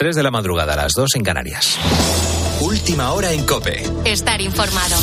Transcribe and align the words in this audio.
3 0.00 0.14
de 0.14 0.22
la 0.22 0.30
madrugada, 0.30 0.74
a 0.74 0.76
las 0.76 0.92
2 0.92 1.16
en 1.16 1.24
Canarias. 1.24 1.76
Última 2.60 3.10
hora 3.10 3.32
en 3.32 3.44
Cope. 3.44 3.82
Estar 4.04 4.40
informado. 4.40 4.94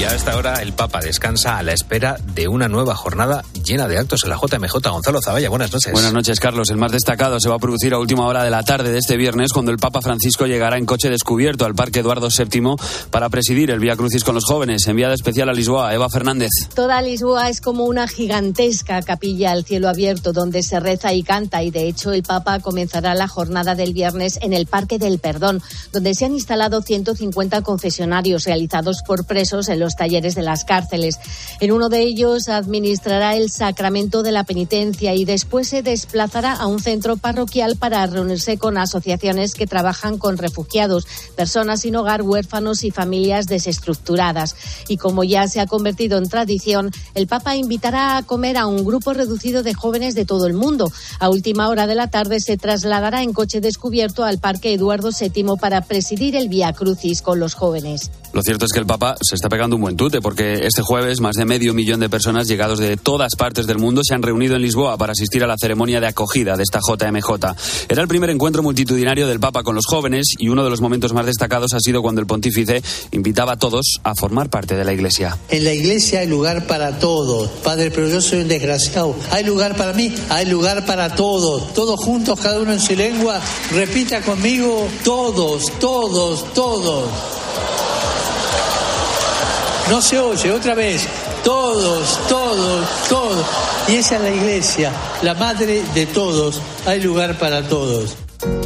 Y 0.00 0.04
a 0.04 0.14
esta 0.14 0.34
hora 0.38 0.62
el 0.62 0.72
Papa 0.72 1.00
descansa 1.00 1.58
a 1.58 1.62
la 1.62 1.74
espera 1.74 2.16
de 2.24 2.48
una 2.48 2.68
nueva 2.68 2.94
jornada 2.94 3.44
llena 3.62 3.88
de 3.88 3.98
actos 3.98 4.24
en 4.24 4.30
la 4.30 4.36
JMJ. 4.36 4.90
Gonzalo 4.90 5.20
Zavalla, 5.22 5.48
buenas 5.48 5.72
noches. 5.72 5.92
Buenas 5.92 6.12
noches, 6.12 6.40
Carlos. 6.40 6.70
El 6.70 6.76
más 6.76 6.92
destacado 6.92 7.38
se 7.40 7.48
va 7.48 7.56
a 7.56 7.58
producir 7.58 7.94
a 7.94 7.98
última 7.98 8.26
hora 8.26 8.44
de 8.44 8.50
la 8.50 8.62
tarde 8.62 8.92
de 8.92 8.98
este 8.98 9.16
viernes, 9.16 9.52
cuando 9.52 9.70
el 9.70 9.78
Papa 9.78 10.00
Francisco 10.00 10.46
llegará 10.46 10.78
en 10.78 10.86
coche 10.86 11.10
descubierto 11.10 11.64
al 11.64 11.74
Parque 11.74 12.00
Eduardo 12.00 12.28
VII 12.28 12.76
para 13.10 13.28
presidir 13.28 13.70
el 13.70 13.80
Vía 13.80 13.96
Crucis 13.96 14.24
con 14.24 14.34
los 14.34 14.44
jóvenes. 14.44 14.86
Enviada 14.86 15.14
especial 15.14 15.48
a 15.48 15.52
Lisboa, 15.52 15.94
Eva 15.94 16.08
Fernández. 16.08 16.50
Toda 16.74 17.00
Lisboa 17.02 17.48
es 17.48 17.60
como 17.60 17.84
una 17.84 18.08
gigantesca 18.08 19.02
capilla 19.02 19.52
al 19.52 19.64
cielo 19.64 19.88
abierto 19.88 20.32
donde 20.32 20.62
se 20.62 20.80
reza 20.80 21.12
y 21.12 21.22
canta 21.22 21.62
y 21.62 21.70
de 21.70 21.88
hecho 21.88 22.12
el 22.12 22.22
Papa 22.22 22.60
comenzará 22.60 23.14
la 23.14 23.28
jornada 23.28 23.74
del 23.74 23.92
viernes 23.92 24.38
en 24.42 24.52
el 24.52 24.66
Parque 24.66 24.98
del 24.98 25.18
Perdón, 25.18 25.62
donde 25.92 26.14
se 26.14 26.24
han 26.24 26.32
instalado 26.32 26.82
150 26.82 27.62
confesionarios 27.62 28.44
realizados 28.44 29.02
por 29.06 29.24
presos 29.24 29.68
en 29.68 29.80
los 29.80 29.96
talleres 29.96 30.34
de 30.34 30.42
las 30.42 30.64
cárceles. 30.64 31.18
En 31.60 31.72
uno 31.72 31.88
de 31.88 32.00
ellos 32.00 32.48
administrará 32.48 33.36
el 33.36 33.50
sacramento 33.52 34.22
de 34.22 34.32
la 34.32 34.44
penitencia 34.44 35.14
y 35.14 35.24
después 35.24 35.68
se 35.68 35.82
desplazará 35.82 36.52
a 36.54 36.66
un 36.66 36.80
centro 36.80 37.16
parroquial 37.16 37.76
para 37.76 38.06
reunirse 38.06 38.56
con 38.58 38.78
asociaciones 38.78 39.54
que 39.54 39.66
trabajan 39.66 40.18
con 40.18 40.38
refugiados, 40.38 41.06
personas 41.36 41.82
sin 41.82 41.96
hogar, 41.96 42.22
huérfanos 42.22 42.82
y 42.84 42.90
familias 42.90 43.46
desestructuradas. 43.46 44.56
Y 44.88 44.96
como 44.96 45.24
ya 45.24 45.46
se 45.48 45.60
ha 45.60 45.66
convertido 45.66 46.18
en 46.18 46.28
tradición, 46.28 46.90
el 47.14 47.26
Papa 47.26 47.56
invitará 47.56 48.16
a 48.16 48.22
comer 48.22 48.56
a 48.56 48.66
un 48.66 48.84
grupo 48.84 49.12
reducido 49.12 49.62
de 49.62 49.74
jóvenes 49.74 50.14
de 50.14 50.24
todo 50.24 50.46
el 50.46 50.54
mundo. 50.54 50.90
A 51.20 51.28
última 51.28 51.68
hora 51.68 51.86
de 51.86 51.94
la 51.94 52.08
tarde 52.08 52.40
se 52.40 52.56
trasladará 52.56 53.22
en 53.22 53.32
coche 53.32 53.60
descubierto 53.60 54.24
al 54.24 54.38
Parque 54.38 54.72
Eduardo 54.72 55.10
VII 55.10 55.56
para 55.60 55.82
presidir 55.82 56.36
el 56.36 56.48
Vía 56.48 56.72
Crucis 56.72 57.22
con 57.22 57.38
los 57.38 57.54
jóvenes. 57.54 58.10
Lo 58.32 58.42
cierto 58.42 58.64
es 58.64 58.72
que 58.72 58.80
el 58.80 58.86
Papa 58.86 59.16
se 59.20 59.34
está 59.34 59.50
pegando 59.50 59.76
un 59.76 59.82
buen 59.82 59.96
tute 59.96 60.20
porque 60.22 60.66
este 60.66 60.80
jueves 60.80 61.20
más 61.20 61.36
de 61.36 61.44
medio 61.44 61.74
millón 61.74 62.00
de 62.00 62.08
personas 62.08 62.48
llegados 62.48 62.78
de 62.78 62.96
todas 62.96 63.36
partes 63.42 63.66
del 63.66 63.78
mundo 63.78 64.02
se 64.04 64.14
han 64.14 64.22
reunido 64.22 64.54
en 64.54 64.62
Lisboa 64.62 64.96
para 64.96 65.14
asistir 65.14 65.42
a 65.42 65.48
la 65.48 65.56
ceremonia 65.58 66.00
de 66.00 66.06
acogida 66.06 66.56
de 66.56 66.62
esta 66.62 66.78
JMJ. 66.78 67.28
Era 67.88 68.00
el 68.00 68.06
primer 68.06 68.30
encuentro 68.30 68.62
multitudinario 68.62 69.26
del 69.26 69.40
Papa 69.40 69.64
con 69.64 69.74
los 69.74 69.84
jóvenes 69.84 70.36
y 70.38 70.48
uno 70.48 70.62
de 70.62 70.70
los 70.70 70.80
momentos 70.80 71.12
más 71.12 71.26
destacados 71.26 71.74
ha 71.74 71.80
sido 71.80 72.02
cuando 72.02 72.20
el 72.20 72.28
pontífice 72.28 72.80
invitaba 73.10 73.54
a 73.54 73.56
todos 73.56 73.98
a 74.04 74.14
formar 74.14 74.48
parte 74.48 74.76
de 74.76 74.84
la 74.84 74.92
Iglesia. 74.92 75.36
En 75.48 75.64
la 75.64 75.72
Iglesia 75.72 76.20
hay 76.20 76.28
lugar 76.28 76.68
para 76.68 77.00
todos. 77.00 77.50
Padre, 77.64 77.90
pero 77.90 78.08
yo 78.08 78.20
soy 78.20 78.42
un 78.42 78.48
desgraciado. 78.48 79.16
Hay 79.32 79.42
lugar 79.42 79.76
para 79.76 79.92
mí, 79.92 80.14
hay 80.28 80.46
lugar 80.46 80.86
para 80.86 81.16
todos. 81.16 81.74
Todos 81.74 81.98
juntos, 81.98 82.38
cada 82.38 82.60
uno 82.60 82.72
en 82.72 82.80
su 82.80 82.94
lengua. 82.94 83.40
Repita 83.72 84.20
conmigo, 84.20 84.86
todos, 85.02 85.80
todos, 85.80 86.54
todos. 86.54 87.10
No 89.90 90.00
se 90.00 90.18
oye, 90.20 90.52
otra 90.52 90.74
vez. 90.76 91.08
Todos, 91.44 92.28
todos, 92.28 93.08
todos. 93.08 93.46
Y 93.88 93.96
esa 93.96 94.16
es 94.16 94.22
la 94.22 94.30
iglesia, 94.30 94.92
la 95.22 95.34
madre 95.34 95.82
de 95.94 96.06
todos. 96.06 96.60
Hay 96.86 97.00
lugar 97.00 97.38
para 97.38 97.68
todos. 97.68 98.16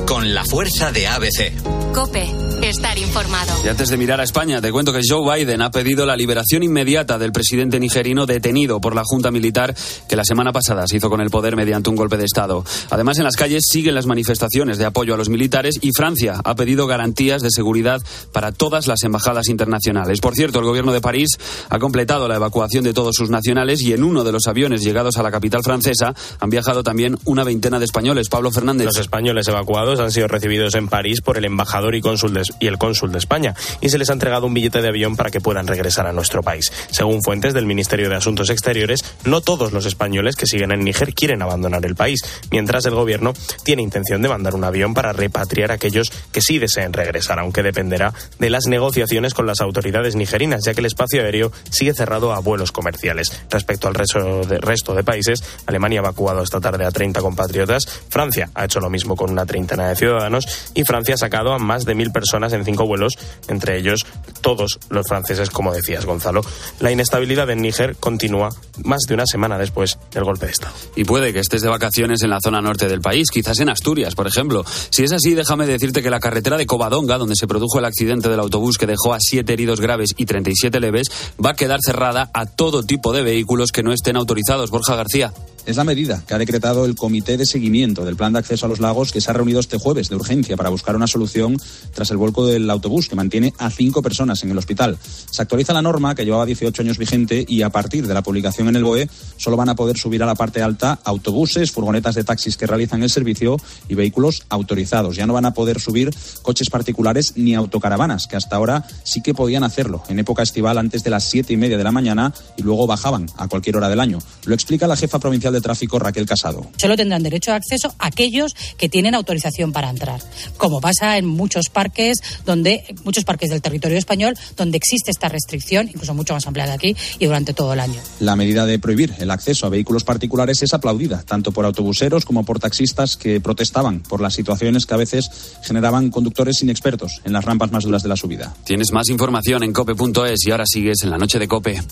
Con 0.07 0.35
la 0.35 0.45
fuerza 0.45 0.93
de 0.93 1.07
ABC. 1.07 1.53
Cope, 1.95 2.31
estar 2.69 2.99
informado. 2.99 3.53
Y 3.65 3.69
antes 3.69 3.89
de 3.89 3.97
mirar 3.97 4.21
a 4.21 4.25
España, 4.25 4.61
te 4.61 4.73
cuento 4.73 4.93
que 4.93 5.01
Joe 5.07 5.37
Biden 5.37 5.63
ha 5.63 5.71
pedido 5.71 6.05
la 6.07 6.17
liberación 6.17 6.63
inmediata 6.63 7.19
del 7.19 7.33
presidente 7.33 7.79
nigerino 7.79 8.27
detenido 8.27 8.81
por 8.81 8.95
la 8.95 9.03
Junta 9.05 9.31
Militar 9.31 9.75
que 10.09 10.17
la 10.17 10.25
semana 10.25 10.53
pasada 10.53 10.87
se 10.87 10.97
hizo 10.97 11.09
con 11.09 11.21
el 11.21 11.31
poder 11.31 11.57
mediante 11.57 11.91
un 11.91 11.97
golpe 11.97 12.17
de 12.17 12.25
Estado. 12.25 12.65
Además, 12.91 13.19
en 13.19 13.25
las 13.25 13.37
calles 13.37 13.65
siguen 13.71 13.95
las 13.95 14.07
manifestaciones 14.07 14.79
de 14.79 14.85
apoyo 14.85 15.15
a 15.15 15.17
los 15.17 15.29
militares 15.29 15.77
y 15.81 15.93
Francia 15.93 16.41
ha 16.45 16.55
pedido 16.55 16.87
garantías 16.87 17.43
de 17.43 17.51
seguridad 17.51 18.03
para 18.33 18.53
todas 18.53 18.87
las 18.87 19.03
embajadas 19.05 19.49
internacionales. 19.49 20.21
Por 20.21 20.35
cierto, 20.35 20.59
el 20.59 20.65
gobierno 20.65 20.93
de 20.93 21.01
París 21.01 21.29
ha 21.69 21.79
completado 21.79 22.29
la 22.29 22.37
evacuación 22.37 22.85
de 22.85 22.93
todos 22.93 23.15
sus 23.17 23.31
nacionales 23.31 23.81
y 23.83 23.93
en 23.93 24.03
uno 24.03 24.25
de 24.25 24.33
los 24.33 24.47
aviones 24.47 24.83
llegados 24.83 25.17
a 25.19 25.23
la 25.23 25.31
capital 25.31 25.63
francesa 25.63 26.15
han 26.41 26.51
viajado 26.51 26.83
también 26.83 27.17
una 27.25 27.45
veintena 27.45 27.79
de 27.79 27.85
españoles. 27.85 28.29
Pablo 28.29 28.51
Fernández. 28.51 28.87
Los 28.87 28.99
españoles 28.99 29.47
evacuados 29.49 30.01
han 30.01 30.11
sido 30.11 30.29
recibidos 30.29 30.75
en 30.75 30.89
París 30.89 31.21
por 31.21 31.39
el 31.39 31.45
embajador 31.45 31.95
y, 31.95 32.01
cónsul 32.01 32.35
de, 32.35 32.43
y 32.59 32.67
el 32.67 32.79
cónsul 32.79 33.13
de 33.13 33.19
España 33.19 33.55
y 33.81 33.89
se 33.89 33.99
les 33.99 34.11
ha 34.11 34.13
entregado 34.13 34.47
un 34.47 34.55
billete 34.55 34.83
de 34.83 34.89
avión 34.89 35.17
para 35.17 35.31
que 35.31 35.41
puedan 35.41 35.67
regresar 35.67 36.07
a 36.07 36.13
nuestro 36.13 36.43
país. 36.43 36.73
Según 36.91 37.23
fuentes 37.23 37.55
del 37.55 37.67
Ministerio 37.67 38.09
de 38.09 38.17
Asuntos 38.17 38.51
Exteriores, 38.51 39.05
no 39.25 39.41
todos 39.41 39.73
los 39.73 39.87
españoles 39.87 40.37
que 40.37 40.47
siguen 40.47 40.73
en 40.73 40.81
Níger 40.81 41.15
quieren 41.15 41.43
abandonar 41.43 41.85
el 41.85 41.95
país, 41.95 42.21
mientras 42.51 42.85
el 42.87 42.95
gobierno 42.95 43.33
tiene 43.65 43.83
intención 43.83 44.23
de 44.23 44.29
mandar 44.29 44.55
un 44.55 44.65
avión 44.65 44.95
para 44.95 45.13
repatriar 45.13 45.71
a 45.71 45.75
aquellos 45.75 46.11
que 46.33 46.41
sí 46.41 46.59
deseen 46.59 46.93
regresar, 46.93 47.39
aunque 47.39 47.63
dependerá 47.63 48.13
de 48.39 48.51
las 48.51 48.67
negociaciones 48.67 49.35
con 49.35 49.47
las 49.47 49.61
autoridades 49.61 50.17
nigerinas, 50.17 50.65
ya 50.65 50.75
que 50.75 50.81
el 50.81 50.87
espacio 50.87 51.23
aéreo 51.23 51.53
sigue 51.71 51.95
cerrado 51.95 52.33
a 52.33 52.41
vuelos 52.41 52.73
comerciales. 52.73 53.33
Respecto 53.51 53.89
al 53.89 53.95
resto 53.95 54.43
de, 54.43 54.59
resto 54.59 54.95
de 54.95 55.05
países, 55.05 55.43
Alemania 55.67 56.01
ha 56.01 56.05
evacuado 56.05 56.43
esta 56.43 56.61
tarde 56.61 56.85
a 56.85 56.91
30 56.91 57.21
compatriotas, 57.21 57.87
Francia 58.09 58.51
ha 58.55 58.65
hecho 58.65 58.81
lo 58.81 58.91
mismo 58.91 59.17
con 59.17 59.31
una 59.31 59.47
treintena 59.47 59.89
de 59.89 59.97
ciudadanos 59.97 60.71
y 60.75 60.85
Francia 60.85 61.15
ha 61.15 61.19
sacado 61.19 61.53
a 61.53 61.59
más 61.59 61.85
de 61.85 61.95
mil 61.95 62.11
personas 62.11 62.46
en 62.53 62.65
cinco 62.65 62.87
vuelos, 62.87 63.15
entre 63.49 63.79
ellos 63.79 64.07
todos 64.41 64.79
los 64.91 65.07
franceses, 65.07 65.51
como 65.51 65.73
decías, 65.73 66.05
Gonzalo. 66.05 66.43
La 66.81 66.93
inestabilidad 66.93 67.49
en 67.51 67.63
Níger 67.63 67.97
continúa 67.97 68.51
más 68.85 69.03
de 69.09 69.15
una 69.15 69.27
semana 69.27 69.59
después 69.59 69.99
del 70.13 70.25
golpe 70.25 70.47
de 70.47 70.53
Estado. 70.53 70.75
Y 70.95 71.05
puede 71.05 71.33
que 71.33 71.41
estés 71.41 71.63
de 71.63 71.69
vacaciones 71.69 72.23
en 72.23 72.31
la 72.31 72.41
zona 72.41 72.61
norte 72.61 72.89
del 72.89 73.01
país, 73.01 73.31
quizás 73.31 73.61
en 73.61 73.69
Asturias, 73.69 74.15
por 74.15 74.27
ejemplo. 74.27 74.65
Si 74.91 75.05
es 75.05 75.13
así, 75.13 75.35
déjame 75.35 75.67
decirte 75.67 76.03
que 76.03 76.11
la 76.11 76.21
carretera 76.21 76.57
de 76.57 76.67
Covadonga, 76.67 77.19
donde 77.19 77.37
se 77.37 77.47
produjo 77.47 77.79
el 77.79 77.85
accidente 77.85 78.29
del 78.29 78.41
autobús 78.41 78.79
que 78.79 78.87
dejó 78.87 79.15
a 79.15 79.19
siete 79.21 79.53
heridos 79.53 79.81
graves 79.81 80.11
y 80.17 80.27
37 80.27 80.81
leves, 80.81 81.09
va 81.45 81.51
a 81.51 81.55
quedar 81.55 81.81
cerrada 81.85 82.31
a 82.33 82.47
todo 82.47 82.83
tipo 82.83 83.13
de 83.13 83.23
vehículos 83.23 83.73
que 83.73 83.83
no 83.83 83.93
estén 83.93 84.17
autorizados. 84.17 84.71
Borja 84.71 84.97
García. 84.97 85.33
Es 85.67 85.77
la 85.77 85.83
medida 85.85 86.23
que 86.27 86.33
ha 86.33 86.39
decretado 86.39 86.85
el 86.85 86.95
Comité 86.95 87.37
de 87.37 87.45
Seguimiento 87.45 88.05
del 88.05 88.15
Plan 88.15 88.33
de 88.33 88.39
Acceso 88.39 88.67
a 88.67 88.69
los 88.69 88.79
Lagos 88.79 89.11
que 89.11 89.21
se 89.21 89.31
ha 89.31 89.35
reunido 89.35 89.59
este 89.59 89.79
jueves 89.79 90.09
de 90.09 90.15
urgencia 90.15 90.57
para 90.57 90.71
buscar 90.71 90.95
una 90.95 91.09
solución 91.09 91.57
tras 91.93 92.13
el 92.13 92.19
vuelco 92.27 92.47
del 92.47 92.69
autobús 92.71 93.09
que 93.09 93.15
mantiene 93.15 93.55
a 93.59 93.71
cinco 93.71 94.03
personas 94.03 94.43
en 94.43 94.51
el 94.51 94.59
hospital. 94.59 94.99
Se 95.31 95.43
actualiza 95.43 95.73
la 95.73 95.83
norma 95.83 96.15
que 96.15 96.25
llevaba 96.25 96.47
18 96.47 96.83
años 96.83 96.99
vigente 96.99 97.45
y 97.47 97.63
a 97.63 97.71
partir 97.71 98.07
de 98.07 98.15
la 98.15 98.23
publicación 98.23 98.69
en 98.69 98.77
el 98.77 98.85
BOE 98.85 99.09
solo 99.37 99.57
van 99.57 99.69
a 99.69 99.75
poder 99.75 99.97
subir 99.97 100.23
a 100.23 100.27
la 100.27 100.35
parte 100.35 100.63
alta 100.63 100.99
autobuses, 101.05 101.71
furgonetas 101.71 102.15
de 102.15 102.25
taxis 102.25 102.57
que 102.57 102.67
realizan 102.67 103.03
el 103.03 103.11
servicio 103.11 103.57
y 103.89 103.95
vehículos 103.95 104.45
autorizados. 104.49 105.17
Ya 105.17 105.27
no 105.27 105.35
van 105.35 105.47
a 105.47 105.55
poder 105.55 105.81
subir 105.81 106.11
coches 106.43 106.71
particulares 106.71 107.35
ni 107.37 107.55
autocaravanas, 107.55 108.27
que 108.27 108.37
hasta 108.37 108.57
ahora 108.57 108.85
sí 109.05 109.23
que 109.23 109.35
podían 109.35 109.65
hacerlo 109.65 110.03
en 110.09 110.19
época 110.19 110.43
estival 110.43 110.79
antes 110.79 111.05
de 111.05 111.11
las 111.11 111.25
siete 111.25 111.53
y 111.53 111.57
media 111.57 111.79
de 111.79 111.85
la 111.85 111.93
mañana 111.93 112.35
y 112.57 112.63
luego 112.63 112.87
bajaban 112.87 113.27
a 113.37 113.49
cualquier 113.49 113.77
hora 113.77 113.89
del 113.89 114.01
año. 114.01 114.19
Lo 114.45 114.55
explica 114.55 114.87
la 114.87 114.97
jefa 114.97 115.19
provincial 115.19 115.53
de 115.53 115.61
tráfico 115.61 115.99
Raquel 115.99 116.27
Casado. 116.27 116.67
Solo 116.77 116.97
tendrán 116.97 117.23
derecho 117.23 117.53
de 117.53 117.59
acceso 117.59 117.95
aquellos 117.99 118.55
que 118.77 118.89
tienen 118.89 119.15
autorización 119.15 119.73
para 119.73 119.91
entrar, 119.91 120.21
como 120.57 120.81
pasa 120.81 121.19
en 121.19 121.27
muchos 121.27 121.69
parques 121.69 122.16
donde 122.45 122.85
muchos 123.05 123.25
parques 123.25 123.51
del 123.51 123.63
territorio 123.63 123.99
español 123.99 124.35
donde 124.57 124.77
existe 124.77 125.11
esta 125.11 125.29
restricción, 125.29 125.89
incluso 125.89 126.15
mucho 126.15 126.35
más 126.35 126.47
ampliada 126.47 126.75
aquí 126.75 126.97
y 127.19 127.27
durante 127.27 127.55
todo 127.55 127.73
el 127.73 127.81
año. 127.81 128.01
La 128.21 128.37
medida 128.37 128.67
de 128.67 128.79
prohibir 128.79 129.15
el 129.19 129.31
acceso 129.31 129.67
a 129.67 129.71
vehículos 129.71 130.05
particulares 130.05 130.63
es 130.63 130.75
aplaudida 130.75 131.23
tanto 131.23 131.53
por 131.53 131.65
autobuseros 131.65 132.25
como 132.25 132.45
por 132.45 132.59
taxistas 132.59 133.17
que 133.17 133.41
protestaban 133.41 134.01
por 134.01 134.21
las 134.21 134.35
situaciones 134.35 134.87
que 134.87 134.95
a 134.95 134.99
veces 134.99 135.31
generaban 135.63 136.11
conductores 136.11 136.63
inexpertos 136.63 137.21
en 137.25 137.33
las 137.33 137.45
rampas 137.45 137.73
más 137.73 137.85
duras 137.85 138.03
de 138.03 138.09
la 138.09 138.17
subida. 138.17 138.55
Tienes 138.65 138.93
más 138.93 139.09
información 139.09 139.63
en 139.63 139.73
cope.es 139.73 140.47
y 140.47 140.51
ahora 140.51 140.65
sigues 140.67 141.03
en 141.03 141.11
la 141.11 141.19
noche 141.19 141.39
de 141.39 141.49
cope. 141.49 141.83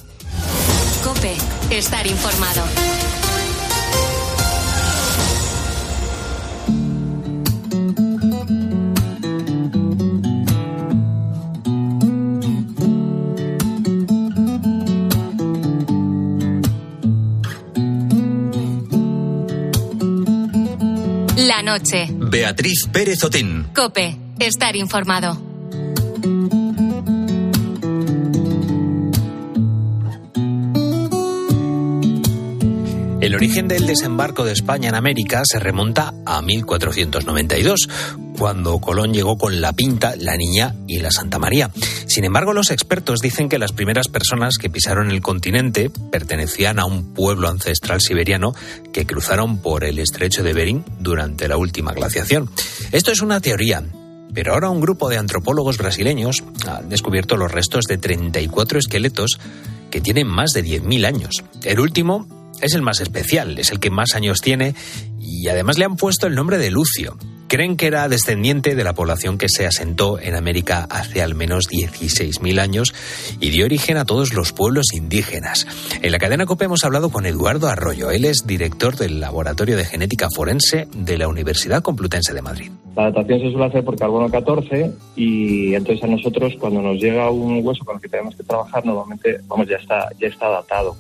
Cope, 1.02 1.34
estar 1.70 2.06
informado. 2.06 3.03
Noche. 21.64 22.06
Beatriz 22.10 22.86
Pérez 22.92 23.24
Otín. 23.24 23.68
Cope, 23.74 24.16
estar 24.38 24.76
informado. 24.76 25.36
El 33.20 33.34
El 33.34 33.34
origen 33.34 33.68
del 33.68 33.86
desembarco 33.86 34.44
de 34.44 34.52
España 34.52 34.90
en 34.90 34.94
América 34.94 35.42
se 35.44 35.58
remonta 35.58 36.12
a 36.26 36.42
1492, 36.42 37.88
cuando 38.38 38.78
Colón 38.78 39.12
llegó 39.12 39.36
con 39.36 39.60
la 39.60 39.72
Pinta, 39.72 40.14
la 40.18 40.36
Niña 40.36 40.74
y 40.86 40.98
la 40.98 41.10
Santa 41.10 41.38
María. 41.38 41.70
Sin 42.06 42.24
embargo, 42.24 42.52
los 42.52 42.70
expertos 42.70 43.20
dicen 43.20 43.48
que 43.48 43.58
las 43.58 43.72
primeras 43.72 44.08
personas 44.08 44.58
que 44.58 44.70
pisaron 44.70 45.10
el 45.10 45.20
continente 45.20 45.90
pertenecían 46.10 46.78
a 46.78 46.84
un 46.84 47.14
pueblo 47.14 47.48
ancestral 47.48 48.00
siberiano 48.00 48.54
que 48.92 49.06
cruzaron 49.06 49.58
por 49.58 49.84
el 49.84 49.98
estrecho 49.98 50.42
de 50.42 50.52
Bering 50.52 50.84
durante 51.00 51.48
la 51.48 51.56
última 51.56 51.92
glaciación. 51.92 52.50
Esto 52.92 53.12
es 53.12 53.20
una 53.20 53.40
teoría, 53.40 53.82
pero 54.32 54.54
ahora 54.54 54.70
un 54.70 54.80
grupo 54.80 55.08
de 55.08 55.18
antropólogos 55.18 55.78
brasileños 55.78 56.42
ha 56.66 56.82
descubierto 56.82 57.36
los 57.36 57.52
restos 57.52 57.84
de 57.84 57.98
34 57.98 58.78
esqueletos 58.78 59.38
que 59.90 60.00
tienen 60.00 60.26
más 60.26 60.50
de 60.52 60.64
10.000 60.64 61.06
años. 61.06 61.44
El 61.62 61.78
último 61.78 62.26
es 62.60 62.74
el 62.74 62.82
más 62.82 63.00
especial, 63.00 63.58
es 63.58 63.70
el 63.70 63.80
que 63.80 63.90
más 63.90 64.14
años 64.14 64.40
tiene 64.40 64.74
y 65.20 65.48
además 65.48 65.78
le 65.78 65.84
han 65.84 65.96
puesto 65.96 66.26
el 66.26 66.34
nombre 66.34 66.58
de 66.58 66.70
Lucio. 66.70 67.16
Creen 67.48 67.76
que 67.76 67.86
era 67.86 68.08
descendiente 68.08 68.74
de 68.74 68.84
la 68.84 68.94
población 68.94 69.38
que 69.38 69.48
se 69.48 69.66
asentó 69.66 70.18
en 70.18 70.34
América 70.34 70.86
hace 70.90 71.22
al 71.22 71.34
menos 71.34 71.68
16.000 71.68 72.58
años 72.58 72.94
y 73.40 73.50
dio 73.50 73.64
origen 73.64 73.96
a 73.96 74.04
todos 74.04 74.34
los 74.34 74.52
pueblos 74.52 74.86
indígenas. 74.94 75.66
En 76.02 76.10
la 76.10 76.18
cadena 76.18 76.46
COPE 76.46 76.64
hemos 76.64 76.84
hablado 76.84 77.10
con 77.10 77.26
Eduardo 77.26 77.68
Arroyo. 77.68 78.10
Él 78.10 78.24
es 78.24 78.46
director 78.46 78.96
del 78.96 79.20
Laboratorio 79.20 79.76
de 79.76 79.84
Genética 79.84 80.28
Forense 80.34 80.88
de 80.96 81.18
la 81.18 81.28
Universidad 81.28 81.82
Complutense 81.82 82.32
de 82.32 82.42
Madrid. 82.42 82.70
La 82.96 83.10
datación 83.10 83.40
se 83.40 83.50
suele 83.50 83.66
hacer 83.66 83.84
por 83.84 83.98
carbono 83.98 84.30
14 84.30 84.92
y 85.16 85.74
entonces 85.74 86.02
a 86.02 86.06
nosotros 86.06 86.54
cuando 86.58 86.80
nos 86.80 86.96
llega 87.00 87.30
un 87.30 87.60
hueso 87.64 87.84
con 87.84 87.96
el 87.96 88.02
que 88.02 88.08
tenemos 88.08 88.36
que 88.36 88.42
trabajar 88.42 88.84
normalmente 88.84 89.38
vamos 89.46 89.68
ya 89.68 89.76
está 89.76 90.08
ya 90.18 90.28
está 90.28 90.48
datado 90.48 90.96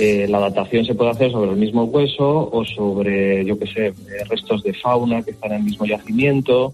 eh, 0.00 0.26
la 0.28 0.40
datación 0.40 0.84
se 0.84 0.94
puede 0.94 1.10
hacer 1.10 1.32
sobre 1.32 1.52
el 1.52 1.56
mismo 1.56 1.84
hueso 1.84 2.50
o 2.52 2.64
sobre, 2.64 3.44
yo 3.44 3.58
qué 3.58 3.66
sé, 3.66 3.86
eh, 3.86 3.94
restos 4.28 4.62
de 4.62 4.74
fauna 4.74 5.22
que 5.22 5.30
están 5.30 5.52
en 5.52 5.58
el 5.58 5.64
mismo 5.64 5.86
yacimiento. 5.86 6.72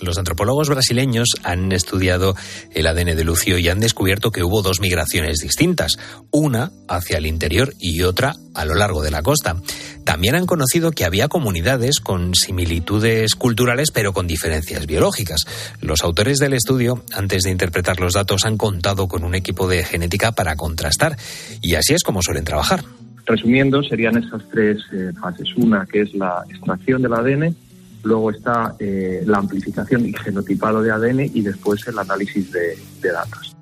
Los 0.00 0.18
antropólogos 0.18 0.68
brasileños 0.68 1.28
han 1.42 1.72
estudiado 1.72 2.34
el 2.72 2.86
ADN 2.86 3.16
de 3.16 3.24
Lucio 3.24 3.58
y 3.58 3.68
han 3.68 3.80
descubierto 3.80 4.30
que 4.30 4.42
hubo 4.42 4.62
dos 4.62 4.80
migraciones 4.80 5.38
distintas, 5.38 5.96
una 6.30 6.70
hacia 6.88 7.18
el 7.18 7.26
interior 7.26 7.72
y 7.78 8.02
otra 8.02 8.34
a 8.54 8.64
lo 8.64 8.74
largo 8.74 9.02
de 9.02 9.10
la 9.10 9.22
costa. 9.22 9.56
También 10.04 10.34
han 10.34 10.46
conocido 10.46 10.90
que 10.90 11.04
había 11.04 11.28
comunidades 11.28 12.00
con 12.00 12.34
similitudes 12.34 13.34
culturales 13.34 13.90
pero 13.90 14.12
con 14.12 14.26
diferencias 14.26 14.86
biológicas. 14.86 15.44
Los 15.80 16.02
autores 16.02 16.38
del 16.38 16.52
estudio, 16.52 17.04
antes 17.12 17.42
de 17.42 17.50
interpretar 17.50 18.00
los 18.00 18.14
datos, 18.14 18.44
han 18.44 18.56
contado 18.56 19.08
con 19.08 19.24
un 19.24 19.34
equipo 19.34 19.66
de 19.66 19.84
genética 19.84 20.32
para 20.32 20.56
contrastar 20.56 21.16
y 21.60 21.74
así 21.74 21.94
es 21.94 22.02
como 22.02 22.22
suelen 22.22 22.44
trabajar. 22.44 22.84
Resumiendo, 23.26 23.82
serían 23.82 24.18
esas 24.18 24.42
tres 24.50 24.78
eh, 24.92 25.10
fases. 25.18 25.48
Una 25.56 25.86
que 25.86 26.02
es 26.02 26.14
la 26.14 26.44
extracción 26.48 27.00
del 27.00 27.14
ADN, 27.14 27.56
luego 28.04 28.30
está 28.30 28.76
eh, 28.78 29.22
la 29.26 29.38
amplificación 29.38 30.06
y 30.06 30.12
genotipado 30.12 30.82
de 30.82 30.92
ADN 30.92 31.20
y 31.34 31.40
después 31.42 31.86
el 31.88 31.98
análisis 31.98 32.52
de, 32.52 32.78
de 33.00 33.12
datos. 33.12 33.56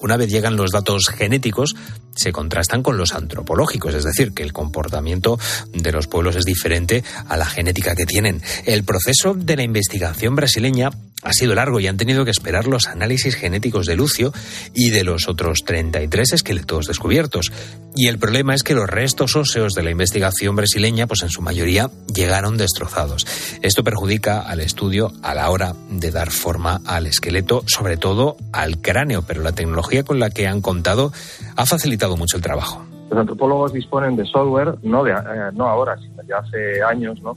Una 0.00 0.16
vez 0.16 0.30
llegan 0.30 0.56
los 0.56 0.70
datos 0.70 1.08
genéticos, 1.08 1.74
se 2.14 2.32
contrastan 2.32 2.82
con 2.82 2.96
los 2.96 3.14
antropológicos, 3.14 3.94
es 3.94 4.04
decir, 4.04 4.32
que 4.32 4.42
el 4.42 4.52
comportamiento 4.52 5.38
de 5.72 5.92
los 5.92 6.06
pueblos 6.06 6.36
es 6.36 6.44
diferente 6.44 7.04
a 7.28 7.36
la 7.36 7.46
genética 7.46 7.94
que 7.94 8.06
tienen. 8.06 8.42
El 8.64 8.84
proceso 8.84 9.34
de 9.34 9.56
la 9.56 9.62
investigación 9.62 10.34
brasileña 10.36 10.90
ha 11.24 11.32
sido 11.32 11.54
largo 11.54 11.80
y 11.80 11.86
han 11.86 11.96
tenido 11.96 12.24
que 12.24 12.30
esperar 12.30 12.66
los 12.66 12.86
análisis 12.86 13.34
genéticos 13.34 13.86
de 13.86 13.96
Lucio 13.96 14.32
y 14.74 14.90
de 14.90 15.04
los 15.04 15.26
otros 15.26 15.64
33 15.64 16.34
esqueletos 16.34 16.86
descubiertos. 16.86 17.50
Y 17.96 18.08
el 18.08 18.18
problema 18.18 18.54
es 18.54 18.62
que 18.62 18.74
los 18.74 18.88
restos 18.88 19.34
óseos 19.34 19.72
de 19.72 19.82
la 19.82 19.90
investigación 19.90 20.54
brasileña, 20.54 21.06
pues 21.06 21.22
en 21.22 21.30
su 21.30 21.40
mayoría, 21.40 21.90
llegaron 22.12 22.58
destrozados. 22.58 23.26
Esto 23.62 23.84
perjudica 23.84 24.40
al 24.40 24.60
estudio 24.60 25.12
a 25.22 25.34
la 25.34 25.48
hora 25.48 25.74
de 25.88 26.10
dar 26.10 26.30
forma 26.30 26.82
al 26.84 27.06
esqueleto, 27.06 27.64
sobre 27.66 27.96
todo 27.96 28.36
al 28.52 28.78
cráneo, 28.82 29.22
pero 29.22 29.42
la 29.42 29.52
tecnología 29.52 30.02
con 30.02 30.18
la 30.18 30.30
que 30.30 30.46
han 30.46 30.60
contado 30.60 31.12
ha 31.56 31.66
facilitado 31.66 32.03
mucho 32.10 32.36
el 32.36 32.42
trabajo. 32.42 32.84
Los 33.10 33.18
antropólogos 33.18 33.72
disponen 33.72 34.16
de 34.16 34.24
software, 34.24 34.76
no, 34.82 35.04
de, 35.04 35.12
eh, 35.12 35.50
no 35.54 35.66
ahora, 35.66 35.96
sino 35.98 36.22
ya 36.28 36.38
hace 36.38 36.82
años, 36.82 37.20
¿no? 37.22 37.36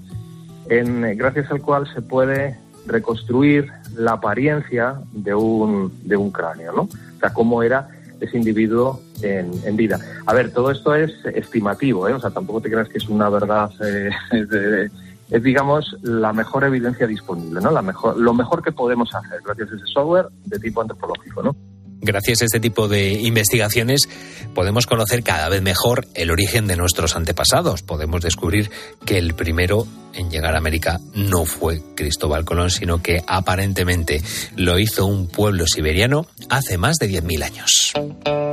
En, 0.70 1.18
gracias 1.18 1.50
al 1.52 1.62
cual 1.62 1.88
se 1.94 2.02
puede 2.02 2.58
reconstruir 2.86 3.70
la 3.96 4.14
apariencia 4.14 4.96
de 5.12 5.34
un, 5.34 5.94
de 6.04 6.18
un 6.18 6.32
cráneo, 6.32 6.72
¿no? 6.72 6.82
O 6.84 7.20
sea, 7.20 7.34
cómo 7.34 7.64
era 7.64 7.90
ese 8.20 8.38
individuo 8.38 9.02
en, 9.22 9.52
en 9.64 9.76
vida. 9.76 10.00
A 10.26 10.34
ver, 10.34 10.52
todo 10.52 10.72
esto 10.72 10.96
es 10.96 11.14
estimativo, 11.26 12.08
¿eh? 12.08 12.14
O 12.14 12.20
sea, 12.20 12.32
tampoco 12.32 12.62
te 12.62 12.70
creas 12.70 12.90
que 12.90 12.98
es 12.98 13.08
una 13.10 13.30
verdad, 13.30 13.70
eh, 13.82 14.10
de, 14.32 14.90
es, 15.30 15.44
digamos, 15.44 15.96
la 16.02 16.34
mejor 16.34 16.64
evidencia 16.64 17.06
disponible, 17.06 17.60
¿no? 17.62 17.72
La 17.72 17.82
mejor, 17.82 18.18
lo 18.18 18.34
mejor 18.34 18.64
que 18.64 18.72
podemos 18.72 19.14
hacer 19.14 19.42
gracias 19.46 19.72
a 19.72 19.76
ese 19.76 19.86
software 19.88 20.28
de 20.46 20.60
tipo 20.60 20.82
antropológico, 20.82 21.44
¿no? 21.44 21.56
Gracias 22.02 22.42
a 22.42 22.46
este 22.46 22.60
tipo 22.60 22.88
de 22.88 23.14
investigaciones 23.14 24.08
podemos 24.54 24.86
conocer 24.86 25.24
cada 25.24 25.50
vez 25.50 25.62
mejor 25.62 26.08
el 26.14 26.32
origen 26.32 26.68
de 26.68 26.76
nuestros 26.76 27.16
antepasados. 27.16 27.82
Podemos 27.82 28.22
descubrir 28.22 28.70
que 29.06 29.18
el 29.18 29.36
primero 29.36 29.88
en 30.14 30.30
llegar 30.30 30.56
a 30.56 30.58
América 30.58 31.00
no 31.14 31.46
fue 31.46 31.82
Cristóbal 31.96 32.46
Colón, 32.46 32.72
sino 32.72 33.02
que 33.02 33.24
aparentemente 33.28 34.22
lo 34.56 34.80
hizo 34.80 35.06
un 35.06 35.28
pueblo 35.28 35.66
siberiano 35.68 36.28
hace 36.50 36.78
más 36.78 36.98
de 36.98 37.10
10.000 37.10 37.44
años. 37.44 38.47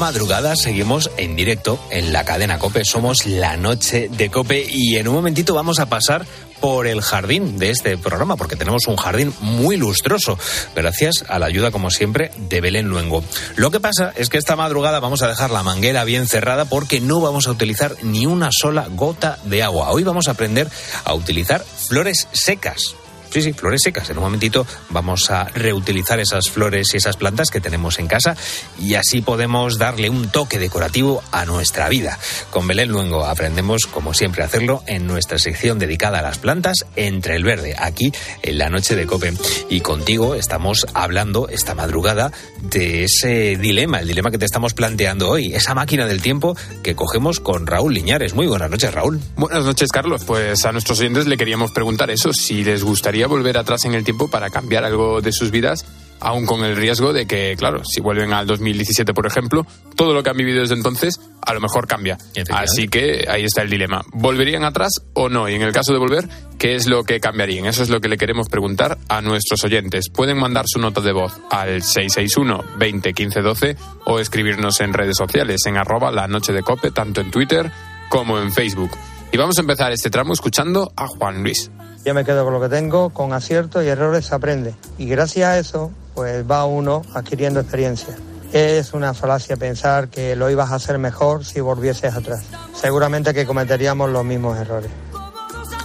Madrugada 0.00 0.56
seguimos 0.56 1.10
en 1.18 1.36
directo 1.36 1.78
en 1.90 2.14
la 2.14 2.24
cadena 2.24 2.58
Cope. 2.58 2.86
Somos 2.86 3.26
la 3.26 3.58
noche 3.58 4.08
de 4.08 4.30
Cope 4.30 4.66
y 4.66 4.96
en 4.96 5.06
un 5.06 5.14
momentito 5.14 5.52
vamos 5.52 5.78
a 5.78 5.90
pasar 5.90 6.24
por 6.58 6.86
el 6.86 7.02
jardín 7.02 7.58
de 7.58 7.70
este 7.70 7.98
programa, 7.98 8.36
porque 8.36 8.56
tenemos 8.56 8.86
un 8.86 8.96
jardín 8.96 9.34
muy 9.40 9.76
lustroso, 9.76 10.38
gracias 10.74 11.26
a 11.28 11.38
la 11.38 11.46
ayuda, 11.46 11.70
como 11.70 11.90
siempre, 11.90 12.30
de 12.38 12.62
Belén 12.62 12.88
Luengo. 12.88 13.22
Lo 13.56 13.70
que 13.70 13.78
pasa 13.78 14.14
es 14.16 14.30
que 14.30 14.38
esta 14.38 14.56
madrugada 14.56 15.00
vamos 15.00 15.20
a 15.20 15.28
dejar 15.28 15.50
la 15.50 15.62
manguera 15.62 16.04
bien 16.04 16.26
cerrada 16.26 16.64
porque 16.64 17.00
no 17.00 17.20
vamos 17.20 17.46
a 17.46 17.50
utilizar 17.50 17.94
ni 18.02 18.24
una 18.24 18.48
sola 18.52 18.88
gota 18.88 19.38
de 19.44 19.62
agua. 19.62 19.90
Hoy 19.90 20.02
vamos 20.02 20.28
a 20.28 20.32
aprender 20.32 20.66
a 21.04 21.12
utilizar 21.12 21.62
flores 21.62 22.26
secas. 22.32 22.94
Sí, 23.30 23.42
sí, 23.42 23.52
flores 23.52 23.82
secas. 23.84 24.10
En 24.10 24.18
un 24.18 24.24
momentito 24.24 24.66
vamos 24.88 25.30
a 25.30 25.44
reutilizar 25.44 26.18
esas 26.18 26.50
flores 26.50 26.92
y 26.92 26.96
esas 26.96 27.16
plantas 27.16 27.50
que 27.50 27.60
tenemos 27.60 28.00
en 28.00 28.08
casa 28.08 28.36
y 28.78 28.94
así 28.94 29.20
podemos 29.22 29.78
darle 29.78 30.10
un 30.10 30.30
toque 30.30 30.58
decorativo 30.58 31.22
a 31.30 31.44
nuestra 31.44 31.88
vida. 31.88 32.18
Con 32.50 32.66
Belén 32.66 32.90
Luengo 32.90 33.24
aprendemos, 33.24 33.82
como 33.86 34.14
siempre, 34.14 34.42
a 34.42 34.46
hacerlo 34.46 34.82
en 34.86 35.06
nuestra 35.06 35.38
sección 35.38 35.78
dedicada 35.78 36.18
a 36.18 36.22
las 36.22 36.38
plantas 36.38 36.84
Entre 36.96 37.36
el 37.36 37.44
Verde, 37.44 37.76
aquí 37.78 38.12
en 38.42 38.58
la 38.58 38.68
noche 38.68 38.96
de 38.96 39.06
Cope. 39.06 39.32
Y 39.68 39.80
contigo 39.80 40.34
estamos 40.34 40.86
hablando 40.92 41.48
esta 41.48 41.76
madrugada 41.76 42.32
de 42.62 43.04
ese 43.04 43.56
dilema, 43.56 44.00
el 44.00 44.08
dilema 44.08 44.32
que 44.32 44.38
te 44.38 44.44
estamos 44.44 44.74
planteando 44.74 45.30
hoy, 45.30 45.54
esa 45.54 45.74
máquina 45.74 46.06
del 46.06 46.20
tiempo 46.20 46.56
que 46.82 46.96
cogemos 46.96 47.38
con 47.38 47.68
Raúl 47.68 47.94
Liñares. 47.94 48.34
Muy 48.34 48.48
buenas 48.48 48.70
noches, 48.70 48.92
Raúl. 48.92 49.20
Buenas 49.36 49.64
noches, 49.64 49.88
Carlos. 49.92 50.24
Pues 50.24 50.64
a 50.64 50.72
nuestros 50.72 50.98
oyentes 50.98 51.28
le 51.28 51.36
queríamos 51.36 51.70
preguntar 51.70 52.10
eso, 52.10 52.32
si 52.32 52.64
les 52.64 52.82
gustaría 52.82 53.19
volver 53.26 53.58
atrás 53.58 53.84
en 53.84 53.94
el 53.94 54.04
tiempo 54.04 54.28
para 54.28 54.50
cambiar 54.50 54.84
algo 54.84 55.20
de 55.20 55.32
sus 55.32 55.50
vidas, 55.50 55.84
aún 56.20 56.46
con 56.46 56.64
el 56.64 56.76
riesgo 56.76 57.12
de 57.12 57.26
que, 57.26 57.54
claro, 57.58 57.82
si 57.84 58.00
vuelven 58.00 58.32
al 58.32 58.46
2017, 58.46 59.14
por 59.14 59.26
ejemplo, 59.26 59.66
todo 59.96 60.14
lo 60.14 60.22
que 60.22 60.30
han 60.30 60.36
vivido 60.36 60.60
desde 60.60 60.74
entonces 60.74 61.20
a 61.42 61.54
lo 61.54 61.60
mejor 61.60 61.86
cambia. 61.86 62.18
Así 62.50 62.88
que 62.88 63.26
ahí 63.28 63.44
está 63.44 63.62
el 63.62 63.70
dilema. 63.70 64.02
¿Volverían 64.12 64.64
atrás 64.64 64.92
o 65.14 65.28
no? 65.28 65.48
Y 65.48 65.54
en 65.54 65.62
el 65.62 65.72
caso 65.72 65.92
de 65.92 65.98
volver, 65.98 66.28
¿qué 66.58 66.74
es 66.74 66.86
lo 66.86 67.04
que 67.04 67.20
cambiarían? 67.20 67.66
Eso 67.66 67.82
es 67.82 67.88
lo 67.88 68.00
que 68.00 68.08
le 68.08 68.18
queremos 68.18 68.48
preguntar 68.48 68.98
a 69.08 69.22
nuestros 69.22 69.64
oyentes. 69.64 70.10
Pueden 70.10 70.38
mandar 70.38 70.66
su 70.68 70.78
nota 70.78 71.00
de 71.00 71.12
voz 71.12 71.32
al 71.50 71.82
661 71.82 72.78
20 72.78 73.12
15 73.12 73.40
12 73.40 73.76
o 74.04 74.20
escribirnos 74.20 74.80
en 74.80 74.92
redes 74.92 75.16
sociales 75.16 75.62
en 75.66 75.76
arroba 75.76 76.12
la 76.12 76.28
noche 76.28 76.52
de 76.52 76.62
cope, 76.62 76.90
tanto 76.90 77.20
en 77.20 77.30
Twitter 77.30 77.70
como 78.10 78.38
en 78.38 78.52
Facebook. 78.52 78.90
Y 79.32 79.38
vamos 79.38 79.56
a 79.58 79.60
empezar 79.62 79.92
este 79.92 80.10
tramo 80.10 80.32
escuchando 80.32 80.92
a 80.96 81.06
Juan 81.06 81.42
Luis. 81.42 81.70
Yo 82.04 82.14
me 82.14 82.24
quedo 82.24 82.44
con 82.44 82.54
lo 82.54 82.60
que 82.60 82.68
tengo, 82.68 83.10
con 83.10 83.32
aciertos 83.32 83.84
y 83.84 83.88
errores 83.88 84.26
se 84.26 84.34
aprende. 84.34 84.74
Y 84.98 85.06
gracias 85.06 85.48
a 85.48 85.58
eso, 85.58 85.90
pues 86.14 86.48
va 86.50 86.64
uno 86.64 87.02
adquiriendo 87.14 87.60
experiencia. 87.60 88.16
Es 88.52 88.94
una 88.94 89.14
falacia 89.14 89.56
pensar 89.56 90.08
que 90.08 90.34
lo 90.34 90.50
ibas 90.50 90.72
a 90.72 90.76
hacer 90.76 90.98
mejor 90.98 91.44
si 91.44 91.60
volvieses 91.60 92.14
atrás. 92.14 92.44
Seguramente 92.74 93.34
que 93.34 93.46
cometeríamos 93.46 94.10
los 94.10 94.24
mismos 94.24 94.58
errores. 94.58 94.90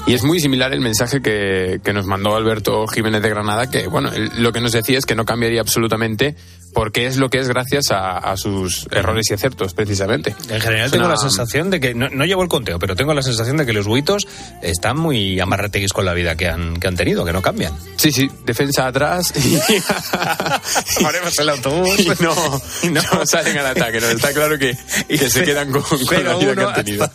Y 0.07 0.13
es 0.13 0.24
muy 0.24 0.39
similar 0.39 0.72
el 0.72 0.81
mensaje 0.81 1.22
que, 1.22 1.81
que, 1.84 1.91
nos 1.91 2.05
mandó 2.05 2.36
Alberto 2.36 2.86
Jiménez 2.88 3.24
de 3.24 3.29
Granada, 3.29 3.69
que 3.69 3.88
bueno, 3.88 4.12
lo 4.38 4.51
que 4.51 4.62
nos 4.62 4.72
decía 4.72 5.00
es 5.00 5.05
que 5.05 5.15
no 5.15 5.25
cambiaría 5.25 5.62
absolutamente 5.62 6.36
porque 6.75 7.08
es 7.08 7.15
lo 7.15 7.29
que 7.29 7.39
es 7.39 7.48
gracias 7.48 7.89
a, 7.91 8.17
a 8.17 8.36
sus 8.36 8.86
errores 8.91 9.32
y 9.32 9.34
aciertos, 9.34 9.74
precisamente. 9.74 10.36
En 10.50 10.60
general 10.60 10.91
tengo 10.91 11.08
la 11.08 11.15
sensación 11.15 11.70
de 11.70 11.79
que, 11.79 11.96
no, 11.96 12.10
no, 12.10 12.25
llevo 12.25 12.44
el 12.44 12.50
conteo, 12.50 12.79
pero 12.79 12.98
tengo 12.98 13.13
la 13.13 13.22
sensación 13.22 13.55
de 13.55 13.65
que 13.65 13.72
los 13.72 13.88
buitos 13.88 14.27
están 14.62 14.98
muy 14.98 15.39
amarrateguis 15.39 15.94
con 15.94 16.03
la 16.03 16.13
vida 16.13 16.36
que 16.36 16.50
han, 16.50 16.77
que 16.77 16.88
han 16.89 16.98
tenido, 16.98 17.24
que 17.24 17.32
no 17.32 17.41
cambian. 17.41 17.74
Sí, 17.96 18.12
sí, 18.12 18.29
defensa 18.46 18.88
atrás 18.88 19.34
y... 19.38 19.58
Ponemos 21.01 21.39
el 21.39 21.50
autobús. 21.50 21.98
Y 21.98 22.10
no, 22.22 22.62
y 22.84 22.88
no, 22.89 23.01
no, 23.01 23.25
salen 23.25 23.58
al 23.58 23.67
ataque, 23.67 24.01
no, 24.01 24.08
está 24.08 24.34
claro 24.34 24.60
que, 24.60 24.77
que 25.08 25.29
se 25.29 25.44
quedan 25.44 25.72
con, 25.72 25.82
con 25.82 26.24
la 26.25 26.36
vida 26.36 26.55
que 26.55 26.62
han 26.62 26.74
tenido. 26.74 27.12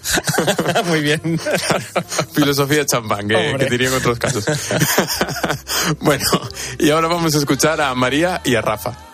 muy 0.86 1.02
bien. 1.02 1.38
Filosofía 2.32 2.86
champán, 2.86 3.28
que, 3.28 3.56
que 3.58 3.66
diría 3.66 3.88
en 3.88 3.94
otros 3.94 4.18
casos. 4.18 4.42
bueno, 6.00 6.24
y 6.78 6.88
ahora 6.88 7.08
vamos 7.08 7.34
a 7.34 7.38
escuchar 7.38 7.78
a 7.82 7.94
María 7.94 8.40
y 8.42 8.54
a 8.54 8.62
Rafa. 8.62 9.09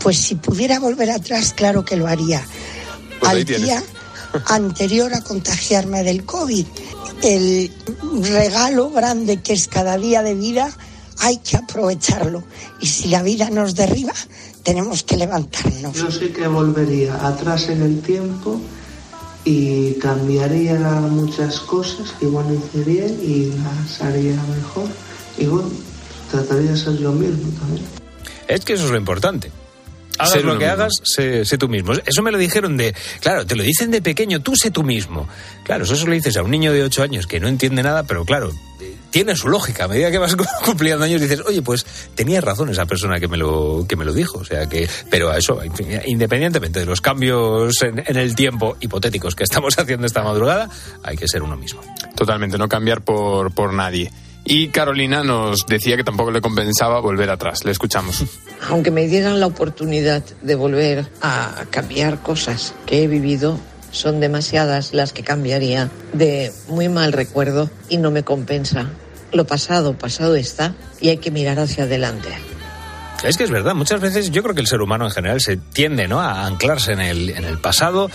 Pues 0.00 0.18
si 0.18 0.34
pudiera 0.36 0.78
volver 0.78 1.10
atrás, 1.10 1.52
claro 1.52 1.84
que 1.84 1.96
lo 1.96 2.06
haría. 2.06 2.44
Pues 3.20 3.30
Al 3.30 3.44
día 3.44 3.82
anterior 4.46 5.12
a 5.14 5.22
contagiarme 5.22 6.02
del 6.02 6.24
COVID, 6.24 6.66
el 7.22 7.70
regalo 8.22 8.90
grande 8.90 9.42
que 9.42 9.52
es 9.52 9.68
cada 9.68 9.96
día 9.98 10.22
de 10.22 10.34
vida, 10.34 10.70
hay 11.18 11.38
que 11.38 11.56
aprovecharlo. 11.56 12.44
Y 12.80 12.86
si 12.86 13.08
la 13.08 13.22
vida 13.22 13.50
nos 13.50 13.74
derriba, 13.74 14.14
tenemos 14.62 15.02
que 15.02 15.16
levantarnos. 15.16 15.94
Yo 15.94 16.10
sí 16.10 16.28
que 16.28 16.46
volvería 16.46 17.14
atrás 17.26 17.68
en 17.68 17.82
el 17.82 18.00
tiempo 18.00 18.60
y 19.44 19.94
cambiaría 19.94 20.78
muchas 20.78 21.60
cosas, 21.60 22.14
igual 22.20 22.46
hice 22.54 22.84
bien 22.84 23.18
y 23.22 23.46
las 23.46 24.00
haría 24.00 24.40
mejor. 24.44 24.88
Y 25.38 25.46
bueno, 25.46 25.70
trataría 26.30 26.72
de 26.72 26.76
ser 26.76 26.98
yo 26.98 27.12
mismo 27.12 27.50
también. 27.58 27.84
Es 28.46 28.64
que 28.64 28.74
eso 28.74 28.84
es 28.84 28.90
lo 28.90 28.96
importante 28.96 29.50
hagas 30.18 30.32
ser 30.32 30.44
lo 30.44 30.52
que 30.58 30.66
mismo. 30.66 30.72
hagas, 30.72 30.92
sé, 31.04 31.44
sé, 31.44 31.58
tú 31.58 31.68
mismo. 31.68 31.92
Eso 32.04 32.22
me 32.22 32.30
lo 32.30 32.38
dijeron 32.38 32.76
de, 32.76 32.94
claro, 33.20 33.46
te 33.46 33.56
lo 33.56 33.62
dicen 33.62 33.90
de 33.90 34.02
pequeño, 34.02 34.40
tú 34.40 34.56
sé 34.56 34.70
tú 34.70 34.82
mismo. 34.82 35.28
Claro, 35.64 35.84
eso 35.84 35.96
se 35.96 36.06
lo 36.06 36.12
dices 36.12 36.36
a 36.36 36.42
un 36.42 36.50
niño 36.50 36.72
de 36.72 36.82
8 36.82 37.02
años 37.02 37.26
que 37.26 37.40
no 37.40 37.48
entiende 37.48 37.82
nada, 37.82 38.04
pero 38.04 38.24
claro, 38.24 38.52
tiene 39.10 39.36
su 39.36 39.48
lógica. 39.48 39.84
A 39.84 39.88
medida 39.88 40.10
que 40.10 40.18
vas 40.18 40.36
cumpliendo 40.64 41.04
años 41.04 41.20
dices, 41.20 41.42
oye, 41.46 41.62
pues 41.62 41.86
tenía 42.14 42.40
razón 42.40 42.70
esa 42.70 42.86
persona 42.86 43.20
que 43.20 43.28
me 43.28 43.36
lo, 43.36 43.86
que 43.88 43.96
me 43.96 44.04
lo 44.04 44.12
dijo. 44.12 44.38
O 44.38 44.44
sea 44.44 44.68
que, 44.68 44.88
pero 45.10 45.30
a 45.30 45.38
eso, 45.38 45.60
independientemente 46.06 46.80
de 46.80 46.86
los 46.86 47.00
cambios 47.00 47.82
en, 47.82 48.02
en 48.06 48.16
el 48.16 48.34
tiempo 48.34 48.76
hipotéticos 48.80 49.34
que 49.34 49.44
estamos 49.44 49.74
haciendo 49.78 50.06
esta 50.06 50.22
madrugada, 50.22 50.70
hay 51.02 51.16
que 51.16 51.28
ser 51.28 51.42
uno 51.42 51.56
mismo. 51.56 51.80
Totalmente, 52.14 52.58
no 52.58 52.68
cambiar 52.68 53.02
por, 53.02 53.52
por 53.52 53.72
nadie. 53.72 54.10
Y 54.44 54.68
Carolina 54.68 55.22
nos 55.22 55.66
decía 55.66 55.96
que 55.96 56.04
tampoco 56.04 56.30
le 56.30 56.40
compensaba 56.40 57.00
volver 57.00 57.30
atrás. 57.30 57.64
Le 57.64 57.70
escuchamos. 57.70 58.24
Aunque 58.68 58.90
me 58.90 59.06
dieran 59.06 59.40
la 59.40 59.46
oportunidad 59.46 60.22
de 60.42 60.54
volver 60.54 61.06
a 61.20 61.64
cambiar 61.70 62.22
cosas 62.22 62.74
que 62.86 63.02
he 63.02 63.06
vivido, 63.06 63.58
son 63.90 64.20
demasiadas 64.20 64.94
las 64.94 65.12
que 65.12 65.22
cambiaría 65.22 65.90
de 66.12 66.52
muy 66.68 66.88
mal 66.88 67.12
recuerdo 67.12 67.70
y 67.88 67.98
no 67.98 68.10
me 68.10 68.22
compensa. 68.22 68.90
Lo 69.32 69.46
pasado, 69.46 69.98
pasado 69.98 70.36
está 70.36 70.74
y 71.00 71.08
hay 71.08 71.18
que 71.18 71.30
mirar 71.30 71.58
hacia 71.58 71.84
adelante. 71.84 72.30
Es 73.24 73.36
que 73.36 73.44
es 73.44 73.50
verdad, 73.50 73.74
muchas 73.74 74.00
veces 74.00 74.30
yo 74.30 74.42
creo 74.44 74.54
que 74.54 74.60
el 74.60 74.68
ser 74.68 74.80
humano 74.80 75.04
en 75.04 75.10
general 75.10 75.40
se 75.40 75.56
tiende 75.56 76.06
¿no? 76.06 76.20
a 76.20 76.46
anclarse 76.46 76.92
en 76.92 77.00
el, 77.00 77.30
en 77.30 77.44
el 77.44 77.58
pasado 77.58 78.10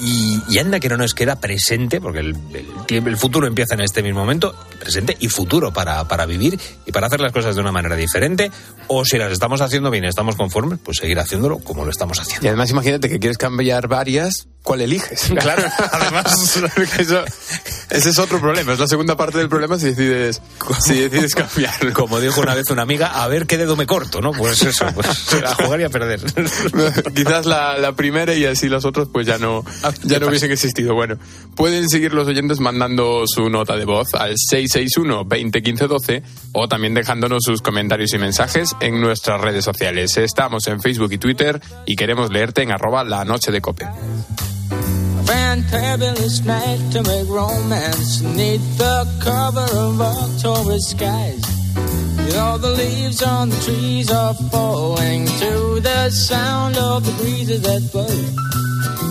y, 0.00 0.40
y, 0.48 0.58
anda 0.58 0.80
que 0.80 0.88
no 0.88 0.96
nos 0.96 1.14
queda 1.14 1.36
presente, 1.36 2.00
porque 2.00 2.20
el, 2.20 2.36
el, 2.54 3.06
el, 3.06 3.16
futuro 3.16 3.46
empieza 3.46 3.74
en 3.74 3.80
este 3.80 4.02
mismo 4.02 4.20
momento, 4.20 4.54
presente 4.78 5.16
y 5.18 5.28
futuro 5.28 5.72
para, 5.72 6.06
para 6.06 6.26
vivir 6.26 6.58
y 6.86 6.92
para 6.92 7.06
hacer 7.06 7.20
las 7.20 7.32
cosas 7.32 7.54
de 7.54 7.60
una 7.60 7.72
manera 7.72 7.96
diferente, 7.96 8.50
o 8.86 9.04
si 9.04 9.18
las 9.18 9.32
estamos 9.32 9.60
haciendo 9.60 9.90
bien 9.90 10.04
estamos 10.04 10.36
conformes, 10.36 10.78
pues 10.82 10.98
seguir 10.98 11.18
haciéndolo 11.18 11.58
como 11.58 11.84
lo 11.84 11.90
estamos 11.90 12.20
haciendo. 12.20 12.46
Y 12.46 12.48
además 12.48 12.70
imagínate 12.70 13.08
que 13.08 13.18
quieres 13.18 13.38
cambiar 13.38 13.88
varias, 13.88 14.48
¿cuál 14.68 14.82
eliges? 14.82 15.32
Claro, 15.38 15.62
además 15.92 16.60
eso, 16.98 17.24
ese 17.90 18.10
es 18.10 18.18
otro 18.18 18.40
problema, 18.40 18.72
es 18.72 18.78
la 18.78 18.86
segunda 18.86 19.16
parte 19.16 19.38
del 19.38 19.48
problema 19.48 19.78
si 19.78 19.86
decides, 19.86 20.42
si 20.80 20.98
decides 20.98 21.34
cambiar. 21.34 21.92
Como 21.92 22.20
dijo 22.20 22.40
una 22.40 22.54
vez 22.54 22.68
una 22.70 22.82
amiga, 22.82 23.22
a 23.22 23.28
ver 23.28 23.46
qué 23.46 23.56
dedo 23.56 23.76
me 23.76 23.86
corto, 23.86 24.20
¿no? 24.20 24.32
Pues 24.32 24.60
eso, 24.62 24.84
pues 24.94 25.06
a 25.44 25.54
jugar 25.54 25.80
y 25.80 25.84
a 25.84 25.90
perder. 25.90 26.20
Quizás 27.14 27.46
la, 27.46 27.78
la 27.78 27.92
primera 27.92 28.34
y 28.34 28.44
así 28.44 28.68
los 28.68 28.84
otros 28.84 29.08
pues 29.10 29.26
ya 29.26 29.38
no 29.38 29.64
ya 30.02 30.18
no 30.18 30.26
hubiesen 30.26 30.50
existido. 30.50 30.94
Bueno, 30.94 31.16
pueden 31.54 31.88
seguir 31.88 32.12
los 32.12 32.26
oyentes 32.26 32.60
mandando 32.60 33.24
su 33.26 33.48
nota 33.48 33.76
de 33.76 33.84
voz 33.84 34.14
al 34.14 34.34
661 34.36 35.24
2015 35.24 35.86
12 35.86 36.22
o 36.52 36.68
también 36.68 36.94
dejándonos 36.94 37.42
sus 37.44 37.62
comentarios 37.62 38.12
y 38.12 38.18
mensajes 38.18 38.74
en 38.80 39.00
nuestras 39.00 39.40
redes 39.40 39.64
sociales. 39.64 40.16
Estamos 40.16 40.66
en 40.66 40.80
Facebook 40.82 41.12
y 41.12 41.18
Twitter 41.18 41.60
y 41.86 41.96
queremos 41.96 42.30
leerte 42.30 42.62
en 42.62 42.72
arroba 42.72 43.04
la 43.04 43.24
noche 43.24 43.52
de 43.52 43.60
cope. 43.60 43.86
Fantabulous 44.68 46.44
night 46.44 46.80
to 46.92 47.02
make 47.02 47.28
romance 47.28 48.22
neath 48.22 48.78
the 48.78 49.06
cover 49.20 49.66
of 49.76 50.00
October 50.00 50.78
skies. 50.78 51.42
You 52.26 52.34
know, 52.34 52.58
the 52.58 52.72
leaves 52.72 53.22
on 53.22 53.48
the 53.48 53.56
trees 53.60 54.10
are 54.10 54.34
falling 54.50 55.26
to 55.26 55.80
the 55.80 56.10
sound 56.10 56.76
of 56.76 57.06
the 57.06 57.12
breezes 57.22 57.62
that 57.62 57.82
blow. 57.92 58.06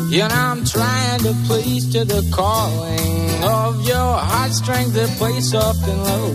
You 0.09 0.19
know, 0.19 0.35
I'm 0.35 0.63
trying 0.63 1.19
to 1.21 1.33
please 1.47 1.91
to 1.93 2.05
the 2.05 2.23
calling 2.31 3.43
of 3.43 3.87
your 3.87 4.13
heartstrings 4.31 4.93
that 4.93 5.09
play 5.17 5.39
soft 5.41 5.87
and 5.87 6.03
low. 6.03 6.29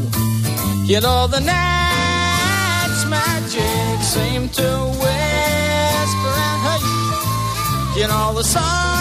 You 0.85 1.01
know, 1.01 1.27
the 1.27 1.41
night's 1.41 3.05
magic 3.07 4.03
seem 4.03 4.49
to 4.49 4.69
whisper 5.01 6.35
and 6.49 6.59
hush. 6.67 7.97
You 7.97 8.09
know, 8.09 8.35
the 8.35 8.43
moonlight 8.43 8.92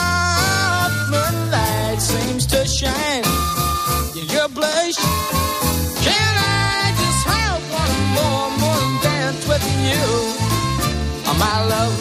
seems 2.11 2.45
to 2.47 2.65
shine 2.65 3.25
in 4.19 4.27
your 4.35 4.49
blush. 4.49 4.97
Can 6.05 6.31
I 6.37 6.93
just 7.01 7.21
have 7.33 7.61
one 7.81 7.95
more 8.17 8.47
morning 8.63 8.97
dance 9.07 9.43
with 9.51 9.65
you, 9.87 10.03
oh, 11.29 11.35
my 11.45 11.57
love? 11.73 11.95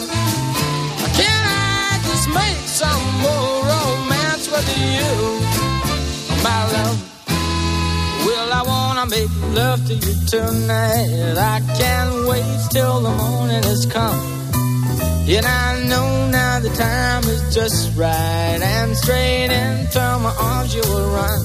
Can 1.19 1.41
I 1.47 1.99
just 2.09 2.27
make 2.39 2.61
some 2.81 3.05
more 3.25 3.53
romance 3.71 4.45
with 4.55 4.69
you, 4.83 5.11
oh, 5.85 6.39
my 6.47 6.61
love? 6.75 6.97
Well, 8.25 8.49
I 8.59 8.61
wanna 8.73 9.05
make 9.15 9.31
love 9.55 9.79
to 9.87 9.93
you 9.93 10.13
tonight. 10.33 11.35
I 11.37 11.57
can't 11.79 12.27
wait 12.27 12.59
till 12.71 12.99
the 13.01 13.11
morning 13.11 13.63
has 13.63 13.85
come 13.85 14.40
and 15.33 15.45
I 15.45 15.81
know 15.87 16.29
now 16.29 16.59
the 16.59 16.69
time 16.71 17.23
is 17.23 17.55
just 17.55 17.95
right. 17.97 18.59
And 18.61 18.97
straight 18.97 19.49
into 19.49 19.99
my 20.19 20.35
arms 20.37 20.75
you 20.75 20.81
will 20.81 21.09
run. 21.09 21.41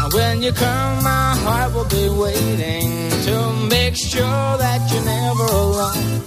And 0.00 0.12
when 0.12 0.42
you 0.42 0.50
come, 0.50 1.04
my 1.04 1.36
heart 1.44 1.74
will 1.74 1.84
be 1.86 2.08
waiting 2.08 3.10
to 3.26 3.36
make 3.70 3.94
sure 3.94 4.58
that 4.64 4.80
you're 4.90 5.04
never 5.04 5.44
alone. 5.44 6.24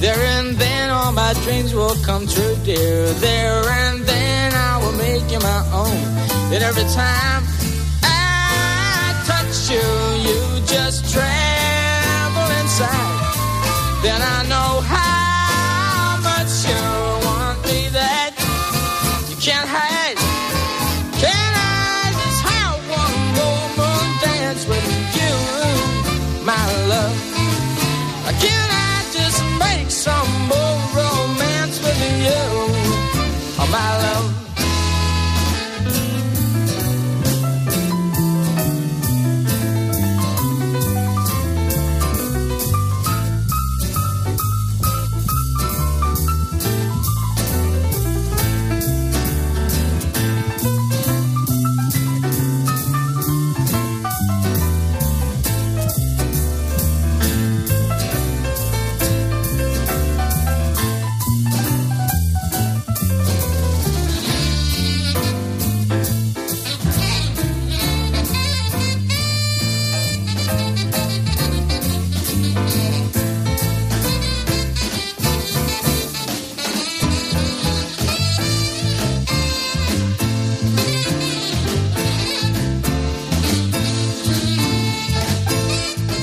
There 0.00 0.22
and 0.36 0.56
then 0.56 0.90
all 0.90 1.12
my 1.12 1.32
dreams 1.42 1.72
will 1.72 1.96
come 2.04 2.26
true, 2.26 2.56
dear. 2.64 3.08
There 3.24 3.64
and 3.64 4.00
then 4.04 4.52
I 4.52 4.76
will 4.76 4.96
make 4.98 5.24
you 5.32 5.40
my 5.40 5.62
own. 5.72 6.00
And 6.52 6.62
every 6.62 6.84
time 6.92 7.42
I 8.04 9.24
touch 9.24 9.70
you, 9.72 9.88
you 10.26 10.66
just 10.66 11.10
tremble 11.14 12.50
inside. 12.60 14.02
Then 14.02 14.20
I 14.20 14.44
know 14.50 14.80
how 14.82 15.21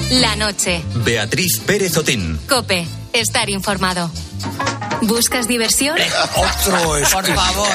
La 0.10 0.36
noche. 0.36 0.82
Beatriz 1.06 1.60
Pérez 1.60 1.96
Otín. 1.98 2.40
Cope. 2.50 2.86
Estar 3.14 3.50
informado. 3.50 4.10
¿Buscas 5.04 5.48
diversión? 5.48 5.98
Otro 6.36 6.96
es 6.98 7.10
Por 7.10 7.26
favor. 7.28 7.68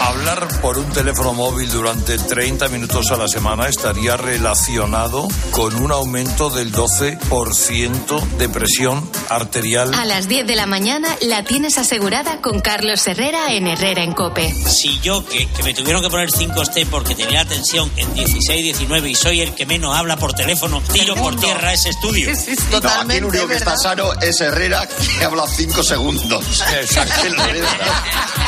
Hablar 0.00 0.48
por 0.60 0.78
un 0.78 0.88
teléfono 0.90 1.34
móvil 1.34 1.70
durante 1.70 2.18
30 2.18 2.68
minutos 2.68 3.10
a 3.10 3.16
la 3.16 3.28
semana 3.28 3.68
estaría 3.68 4.16
relacionado 4.16 5.28
con 5.50 5.74
un 5.74 5.92
aumento 5.92 6.50
del 6.50 6.72
12% 6.72 8.20
de 8.38 8.48
presión 8.48 9.08
arterial. 9.28 9.92
A 9.94 10.04
las 10.04 10.28
10 10.28 10.46
de 10.46 10.56
la 10.56 10.66
mañana 10.66 11.08
la 11.22 11.44
tienes 11.44 11.78
asegurada 11.78 12.40
con 12.40 12.60
Carlos 12.60 13.06
Herrera 13.06 13.52
en 13.52 13.66
Herrera 13.66 14.02
en 14.02 14.12
Cope. 14.12 14.52
Si 14.66 14.98
yo, 15.00 15.24
que, 15.26 15.46
que 15.46 15.62
me 15.62 15.74
tuvieron 15.74 16.02
que 16.02 16.10
poner 16.10 16.30
5 16.30 16.64
stem 16.64 16.88
porque 16.88 17.14
tenía 17.14 17.44
la 17.44 17.48
tensión 17.48 17.90
en 17.96 18.12
16, 18.14 18.62
19 18.62 19.10
y 19.10 19.14
soy 19.14 19.40
el 19.40 19.54
que 19.54 19.66
menos 19.66 19.96
habla 19.96 20.16
por 20.16 20.32
teléfono, 20.32 20.82
tiro 20.92 21.14
por 21.14 21.36
tierra 21.36 21.72
ese 21.72 21.90
estudio. 21.90 22.30
No, 22.70 22.88
aquí 22.88 23.16
el 23.16 23.24
único 23.24 23.46
que 23.46 23.56
está 23.56 23.76
sano 23.76 24.12
es 24.20 24.40
Herrera, 24.40 24.88
que 25.18 25.24
habla 25.24 25.46
cinco 25.46 25.82
segundos. 25.82 26.44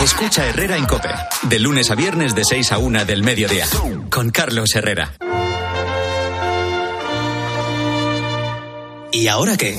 Escucha 0.00 0.46
Herrera 0.46 0.76
en 0.76 0.86
Cope. 0.86 1.08
De 1.42 1.58
lunes 1.58 1.90
a 1.90 1.94
viernes 1.94 2.34
de 2.34 2.44
6 2.44 2.72
a 2.72 2.78
1 2.78 3.04
del 3.04 3.22
mediodía. 3.22 3.66
Con 4.10 4.30
Carlos 4.30 4.74
Herrera. 4.74 5.14
¿Y 9.12 9.26
ahora 9.28 9.56
qué? 9.56 9.78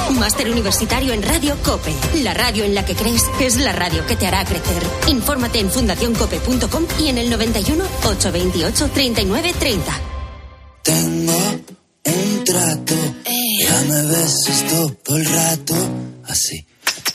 Máster 0.21 0.51
Universitario 0.51 1.13
en 1.13 1.23
Radio 1.23 1.57
Cope. 1.63 1.91
La 2.21 2.35
radio 2.35 2.63
en 2.63 2.75
la 2.75 2.85
que 2.85 2.93
crees 2.93 3.23
es 3.39 3.57
la 3.57 3.71
radio 3.71 4.05
que 4.05 4.15
te 4.15 4.27
hará 4.27 4.45
crecer. 4.45 4.83
Infórmate 5.07 5.59
en 5.59 5.71
fundacioncope.com 5.71 6.85
y 6.99 7.07
en 7.07 7.17
el 7.17 7.27
91 7.27 7.83
828 7.83 8.91
3930. 8.93 9.99
Tengo 10.83 11.33
un 12.05 12.43
trato, 12.43 12.93
ya 13.63 13.81
me 13.89 14.01
besas 14.03 14.63
todo 14.69 15.17
el 15.17 15.25
rato, 15.25 15.73
así. 16.25 16.67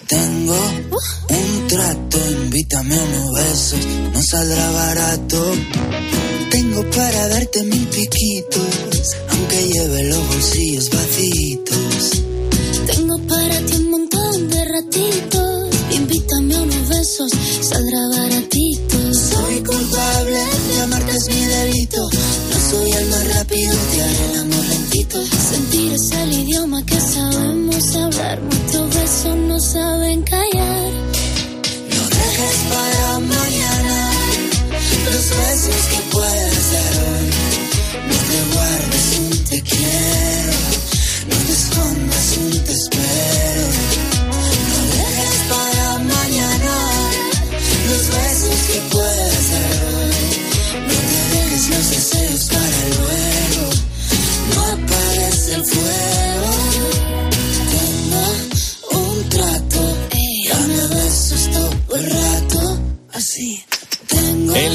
Tengo 0.08 0.58
un 1.28 1.66
trato, 1.68 2.18
invítame 2.28 2.96
a 2.96 3.02
unos 3.04 3.34
besos, 3.34 3.86
no 4.14 4.20
saldrá 4.20 4.70
barato. 4.72 5.52
Tengo 6.50 6.90
para 6.90 7.28
darte 7.28 7.62
mil 7.62 7.86
piquitos, 7.86 9.16
aunque 9.30 9.68
lleve 9.68 10.02
los 10.08 10.26
bolsillos 10.26 10.90
vacíos. 10.90 12.26
Besos, 17.06 17.30
saldrá 17.60 18.00
baratito. 18.08 19.14
Soy 19.14 19.62
culpable 19.62 20.40
de 20.68 20.82
amarte 20.82 21.16
es 21.16 21.28
mi 21.28 21.44
delito. 21.44 22.02
No 22.50 22.70
soy 22.70 22.92
el 22.92 23.06
más 23.06 23.34
rápido, 23.36 23.76
te 23.92 24.02
haré 24.02 24.24
el 24.32 24.40
amor 24.40 24.64
lentito. 24.66 25.22
Sentir 25.24 25.92
es 25.92 26.10
el 26.10 26.32
idioma 26.32 26.84
que 26.84 27.00
sabemos 27.00 27.94
hablar. 27.94 28.40
Nuestros 28.42 28.94
besos 28.94 29.36
no 29.36 29.60
saben 29.60 30.22
callar. 30.22 30.90
No 31.94 32.02
dejes 32.18 32.58
para 32.74 33.18
mañana 33.20 34.10
los 35.04 35.24
besos 35.38 35.82
que 35.90 36.00
puedas 36.10 36.72
dar 36.72 36.94
hoy. 37.06 37.26
No 38.08 38.16
te 38.30 38.38
guardes 38.54 39.18
un 39.20 39.44
te 39.44 39.62
quiero, 39.62 40.56
no 41.30 41.36
te 41.46 41.52
escondas 41.52 42.38
un 42.38 42.64
te 42.64 42.72
espero. 42.72 44.15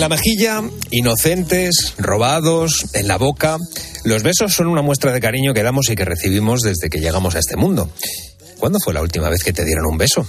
La 0.01 0.09
mejilla, 0.09 0.63
inocentes, 0.89 1.93
robados, 1.99 2.87
en 2.93 3.07
la 3.07 3.19
boca. 3.19 3.57
Los 4.03 4.23
besos 4.23 4.51
son 4.51 4.65
una 4.65 4.81
muestra 4.81 5.11
de 5.11 5.19
cariño 5.19 5.53
que 5.53 5.61
damos 5.61 5.91
y 5.91 5.95
que 5.95 6.05
recibimos 6.05 6.61
desde 6.61 6.89
que 6.89 6.97
llegamos 6.97 7.35
a 7.35 7.39
este 7.39 7.55
mundo. 7.55 7.87
¿Cuándo 8.57 8.79
fue 8.83 8.95
la 8.95 9.03
última 9.03 9.29
vez 9.29 9.43
que 9.43 9.53
te 9.53 9.63
dieron 9.63 9.85
un 9.85 9.99
beso? 9.99 10.27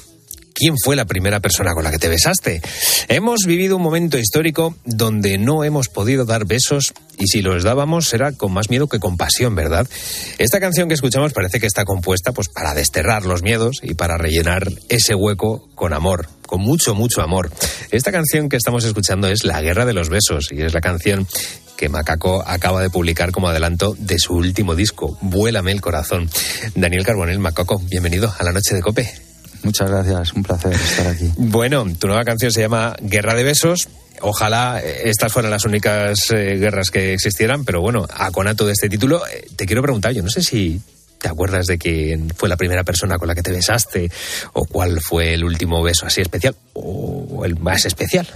¿Quién 0.63 0.77
fue 0.79 0.95
la 0.95 1.07
primera 1.07 1.41
persona 1.41 1.75
con 1.75 1.83
la 1.83 1.91
que 1.91 1.99
te 1.99 2.09
besaste? 2.09 2.63
Hemos 3.09 3.47
vivido 3.49 3.75
un 3.75 3.83
momento 3.83 4.17
histórico 4.17 4.77
donde 4.85 5.37
no 5.37 5.65
hemos 5.65 5.89
podido 5.89 6.25
dar 6.25 6.45
besos 6.45 6.95
y 7.19 7.27
si 7.27 7.43
los 7.43 7.65
dábamos 7.65 8.07
será 8.07 8.31
con 8.31 8.53
más 8.53 8.71
miedo 8.71 8.87
que 8.87 9.01
con 9.01 9.17
pasión, 9.17 9.57
¿verdad? 9.57 9.89
Esta 10.39 10.61
canción 10.61 10.87
que 10.87 10.95
escuchamos 10.95 11.33
parece 11.33 11.59
que 11.59 11.67
está 11.67 11.85
compuesta 11.85 12.31
pues 12.31 12.49
para 12.49 12.75
desterrar 12.75 13.25
los 13.27 13.43
miedos 13.43 13.81
y 13.83 13.95
para 13.95 14.19
rellenar 14.19 14.71
ese 14.89 15.17
hueco 15.17 15.69
con 15.75 15.93
amor, 15.93 16.29
con 16.47 16.61
mucho, 16.61 16.95
mucho 16.95 17.23
amor. 17.23 17.51
Esta 17.91 18.13
canción 18.13 18.49
que 18.49 18.57
estamos 18.57 18.85
escuchando 18.85 19.27
es 19.27 19.43
La 19.43 19.61
Guerra 19.63 19.85
de 19.85 19.95
los 19.95 20.11
Besos 20.11 20.47
y 20.53 20.63
es 20.63 20.73
la 20.75 20.81
canción 20.81 21.27
que 21.77 21.89
Macaco 21.89 22.45
acaba 22.47 22.83
de 22.83 22.89
publicar 22.89 23.33
como 23.33 23.49
adelanto 23.49 23.97
de 23.99 24.21
su 24.21 24.35
último 24.35 24.77
disco, 24.77 25.19
Vuélame 25.23 25.73
el 25.73 25.81
corazón. 25.81 26.31
Daniel 26.77 27.05
Carbonel, 27.05 27.41
Macaco, 27.41 27.81
bienvenido 27.81 28.33
a 28.39 28.45
la 28.45 28.53
noche 28.53 28.77
de 28.77 28.81
Cope. 28.81 29.32
Muchas 29.63 29.91
gracias, 29.91 30.33
un 30.33 30.43
placer 30.43 30.73
estar 30.73 31.07
aquí. 31.07 31.31
Bueno, 31.37 31.87
tu 31.99 32.07
nueva 32.09 32.25
canción 32.25 32.51
se 32.51 32.61
llama 32.61 32.97
Guerra 33.01 33.35
de 33.35 33.45
Besos. 33.45 33.89
Ojalá 34.21 34.81
estas 34.81 35.33
fueran 35.33 35.51
las 35.51 35.65
únicas 35.65 36.31
eh, 36.31 36.57
guerras 36.57 36.91
que 36.91 37.13
existieran, 37.13 37.65
pero 37.65 37.81
bueno, 37.81 38.07
a 38.11 38.31
conato 38.31 38.67
de 38.67 38.73
este 38.73 38.89
título, 38.89 39.27
eh, 39.27 39.47
te 39.57 39.67
quiero 39.67 39.83
preguntar, 39.83 40.13
yo 40.13 40.23
no 40.23 40.31
sé 40.31 40.43
si 40.43 40.81
te 41.19 41.29
acuerdas 41.29 41.67
de 41.67 41.79
quién 41.79 42.31
fue 42.37 42.49
la 42.49 42.57
primera 42.57 42.85
persona 42.85 43.19
con 43.19 43.29
la 43.29 43.35
que 43.35 43.43
te 43.43 43.53
besaste 43.53 44.11
o 44.53 44.65
cuál 44.65 45.01
fue 45.01 45.35
el 45.35 45.45
último 45.45 45.83
beso 45.83 46.07
así 46.07 46.21
especial 46.21 46.57
o 46.75 47.45
el 47.45 47.59
más 47.59 47.85
especial. 47.85 48.27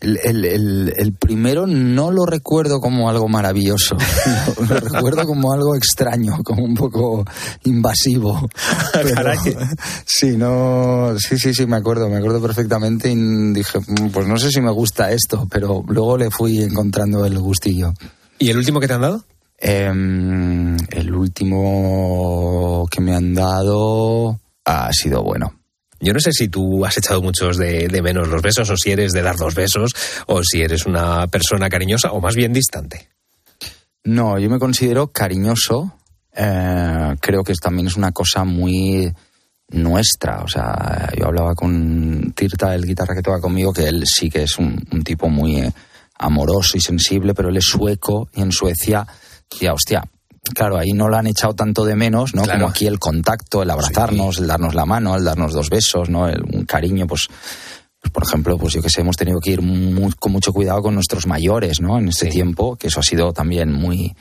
El, 0.00 0.16
el, 0.22 0.94
el, 0.96 1.12
primero 1.14 1.66
no 1.66 2.12
lo 2.12 2.24
recuerdo 2.24 2.78
como 2.78 3.10
algo 3.10 3.28
maravilloso, 3.28 3.96
lo, 4.68 4.74
lo, 4.74 4.80
recuerdo 4.80 5.26
como 5.26 5.52
algo 5.52 5.74
extraño, 5.74 6.38
como 6.44 6.64
un 6.64 6.74
poco 6.74 7.24
invasivo. 7.64 8.48
Pero, 8.92 9.32
sí, 10.06 10.36
no, 10.36 11.18
sí, 11.18 11.36
sí, 11.36 11.52
sí, 11.52 11.66
me 11.66 11.76
acuerdo, 11.76 12.08
me 12.08 12.18
acuerdo 12.18 12.40
perfectamente 12.40 13.10
y 13.10 13.52
dije, 13.52 13.80
pues 14.12 14.28
no 14.28 14.38
sé 14.38 14.50
si 14.50 14.60
me 14.60 14.70
gusta 14.70 15.10
esto, 15.10 15.46
pero 15.50 15.82
luego 15.88 16.16
le 16.16 16.30
fui 16.30 16.62
encontrando 16.62 17.24
el 17.24 17.38
gustillo. 17.38 17.92
¿Y 18.38 18.50
el 18.50 18.58
último 18.58 18.78
que 18.78 18.86
te 18.86 18.94
han 18.94 19.00
dado? 19.00 19.24
Eh, 19.60 19.90
el 20.90 21.14
último 21.14 22.86
que 22.90 23.00
me 23.00 23.16
han 23.16 23.34
dado 23.34 24.38
ha 24.64 24.92
sido 24.92 25.24
bueno. 25.24 25.57
Yo 26.00 26.12
no 26.12 26.20
sé 26.20 26.32
si 26.32 26.48
tú 26.48 26.84
has 26.84 26.96
echado 26.96 27.20
muchos 27.20 27.56
de, 27.56 27.88
de, 27.88 28.02
menos 28.02 28.28
los 28.28 28.42
besos, 28.42 28.70
o 28.70 28.76
si 28.76 28.92
eres 28.92 29.12
de 29.12 29.22
dar 29.22 29.38
los 29.38 29.54
besos, 29.54 29.92
o 30.26 30.42
si 30.44 30.62
eres 30.62 30.86
una 30.86 31.26
persona 31.26 31.68
cariñosa, 31.68 32.12
o 32.12 32.20
más 32.20 32.36
bien 32.36 32.52
distante. 32.52 33.08
No, 34.04 34.38
yo 34.38 34.48
me 34.48 34.58
considero 34.58 35.08
cariñoso. 35.08 35.92
Eh, 36.34 37.16
creo 37.20 37.42
que 37.42 37.52
también 37.54 37.88
es 37.88 37.96
una 37.96 38.12
cosa 38.12 38.44
muy 38.44 39.12
nuestra. 39.70 40.42
O 40.42 40.48
sea, 40.48 41.10
yo 41.16 41.26
hablaba 41.26 41.54
con 41.54 42.32
Tirta, 42.34 42.74
el 42.74 42.86
guitarra 42.86 43.14
que 43.14 43.22
toca 43.22 43.40
conmigo, 43.40 43.72
que 43.72 43.88
él 43.88 44.04
sí 44.06 44.30
que 44.30 44.44
es 44.44 44.58
un, 44.58 44.78
tipo 45.04 45.28
muy 45.28 45.60
eh, 45.60 45.72
amoroso 46.18 46.76
y 46.76 46.80
sensible, 46.80 47.34
pero 47.34 47.48
él 47.48 47.56
es 47.56 47.64
sueco 47.64 48.28
y 48.32 48.40
en 48.40 48.52
Suecia, 48.52 49.06
hostia, 49.72 50.02
claro, 50.54 50.78
ahí 50.78 50.92
no 50.92 51.08
lo 51.08 51.16
han 51.16 51.26
echado 51.26 51.54
tanto 51.54 51.84
de 51.84 51.96
menos, 51.96 52.34
¿no? 52.34 52.42
Claro. 52.42 52.60
Como 52.60 52.70
aquí 52.70 52.86
el 52.86 52.98
contacto, 52.98 53.62
el 53.62 53.70
abrazarnos, 53.70 54.36
sí. 54.36 54.42
el 54.42 54.48
darnos 54.48 54.74
la 54.74 54.86
mano, 54.86 55.16
el 55.16 55.24
darnos 55.24 55.52
dos 55.52 55.70
besos, 55.70 56.08
¿no? 56.08 56.28
El, 56.28 56.42
un 56.52 56.64
cariño, 56.64 57.06
pues, 57.06 57.28
pues, 58.00 58.12
por 58.12 58.24
ejemplo, 58.24 58.58
pues 58.58 58.74
yo 58.74 58.82
que 58.82 58.90
sé, 58.90 59.00
hemos 59.00 59.16
tenido 59.16 59.40
que 59.40 59.50
ir 59.50 59.62
muy, 59.62 60.12
con 60.12 60.32
mucho 60.32 60.52
cuidado 60.52 60.82
con 60.82 60.94
nuestros 60.94 61.26
mayores, 61.26 61.80
¿no? 61.80 61.98
En 61.98 62.08
este 62.08 62.26
sí. 62.26 62.32
tiempo, 62.32 62.76
que 62.76 62.88
eso 62.88 63.00
ha 63.00 63.04
sido 63.04 63.32
también 63.32 63.72
muy, 63.72 64.14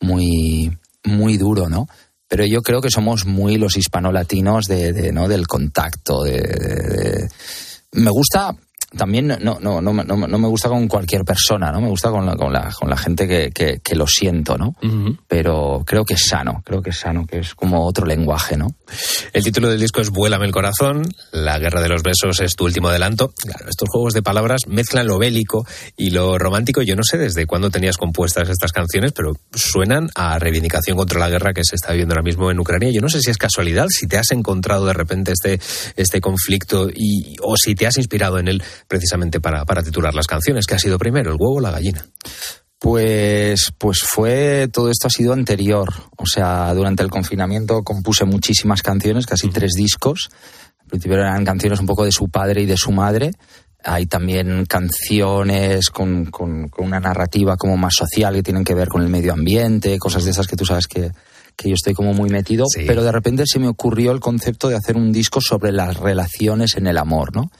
muy, 0.00 0.76
muy 1.04 1.36
duro, 1.36 1.68
¿no? 1.68 1.88
Pero 2.28 2.44
yo 2.46 2.62
creo 2.62 2.80
que 2.80 2.90
somos 2.90 3.26
muy 3.26 3.56
los 3.56 3.76
hispanolatinos 3.76 4.66
de, 4.66 4.92
de 4.92 5.12
¿no? 5.12 5.26
del 5.26 5.48
contacto, 5.48 6.22
de, 6.22 6.40
de, 6.40 7.28
me 7.92 8.10
gusta 8.10 8.54
también 8.96 9.28
no, 9.28 9.36
no, 9.38 9.80
no, 9.80 9.80
no, 9.80 10.02
no 10.02 10.38
me 10.38 10.48
gusta 10.48 10.68
con 10.68 10.88
cualquier 10.88 11.24
persona, 11.24 11.70
¿no? 11.70 11.80
Me 11.80 11.88
gusta 11.88 12.10
con 12.10 12.26
la, 12.26 12.34
con 12.36 12.52
la, 12.52 12.70
con 12.72 12.90
la 12.90 12.96
gente 12.96 13.28
que, 13.28 13.50
que, 13.52 13.80
que 13.82 13.94
lo 13.94 14.06
siento, 14.06 14.58
¿no? 14.58 14.74
Uh 14.82 14.86
-huh. 14.86 15.18
Pero 15.28 15.82
creo 15.86 16.04
que 16.04 16.14
es 16.14 16.26
sano, 16.26 16.62
creo 16.64 16.82
que 16.82 16.90
es 16.90 16.96
sano, 16.98 17.26
que 17.26 17.38
es 17.38 17.54
como 17.54 17.86
otro 17.86 18.04
lenguaje, 18.06 18.56
¿no? 18.56 18.66
El 19.32 19.44
título 19.44 19.68
del 19.68 19.80
disco 19.80 20.00
es 20.00 20.10
Vuélame 20.10 20.46
el 20.46 20.52
corazón, 20.52 21.02
La 21.32 21.58
guerra 21.58 21.80
de 21.80 21.88
los 21.88 22.02
besos 22.02 22.40
es 22.40 22.56
tu 22.56 22.64
último 22.64 22.88
adelanto. 22.88 23.32
Claro, 23.36 23.68
estos 23.68 23.88
juegos 23.88 24.12
de 24.12 24.22
palabras 24.22 24.62
mezclan 24.66 25.06
lo 25.06 25.18
bélico 25.18 25.66
y 25.96 26.10
lo 26.10 26.38
romántico. 26.38 26.82
Yo 26.82 26.96
no 26.96 27.02
sé 27.04 27.16
desde 27.18 27.46
cuándo 27.46 27.70
tenías 27.70 27.96
compuestas 27.96 28.48
estas 28.48 28.72
canciones, 28.72 29.12
pero 29.12 29.32
suenan 29.52 30.10
a 30.14 30.38
reivindicación 30.38 30.96
contra 30.96 31.20
la 31.20 31.28
guerra 31.28 31.52
que 31.52 31.64
se 31.64 31.76
está 31.76 31.92
viviendo 31.92 32.14
ahora 32.14 32.24
mismo 32.24 32.50
en 32.50 32.58
Ucrania. 32.58 32.90
Yo 32.90 33.00
no 33.00 33.08
sé 33.08 33.20
si 33.20 33.30
es 33.30 33.38
casualidad, 33.38 33.86
si 33.88 34.06
te 34.06 34.18
has 34.18 34.32
encontrado 34.32 34.86
de 34.86 34.92
repente 34.94 35.32
este, 35.32 35.60
este 35.96 36.20
conflicto 36.20 36.88
y, 36.92 37.36
o 37.42 37.54
si 37.56 37.74
te 37.74 37.86
has 37.86 37.96
inspirado 37.96 38.38
en 38.38 38.48
él 38.48 38.62
precisamente 38.90 39.38
para, 39.38 39.64
para 39.64 39.84
titular 39.84 40.12
las 40.12 40.26
canciones. 40.26 40.66
¿Qué 40.66 40.74
ha 40.74 40.78
sido 40.80 40.98
primero, 40.98 41.30
el 41.30 41.36
huevo 41.38 41.58
o 41.58 41.60
la 41.60 41.70
gallina? 41.70 42.04
Pues, 42.76 43.72
pues 43.78 44.00
fue, 44.00 44.68
todo 44.72 44.90
esto 44.90 45.06
ha 45.06 45.10
sido 45.10 45.32
anterior. 45.32 45.88
O 46.16 46.26
sea, 46.26 46.74
durante 46.74 47.04
el 47.04 47.08
confinamiento 47.08 47.84
compuse 47.84 48.24
muchísimas 48.24 48.82
canciones, 48.82 49.26
casi 49.26 49.46
uh 49.46 49.50
-huh. 49.50 49.54
tres 49.54 49.72
discos. 49.76 50.28
Al 50.80 50.86
principio 50.88 51.18
eran 51.18 51.44
canciones 51.44 51.78
un 51.78 51.86
poco 51.86 52.04
de 52.04 52.10
su 52.10 52.28
padre 52.30 52.62
y 52.62 52.66
de 52.66 52.76
su 52.76 52.90
madre. 52.90 53.30
Hay 53.84 54.06
también 54.06 54.66
canciones 54.66 55.88
con, 55.90 56.26
con, 56.26 56.68
con 56.68 56.84
una 56.84 56.98
narrativa 56.98 57.56
como 57.56 57.76
más 57.76 57.94
social 57.96 58.34
que 58.34 58.42
tienen 58.42 58.64
que 58.64 58.74
ver 58.74 58.88
con 58.88 59.02
el 59.02 59.08
medio 59.08 59.32
ambiente, 59.32 59.98
cosas 59.98 60.24
de 60.24 60.32
esas 60.32 60.48
que 60.48 60.56
tú 60.56 60.64
sabes 60.64 60.88
que, 60.88 61.12
que 61.56 61.68
yo 61.68 61.74
estoy 61.74 61.94
como 61.94 62.14
muy 62.14 62.30
metido, 62.30 62.64
sí. 62.68 62.84
pero 62.86 63.02
de 63.02 63.12
repente 63.12 63.44
se 63.46 63.58
me 63.58 63.68
ocurrió 63.68 64.12
el 64.12 64.20
concepto 64.20 64.68
de 64.68 64.76
hacer 64.76 64.96
un 64.96 65.12
disco 65.12 65.40
sobre 65.40 65.72
las 65.72 65.96
relaciones 65.96 66.76
en 66.76 66.86
el 66.86 66.98
amor, 66.98 67.34
¿no? 67.34 67.50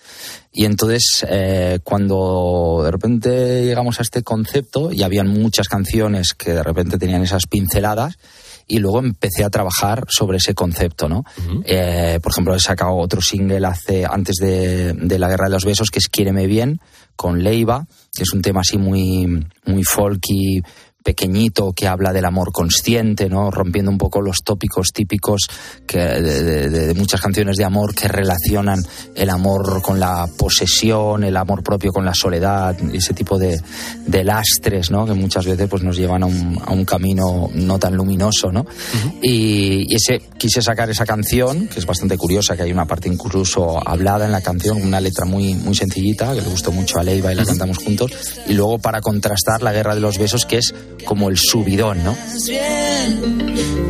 Y 0.53 0.65
entonces, 0.65 1.25
eh, 1.29 1.79
cuando 1.85 2.83
de 2.85 2.91
repente 2.91 3.65
llegamos 3.65 4.01
a 4.01 4.03
este 4.03 4.23
concepto, 4.23 4.93
y 4.93 5.03
habían 5.03 5.29
muchas 5.29 5.69
canciones 5.69 6.35
que 6.35 6.53
de 6.53 6.63
repente 6.63 6.99
tenían 6.99 7.23
esas 7.23 7.47
pinceladas, 7.47 8.19
y 8.67 8.79
luego 8.79 9.01
empecé 9.01 9.45
a 9.45 9.51
trabajar 9.51 10.05
sobre 10.09 10.39
ese 10.39 10.55
concepto, 10.55 11.09
¿no? 11.09 11.19
Uh 11.19 11.43
-huh. 11.43 11.63
eh, 11.67 12.21
por 12.23 12.33
ejemplo, 12.33 12.55
he 12.55 12.61
sacado 12.61 12.97
otro 12.97 13.21
single 13.21 13.67
hace, 13.67 14.07
antes 14.07 14.37
de, 14.37 14.93
de, 14.93 15.19
La 15.19 15.29
Guerra 15.29 15.47
de 15.47 15.51
los 15.51 15.65
Besos, 15.65 15.91
que 15.91 15.99
es 15.99 16.09
Quiéreme 16.09 16.47
Bien, 16.47 16.81
con 17.17 17.43
Leiva, 17.43 17.87
que 18.15 18.23
es 18.23 18.33
un 18.33 18.43
tema 18.43 18.61
así 18.61 18.79
muy, 18.79 19.45
muy 19.67 19.85
folky, 19.85 20.63
pequeñito 21.03 21.73
que 21.73 21.87
habla 21.89 22.13
del 22.13 22.25
amor 22.25 22.53
consciente, 22.53 23.29
¿no? 23.29 23.51
rompiendo 23.51 23.91
un 23.91 23.99
poco 23.99 24.21
los 24.21 24.39
tópicos 24.45 24.89
típicos 24.93 25.49
que 25.87 25.99
de, 25.99 26.43
de, 26.43 26.69
de, 26.69 26.95
muchas 26.95 27.21
canciones 27.21 27.57
de 27.57 27.65
amor 27.65 27.95
que 27.95 28.09
relacionan 28.09 28.83
el 29.15 29.31
amor 29.31 29.83
con 29.83 29.99
la 29.99 30.29
posesión, 30.39 31.25
el 31.25 31.37
amor 31.37 31.63
propio 31.63 31.93
con 31.93 32.05
la 32.05 32.15
soledad, 32.15 32.77
ese 32.93 33.15
tipo 33.15 33.39
de, 33.39 33.61
de 34.07 34.25
lastres 34.25 34.91
¿no? 34.91 35.07
que 35.07 35.15
muchas 35.15 35.47
veces 35.47 35.69
pues, 35.69 35.83
nos 35.83 35.97
llevan 35.97 36.23
a 36.23 36.27
un, 36.27 36.61
a 36.65 36.73
un 36.73 36.85
camino 36.85 37.49
no 37.55 37.79
tan 37.79 37.95
luminoso. 37.97 38.53
¿no? 38.53 38.61
Uh 38.61 38.65
-huh. 38.65 39.19
y, 39.23 39.87
y, 39.89 39.95
ese, 39.95 40.21
quise 40.39 40.63
sacar 40.63 40.91
esa 40.91 41.07
canción, 41.07 41.69
que 41.69 41.79
es 41.79 41.87
bastante 41.87 42.17
curiosa, 42.17 42.57
que 42.57 42.63
hay 42.63 42.73
una 42.73 42.87
parte 42.87 43.09
incluso 43.09 43.81
hablada 43.87 44.27
en 44.27 44.33
la 44.33 44.41
canción, 44.41 44.83
una 44.83 45.01
letra 45.01 45.25
muy, 45.25 45.55
muy 45.55 45.75
sencillita, 45.75 46.35
que 46.35 46.43
le 46.43 46.49
gustó 46.49 46.73
mucho 46.73 46.99
a 46.99 47.03
Leiva 47.03 47.33
y 47.33 47.35
la 47.35 47.43
uh 47.43 47.45
-huh. 47.45 47.49
cantamos 47.49 47.79
juntos, 47.79 48.13
y 48.49 48.53
luego 48.55 48.79
para 48.79 49.01
contrastar 49.01 49.63
la 49.63 49.73
guerra 49.73 49.95
de 49.95 50.01
los 50.01 50.19
besos, 50.19 50.47
que 50.47 50.59
es 50.59 50.75
como 51.05 51.29
el 51.29 51.37
subidón, 51.39 52.03
¿no? 52.05 52.17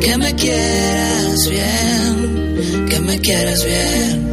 Que 0.01 0.17
me 0.17 0.35
quieras 0.35 1.49
bien, 1.49 2.87
que 2.89 3.01
me 3.01 3.19
quieras 3.19 3.65
bien. 3.65 4.31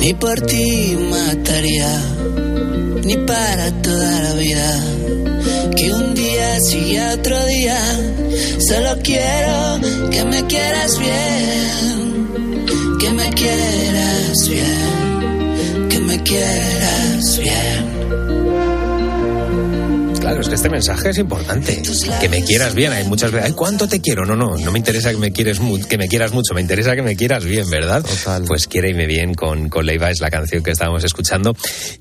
Ni 0.00 0.14
por 0.14 0.40
ti 0.42 0.96
mataría, 1.10 2.02
ni 3.04 3.16
para 3.16 3.70
toda 3.82 4.20
la 4.20 4.34
vida. 4.34 4.80
Que 5.76 5.92
un 5.92 6.14
día 6.14 6.58
siga 6.60 7.14
otro 7.14 7.44
día, 7.46 7.78
solo 8.68 8.98
quiero 9.02 9.80
que 10.10 10.24
me 10.24 10.46
quieras 10.46 10.98
bien, 10.98 12.28
que 13.00 13.10
me 13.10 13.30
quieras 13.30 14.48
bien, 14.48 15.88
que 15.88 15.98
me 16.00 16.22
quieras 16.22 17.38
bien. 17.38 17.93
Es 20.44 20.50
que 20.50 20.56
este 20.56 20.68
mensaje 20.68 21.08
es 21.08 21.16
importante. 21.16 21.80
Que 22.20 22.28
me 22.28 22.44
quieras 22.44 22.74
bien. 22.74 22.92
Hay 22.92 23.04
muchas 23.04 23.32
veces, 23.32 23.46
ay, 23.48 23.54
¿cuánto 23.54 23.88
te 23.88 24.02
quiero? 24.02 24.26
No, 24.26 24.36
no, 24.36 24.58
no 24.58 24.72
me 24.72 24.78
interesa 24.78 25.10
que 25.10 25.16
me 25.16 25.32
quieres 25.32 25.58
que 25.88 25.96
me 25.96 26.06
quieras 26.06 26.32
mucho, 26.34 26.52
me 26.52 26.60
interesa 26.60 26.94
que 26.94 27.00
me 27.00 27.16
quieras 27.16 27.46
bien, 27.46 27.70
¿verdad? 27.70 28.04
Total. 28.04 28.44
Pues 28.46 28.66
quiéreme 28.66 29.06
bien 29.06 29.32
con, 29.32 29.70
con 29.70 29.86
Leiva 29.86 30.10
es 30.10 30.20
la 30.20 30.28
canción 30.30 30.62
que 30.62 30.72
estábamos 30.72 31.02
escuchando. 31.02 31.56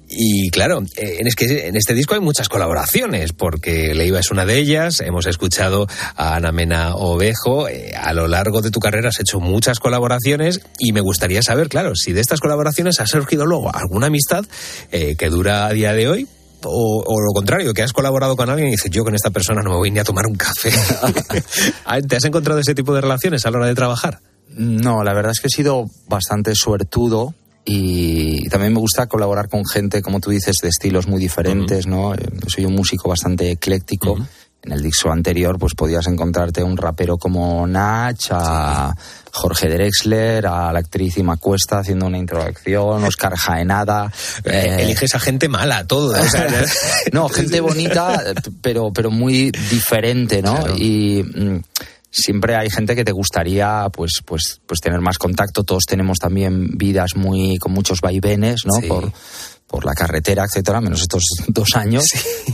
Y 0.09 0.49
claro, 0.49 0.83
es 0.97 1.35
que 1.37 1.67
en 1.67 1.77
este 1.77 1.93
disco 1.93 2.15
hay 2.15 2.19
muchas 2.19 2.49
colaboraciones, 2.49 3.31
porque 3.31 3.95
Leiva 3.95 4.19
es 4.19 4.29
una 4.29 4.43
de 4.43 4.57
ellas. 4.57 4.99
Hemos 4.99 5.25
escuchado 5.25 5.87
a 6.17 6.35
Ana 6.35 6.51
Mena 6.51 6.95
Ovejo. 6.95 7.69
Eh, 7.69 7.93
a 7.95 8.11
lo 8.11 8.27
largo 8.27 8.61
de 8.61 8.71
tu 8.71 8.81
carrera 8.81 9.07
has 9.07 9.21
hecho 9.21 9.39
muchas 9.39 9.79
colaboraciones 9.79 10.59
y 10.79 10.91
me 10.91 10.99
gustaría 10.99 11.41
saber, 11.43 11.69
claro, 11.69 11.95
si 11.95 12.11
de 12.11 12.19
estas 12.19 12.41
colaboraciones 12.41 12.99
ha 12.99 13.07
surgido 13.07 13.45
luego 13.45 13.73
alguna 13.73 14.07
amistad 14.07 14.43
eh, 14.91 15.15
que 15.17 15.29
dura 15.29 15.65
a 15.67 15.71
día 15.71 15.93
de 15.93 16.09
hoy 16.09 16.27
o, 16.65 17.03
o, 17.05 17.21
lo 17.21 17.31
contrario, 17.33 17.73
que 17.73 17.83
has 17.83 17.93
colaborado 17.93 18.35
con 18.35 18.49
alguien 18.49 18.67
y 18.69 18.71
dices, 18.71 18.91
yo 18.91 19.03
con 19.03 19.15
esta 19.15 19.29
persona 19.29 19.61
no 19.61 19.71
me 19.71 19.75
voy 19.77 19.91
ni 19.91 19.99
a 19.99 20.03
tomar 20.03 20.27
un 20.27 20.35
café. 20.35 20.71
¿Te 22.07 22.15
has 22.15 22.25
encontrado 22.25 22.59
ese 22.59 22.75
tipo 22.75 22.93
de 22.93 23.01
relaciones 23.01 23.45
a 23.45 23.51
la 23.51 23.57
hora 23.57 23.67
de 23.67 23.75
trabajar? 23.75 24.19
No, 24.49 25.03
la 25.03 25.13
verdad 25.13 25.31
es 25.31 25.39
que 25.39 25.47
he 25.47 25.55
sido 25.55 25.85
bastante 26.07 26.53
suertudo 26.55 27.33
y 27.65 28.47
también 28.49 28.73
me 28.73 28.79
gusta 28.79 29.07
colaborar 29.07 29.47
con 29.49 29.65
gente, 29.65 30.01
como 30.01 30.19
tú 30.19 30.29
dices, 30.29 30.57
de 30.61 30.69
estilos 30.69 31.07
muy 31.07 31.19
diferentes, 31.19 31.85
uh 31.85 31.89
-huh. 31.89 32.19
¿no? 32.41 32.49
Soy 32.49 32.65
un 32.65 32.73
músico 32.73 33.09
bastante 33.09 33.51
ecléctico. 33.51 34.13
Uh 34.13 34.17
-huh 34.17 34.27
en 34.63 34.71
el 34.71 34.81
disco 34.81 35.11
anterior 35.11 35.59
pues 35.59 35.73
podías 35.75 36.07
encontrarte 36.07 36.63
un 36.63 36.77
rapero 36.77 37.17
como 37.17 37.67
Nach, 37.67 38.31
a 38.31 38.95
Jorge 39.31 39.67
Drexler, 39.67 40.45
a 40.47 40.71
la 40.71 40.79
actriz 40.79 41.17
Ima 41.17 41.37
Cuesta 41.37 41.79
haciendo 41.79 42.05
una 42.05 42.17
introducción, 42.17 43.03
Oscar 43.03 43.35
Jaenada. 43.35 44.11
Eh, 44.45 44.77
Eliges 44.79 45.15
a 45.15 45.19
gente 45.19 45.49
mala, 45.49 45.85
todo. 45.85 46.11
o 46.19 46.23
sea, 46.23 46.47
no, 47.11 47.27
gente 47.29 47.59
bonita, 47.59 48.23
pero, 48.61 48.93
pero 48.93 49.11
muy 49.11 49.51
diferente, 49.51 50.41
¿no? 50.41 50.57
Y 50.77 51.23
mm, 51.23 51.61
siempre 52.09 52.55
hay 52.55 52.69
gente 52.69 52.95
que 52.95 53.03
te 53.03 53.11
gustaría 53.11 53.89
pues, 53.91 54.11
pues, 54.23 54.61
pues 54.65 54.79
tener 54.79 55.01
más 55.01 55.17
contacto. 55.17 55.63
Todos 55.63 55.83
tenemos 55.85 56.19
también 56.19 56.77
vidas 56.77 57.15
muy, 57.15 57.57
con 57.57 57.73
muchos 57.73 57.99
vaivenes, 57.99 58.61
¿no? 58.65 58.87
Por, 58.87 59.11
por 59.73 59.85
la 59.85 59.95
carretera, 59.95 60.45
etcétera, 60.45 60.81
menos 60.81 61.01
estos 61.01 61.23
dos 61.47 61.69
años. 61.75 62.05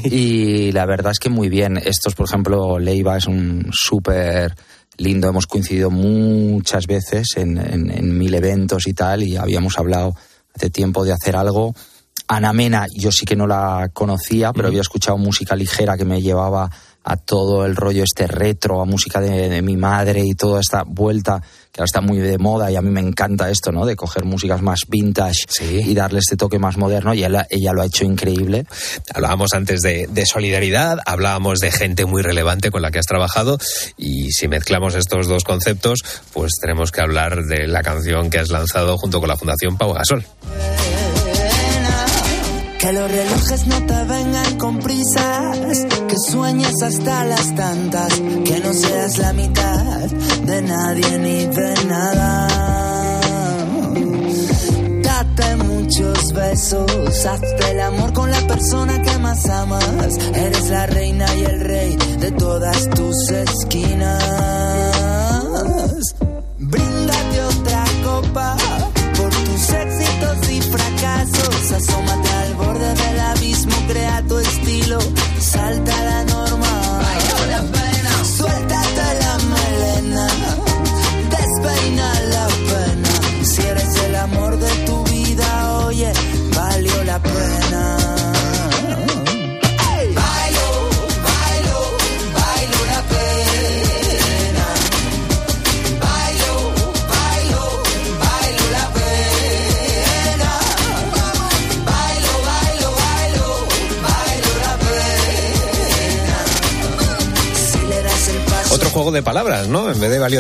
Y 0.06 0.72
la 0.72 0.86
verdad 0.86 1.12
es 1.12 1.20
que 1.20 1.30
muy 1.30 1.50
bien. 1.50 1.76
Estos, 1.76 2.16
por 2.16 2.28
ejemplo, 2.30 2.80
Leiva 2.80 3.18
es 3.18 3.28
un 3.28 3.70
súper 3.74 4.56
lindo. 4.98 5.28
Hemos 5.28 5.46
coincidido 5.46 5.90
muchas 5.90 6.88
veces 6.88 7.28
en, 7.36 7.58
en- 7.58 7.92
en 7.92 8.18
mil 8.18 8.34
eventos 8.34 8.88
y 8.88 8.94
tal, 8.94 9.24
y 9.24 9.36
habíamos 9.36 9.78
hablado 9.78 10.16
hace 10.56 10.70
tiempo 10.70 11.04
de 11.04 11.12
hacer 11.12 11.36
algo. 11.36 11.76
Ana 12.30 12.54
Mena, 12.54 12.86
yo 12.98 13.12
sí 13.12 13.26
que 13.26 13.36
no 13.36 13.48
la 13.48 13.90
conocía, 13.92 14.54
pero 14.54 14.70
había 14.70 14.80
escuchado 14.82 15.18
música 15.18 15.58
ligera 15.58 15.98
que 15.98 16.06
me 16.06 16.22
llevaba 16.22 16.70
a 17.04 17.18
todo 17.18 17.66
el 17.66 17.76
rollo 17.76 18.04
este 18.06 18.28
retro, 18.28 18.82
a 18.82 18.86
música 18.86 19.20
de, 19.20 19.50
de 19.50 19.62
mi 19.62 19.76
madre 19.76 20.24
y 20.24 20.36
toda 20.36 20.62
esta 20.62 20.84
vuelta 20.84 21.42
que 21.72 21.82
ahora 21.82 21.86
está 21.86 22.02
muy 22.02 22.18
de 22.18 22.38
moda 22.38 22.72
y 22.72 22.76
a 22.76 22.82
mí 22.82 22.90
me 22.90 23.02
encanta 23.02 23.50
esto, 23.50 23.72
¿no? 23.72 23.86
De 23.86 23.96
coger 23.96 24.26
músicas 24.26 24.62
más 24.62 24.82
vintage 24.88 25.46
y 25.62 25.94
darle 25.94 26.20
este 26.20 26.36
toque 26.36 26.60
más 26.60 26.78
moderno 26.78 27.14
y 27.14 27.24
ella, 27.24 27.46
ella 27.50 27.74
lo 27.74 27.82
ha 27.82 27.86
hecho 27.86 28.06
increíble. 28.06 28.66
Hablábamos 29.14 29.54
antes 29.54 29.82
de, 29.82 30.08
de 30.08 30.26
solidaridad, 30.26 31.00
hablábamos 31.06 31.60
de 31.60 31.72
gente 31.72 32.06
muy 32.06 32.22
relevante 32.22 32.72
con 32.72 32.82
la 32.82 32.92
que 32.92 33.00
has 33.00 33.06
trabajado 33.06 33.58
y 33.98 34.32
si 34.32 34.48
mezclamos 34.48 34.96
estos 34.96 35.28
dos 35.28 35.44
conceptos, 35.44 36.00
pues 36.34 36.54
tenemos 36.62 36.92
que 36.92 37.02
hablar 37.02 37.46
de 37.46 37.68
la 37.68 37.84
canción 37.84 38.30
que 38.30 38.40
has 38.40 38.50
lanzado 38.50 38.98
junto 38.98 39.20
con 39.20 39.30
la 39.30 39.38
Fundación 39.38 39.78
Pau 39.78 39.94
Gasol. 39.94 40.26
Que 42.80 42.94
los 42.94 43.12
relojes 43.12 43.68
no 43.68 43.86
te 43.86 44.06
vengan 44.06 44.58
con 44.58 44.80
prisas, 44.80 45.86
sueñes 46.28 46.82
hasta 46.82 47.26
las 47.26 47.56
tantas, 47.56 48.14
que 48.46 48.60
no 48.64 48.74
seas 48.74 49.18
la 49.18 49.34
mitad 49.34 50.10
de 50.46 50.62
nadie 50.62 51.20
ni 51.20 51.46
de 51.46 51.74
nada. 51.86 52.48
Date 55.02 55.56
muchos 55.58 56.34
besos, 56.34 57.26
hazte 57.26 57.72
el 57.72 57.80
amor 57.82 58.14
con 58.14 58.30
la 58.32 58.42
persona 58.48 59.02
que 59.02 59.18
más 59.20 59.50
amas. 59.50 60.18
Eres 60.34 60.70
la 60.70 60.86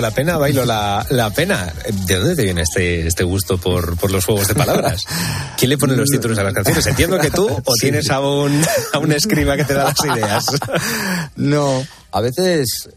la 0.09 0.15
pena, 0.15 0.37
bailo 0.37 0.65
la, 0.65 1.05
la 1.11 1.29
pena. 1.29 1.71
¿De 2.05 2.15
dónde 2.15 2.35
te 2.35 2.43
viene 2.43 2.61
este, 2.63 3.05
este 3.07 3.23
gusto 3.23 3.57
por, 3.59 3.95
por 3.97 4.11
los 4.11 4.25
juegos 4.25 4.47
de 4.47 4.55
palabras? 4.55 5.05
¿Quién 5.57 5.69
le 5.69 5.77
pone 5.77 5.95
los 5.95 6.09
títulos 6.09 6.37
a 6.39 6.43
las 6.43 6.53
canciones? 6.53 6.85
Entiendo 6.87 7.19
que 7.19 7.29
tú 7.29 7.47
o 7.47 7.73
Sí. 7.75 7.81
tienes 7.87 8.09
a 8.09 8.19
un, 8.19 8.61
a 8.93 8.97
un 8.97 9.11
escriba 9.11 9.55
que 9.55 9.65
te 9.65 9.73
da 9.73 9.85
las 9.85 10.05
ideas. 10.17 10.45
No, 11.35 11.85
a 12.11 12.21
veces 12.21 12.45
es 12.87 12.89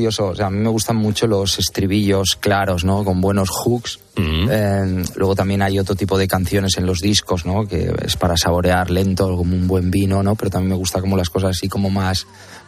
curioso, 0.00 0.28
o 0.28 0.34
sea, 0.34 0.46
a 0.46 0.50
mí 0.50 0.58
me 0.58 0.70
gustan 0.70 0.96
mucho 0.96 1.26
los 1.26 1.58
estribillos 1.58 2.34
claros, 2.40 2.86
¿no? 2.86 3.04
Con 3.04 3.20
buenos 3.20 3.50
hooks. 3.50 3.98
Eh, 4.16 5.04
luego 5.14 5.34
también 5.34 5.60
hay 5.60 5.78
otro 5.78 5.94
tipo 5.94 6.16
de 6.16 6.26
canciones 6.26 6.78
en 6.78 6.86
los 6.86 7.00
discos, 7.00 7.44
¿no? 7.44 7.66
Que 7.66 7.92
es 8.02 8.16
para 8.16 8.38
saborear 8.38 8.90
lento, 8.90 9.36
como 9.36 9.54
un 9.54 9.68
buen 9.68 9.90
vino, 9.90 10.22
¿no? 10.22 10.36
Pero 10.36 10.50
también 10.50 10.70
me 10.70 10.76
gusta 10.76 11.02
como 11.02 11.18
las 11.18 11.28
cosas 11.28 11.50
así 11.50 11.68
como 11.68 11.90
más, 11.90 12.26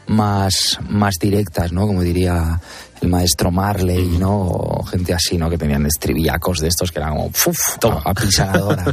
más, 0.09 0.79
más 0.91 1.15
directas, 1.19 1.73
¿no? 1.73 1.87
Como 1.87 2.03
diría 2.03 2.61
el 3.01 3.09
maestro 3.09 3.51
Marley, 3.51 4.19
¿no? 4.19 4.43
O 4.43 4.85
gente 4.85 5.15
así, 5.15 5.39
¿no? 5.39 5.49
Que 5.49 5.57
tenían 5.57 5.87
estribillacos 5.87 6.59
de 6.59 6.69
estos 6.69 6.93
que 6.93 6.99
eran 6.99 7.17
como 7.17 7.31
¡fuf! 7.33 7.59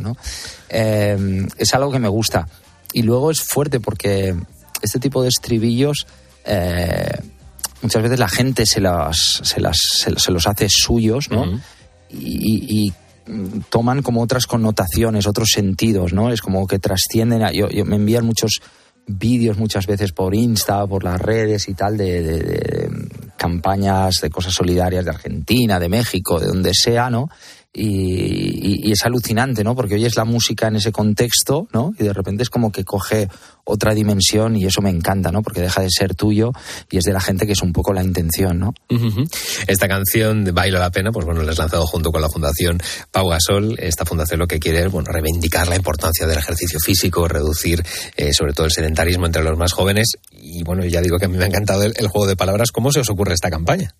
¿no? 0.02 0.15
Eh, 0.71 1.47
es 1.58 1.73
algo 1.73 1.91
que 1.91 1.99
me 1.99 2.08
gusta. 2.08 2.47
Y 2.93 3.02
luego 3.02 3.32
es 3.32 3.41
fuerte 3.41 3.80
porque 3.80 4.36
este 4.82 4.99
tipo 4.99 5.23
de 5.23 5.30
estribillos 5.30 6.06
eh, 6.45 7.19
muchas 7.82 8.04
veces 8.04 8.20
la 8.20 8.28
gente 8.30 8.65
se, 8.65 8.82
las, 8.82 9.39
se, 9.44 9.60
las, 9.60 9.78
se, 9.98 10.18
se 10.20 10.32
los 10.32 10.48
hace 10.48 10.68
suyos, 10.70 11.30
¿no? 11.32 11.46
y, 12.10 12.88
y, 12.88 12.94
toman 13.70 14.02
como 14.02 14.22
otras 14.24 14.48
connotaciones, 14.48 15.28
otros 15.28 15.50
sentidos, 15.54 16.13
¿no? 16.13 16.32
Es 16.32 16.42
como 16.42 16.65
que 16.65 16.80
trascienden. 16.80 17.44
A, 17.44 17.52
yo, 17.52 17.70
yo- 17.70 17.86
me 17.86 17.98
envían 17.98 18.26
muchos 18.26 18.54
vídeos 19.06 19.58
muchas 19.60 19.86
veces 19.86 20.12
por 20.13 20.34
Insta, 20.34 20.88
por 20.88 21.04
las 21.04 21.22
redes 21.22 21.70
y 21.70 21.76
tal, 21.76 21.96
de, 21.96 22.24
de- 22.24 22.39
de 22.39 22.89
campañas 23.38 24.15
de 24.22 24.30
cosas 24.32 24.54
solidarias 24.54 25.06
de 25.06 25.12
Argentina, 25.12 25.80
de 25.80 25.89
México, 25.89 26.39
de 26.39 26.48
donde 26.48 26.72
sea, 26.74 27.10
¿no? 27.12 27.30
Y, 27.71 27.84
y- 27.86 28.89
y 28.89 28.91
es 28.91 29.05
alucinante, 29.05 29.63
¿no? 29.63 29.75
Porque 29.75 29.93
oyes 29.95 30.15
la 30.15 30.25
música 30.25 30.67
en 30.67 30.77
ese 30.77 30.91
contexto, 30.91 31.67
¿no? 31.71 31.93
Y 31.99 32.03
de 32.03 32.13
repente 32.13 32.41
es 32.41 32.49
como 32.49 32.71
que 32.71 32.84
coge 32.84 33.27
otra 33.63 33.93
dimensión 33.93 34.55
y 34.55 34.65
eso 34.65 34.82
me 34.82 34.89
encanta, 34.89 35.32
¿no? 35.32 35.43
Porque 35.43 35.62
deja 35.62 35.82
de 35.82 35.89
ser 35.91 36.15
tuyo 36.15 36.51
y 36.89 36.97
es 36.97 37.03
de 37.03 37.13
la 37.13 37.21
gente 37.21 37.45
que 37.45 37.51
es 37.51 37.62
un 37.62 37.71
poco 37.71 37.93
la 37.93 38.03
intención, 38.03 38.58
¿no? 38.58 38.73
Esta 39.67 39.88
canción 39.88 40.43
de 40.43 40.51
Bailo 40.51 40.79
la 40.79 40.89
Pena, 40.89 41.12
pues 41.12 41.25
bueno, 41.27 41.43
la 41.43 41.51
has 41.51 41.60
lanzado 41.60 41.86
junto 41.86 42.12
con 42.12 42.21
la 42.23 42.29
Fundación 42.29 42.79
Pau 43.12 43.29
Gasol. 43.29 43.75
Esta 43.79 44.03
fundación 44.03 44.39
lo 44.39 44.47
que 44.47 44.60
quiere 44.60 44.84
es, 44.84 44.91
bueno, 44.91 45.12
reivindicar 45.12 45.67
la 45.67 45.75
importancia 45.75 46.25
del 46.25 46.39
ejercicio 46.39 46.79
físico, 46.79 47.27
reducir 47.27 47.84
eh, 48.17 48.34
sobre 48.34 48.53
todo 48.53 48.65
el 48.65 48.71
sedentarismo 48.71 49.27
entre 49.27 49.43
los 49.43 49.55
más 49.58 49.73
jóvenes. 49.73 50.13
Y 50.32 50.63
bueno, 50.63 50.84
ya 50.86 51.01
digo 51.01 51.19
que 51.19 51.25
a 51.25 51.29
mí 51.29 51.38
me 51.38 51.43
ha 51.43 51.47
encantado 51.47 51.84
el, 51.84 51.93
el 51.97 52.08
juego 52.08 52.25
de 52.25 52.36
palabras. 52.36 52.71
¿Cómo 52.71 52.91
se 52.91 53.01
os 53.01 53.10
ocurre 53.12 53.36
esta 53.36 53.51
campaña? 53.51 53.93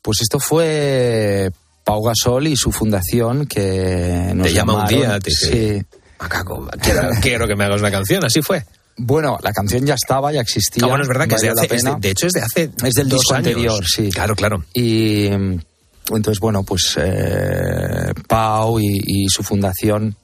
Pues 0.00 0.20
esto 0.20 0.38
fue 0.38 1.50
Pau 1.84 2.02
Gasol 2.02 2.46
y 2.46 2.56
su 2.56 2.70
fundación 2.72 3.46
que 3.46 4.32
nos 4.34 4.46
Te 4.46 4.52
llama 4.54 4.82
un 4.82 4.86
día, 4.86 5.18
te 5.18 5.30
dice, 5.30 5.78
Sí. 5.80 5.86
Macaco, 6.20 6.68
quiero, 6.80 7.08
quiero 7.20 7.46
que 7.48 7.56
me 7.56 7.64
hagas 7.64 7.80
una 7.80 7.90
canción. 7.90 8.24
Así 8.24 8.40
fue. 8.42 8.64
Bueno, 8.96 9.38
la 9.42 9.52
canción 9.52 9.84
ya 9.86 9.94
estaba, 9.94 10.32
ya 10.32 10.40
existía. 10.42 10.84
Ah, 10.84 10.88
bueno, 10.88 11.02
es 11.02 11.08
verdad 11.08 11.26
que 11.26 11.34
es 11.36 11.40
de, 11.40 11.48
hace, 11.48 11.74
es 11.74 11.82
de- 11.82 11.96
de 11.98 12.10
hecho 12.10 12.26
es 12.26 12.32
de 12.34 12.42
hace 12.42 12.70
Es 12.84 12.94
del 12.94 13.08
dos 13.08 13.20
disco 13.20 13.34
años. 13.34 13.46
anterior, 13.48 13.84
sí. 13.86 14.10
Claro, 14.10 14.36
claro. 14.36 14.64
Y 14.74 15.26
entonces, 15.26 16.38
bueno, 16.40 16.62
pues 16.62 16.94
eh, 17.00 18.12
Pau 18.28 18.78
y, 18.78 19.00
y 19.04 19.28
su 19.28 19.42
fundación 19.42 20.14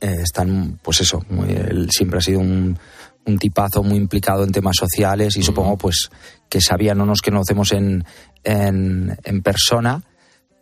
eh, 0.00 0.18
están, 0.22 0.78
pues 0.82 1.00
eso, 1.00 1.24
muy- 1.30 1.50
él 1.50 1.88
siempre 1.90 2.18
ha 2.18 2.22
sido 2.22 2.40
un, 2.40 2.78
un 3.24 3.38
tipazo 3.38 3.82
muy 3.82 3.96
implicado 3.96 4.44
en 4.44 4.52
temas 4.52 4.76
sociales 4.78 5.36
y 5.36 5.42
supongo 5.42 5.76
pues 5.76 6.10
que 6.48 6.60
sabía, 6.60 6.94
no 6.94 7.06
nos 7.06 7.20
conocemos 7.22 7.72
en, 7.72 8.04
en, 8.44 9.16
en 9.24 9.42
persona, 9.42 10.02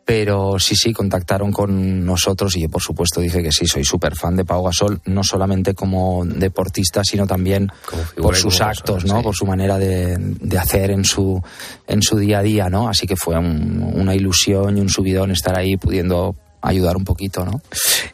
pero 0.09 0.59
sí, 0.59 0.75
sí, 0.75 0.95
contactaron 0.95 1.53
con 1.53 2.07
nosotros 2.07 2.57
y 2.57 2.63
yo 2.63 2.71
por 2.71 2.81
supuesto 2.81 3.21
dije 3.21 3.43
que 3.43 3.53
sí, 3.53 3.67
soy 3.67 3.85
súper 3.85 4.17
fan 4.17 4.37
de 4.37 4.47
Pau 4.47 4.65
Gasol, 4.65 5.03
no 5.05 5.23
solamente 5.23 5.75
como 5.75 6.25
deportista, 6.25 7.03
sino 7.05 7.27
también 7.27 7.71
por 8.17 8.35
sus 8.35 8.63
actos, 8.63 9.05
¿no? 9.05 9.19
sí. 9.19 9.23
Por 9.23 9.37
su 9.37 9.45
manera 9.45 9.77
de, 9.77 10.17
de 10.19 10.59
hacer 10.59 10.93
en 10.93 11.05
su, 11.05 11.43
en 11.87 12.01
su 12.01 12.17
día 12.17 12.39
a 12.39 12.43
día, 12.43 12.71
¿no? 12.71 12.89
Así 12.89 13.07
que 13.07 13.17
fue 13.17 13.37
un- 13.39 13.83
una 13.95 14.15
ilusión 14.15 14.79
y 14.79 14.81
un 14.81 14.89
subidón 14.89 15.31
estar 15.31 15.55
ahí 15.59 15.77
pudiendo 15.77 16.35
ayudar 16.63 16.97
un 16.97 17.05
poquito, 17.05 17.45
¿no? 17.45 17.63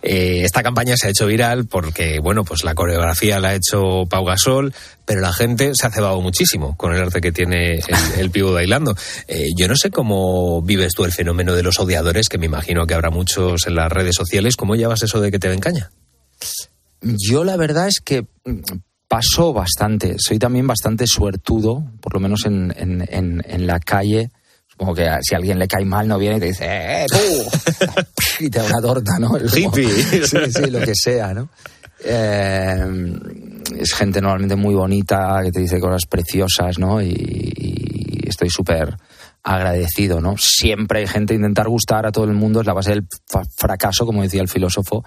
Eh, 0.03 0.43
esta 0.45 0.63
campaña 0.63 0.97
se 0.97 1.07
ha 1.07 1.11
hecho 1.11 1.27
viral 1.27 1.67
porque, 1.67 2.21
bueno, 2.21 2.45
pues 2.45 2.65
la 2.65 2.75
coreografía 2.75 3.41
la 3.41 3.49
ha 3.49 3.55
hecho 3.55 4.05
Pau 4.09 4.25
Gasol, 4.25 4.75
pero 5.05 5.21
la 5.21 5.33
gente 5.33 5.73
se 5.75 5.87
ha 5.87 5.91
cebado 5.91 6.21
muchísimo 6.21 6.77
con 6.77 6.95
el 6.95 7.01
arte 7.01 7.21
que 7.21 7.33
tiene 7.33 7.75
el, 7.75 7.85
el 8.19 8.31
pivo 8.31 8.53
bailando. 8.53 8.95
Eh, 9.29 9.49
yo 9.57 9.69
no 9.69 9.77
sé 9.77 9.91
cómo 9.91 10.63
vives 10.63 10.93
tú 10.95 11.05
el 11.05 11.13
fenómeno 11.13 11.55
de 11.55 11.63
los 11.63 11.79
odiadores, 11.79 12.29
que 12.29 12.39
me 12.39 12.47
imagino 12.47 12.87
que 12.87 12.95
habrá 12.95 13.11
muchos 13.11 13.67
en 13.67 13.75
las 13.75 13.91
redes 13.91 14.15
sociales. 14.17 14.57
¿Cómo 14.57 14.77
llevas 14.77 15.03
eso 15.03 15.21
de 15.21 15.31
que 15.31 15.39
te 15.39 15.49
ven 15.49 15.61
caña? 15.61 15.91
Yo 17.01 17.45
la 17.45 17.57
verdad 17.57 17.89
es 17.89 18.01
que 18.01 18.23
mm, 18.45 18.61
paso 19.09 19.53
bastante. 19.53 20.17
Soy 20.19 20.39
también 20.39 20.67
bastante 20.67 21.07
suertudo, 21.07 21.85
por 22.01 22.15
lo 22.15 22.21
menos 22.21 22.47
en, 22.47 22.75
en, 22.77 23.07
en, 23.09 23.43
en 23.47 23.67
la 23.67 23.81
calle. 23.81 24.31
Supongo 24.75 24.95
que 24.95 25.09
si 25.23 25.35
a 25.35 25.39
alguien 25.39 25.59
le 25.59 25.69
cae 25.69 25.85
mal 25.85 26.09
no 26.09 26.19
viene 26.19 26.37
y 26.37 26.41
te 26.41 26.47
dice, 26.47 26.65
¡eh, 26.67 27.07
tú! 27.09 27.87
y 28.41 28.51
te 28.51 28.59
da 28.59 28.65
una 28.67 28.81
torta, 28.83 29.19
¿no? 29.21 29.29
Como- 29.29 29.39
Hippie. 29.47 29.89
sí, 30.27 30.37
sí, 30.53 30.71
lo 30.71 30.81
que 30.81 30.95
sea, 30.95 31.33
¿no? 31.33 31.49
Eh, 32.05 32.85
es 33.79 33.95
gente 33.95 34.21
normalmente 34.21 34.57
muy 34.57 34.75
bonita 34.75 35.41
que 35.43 35.53
te 35.53 35.61
dice 35.61 35.81
cosas 35.81 36.07
preciosas, 36.07 36.79
¿no? 36.79 37.01
Y, 37.01 37.09
y 37.17 38.29
estoy 38.29 38.51
súper 38.51 38.97
agradecido, 39.43 40.21
¿no? 40.21 40.37
Siempre 40.39 41.01
hay 41.01 41.07
gente 41.07 41.35
intentar 41.35 41.69
gustar 41.69 42.07
a 42.07 42.13
todo 42.13 42.25
el 42.25 42.33
mundo, 42.33 42.61
es 42.61 42.67
la 42.67 42.73
base 42.73 42.91
del 42.91 43.07
fracaso, 43.57 44.07
como 44.07 44.23
decía 44.23 44.41
el 44.43 44.49
filósofo, 44.49 45.05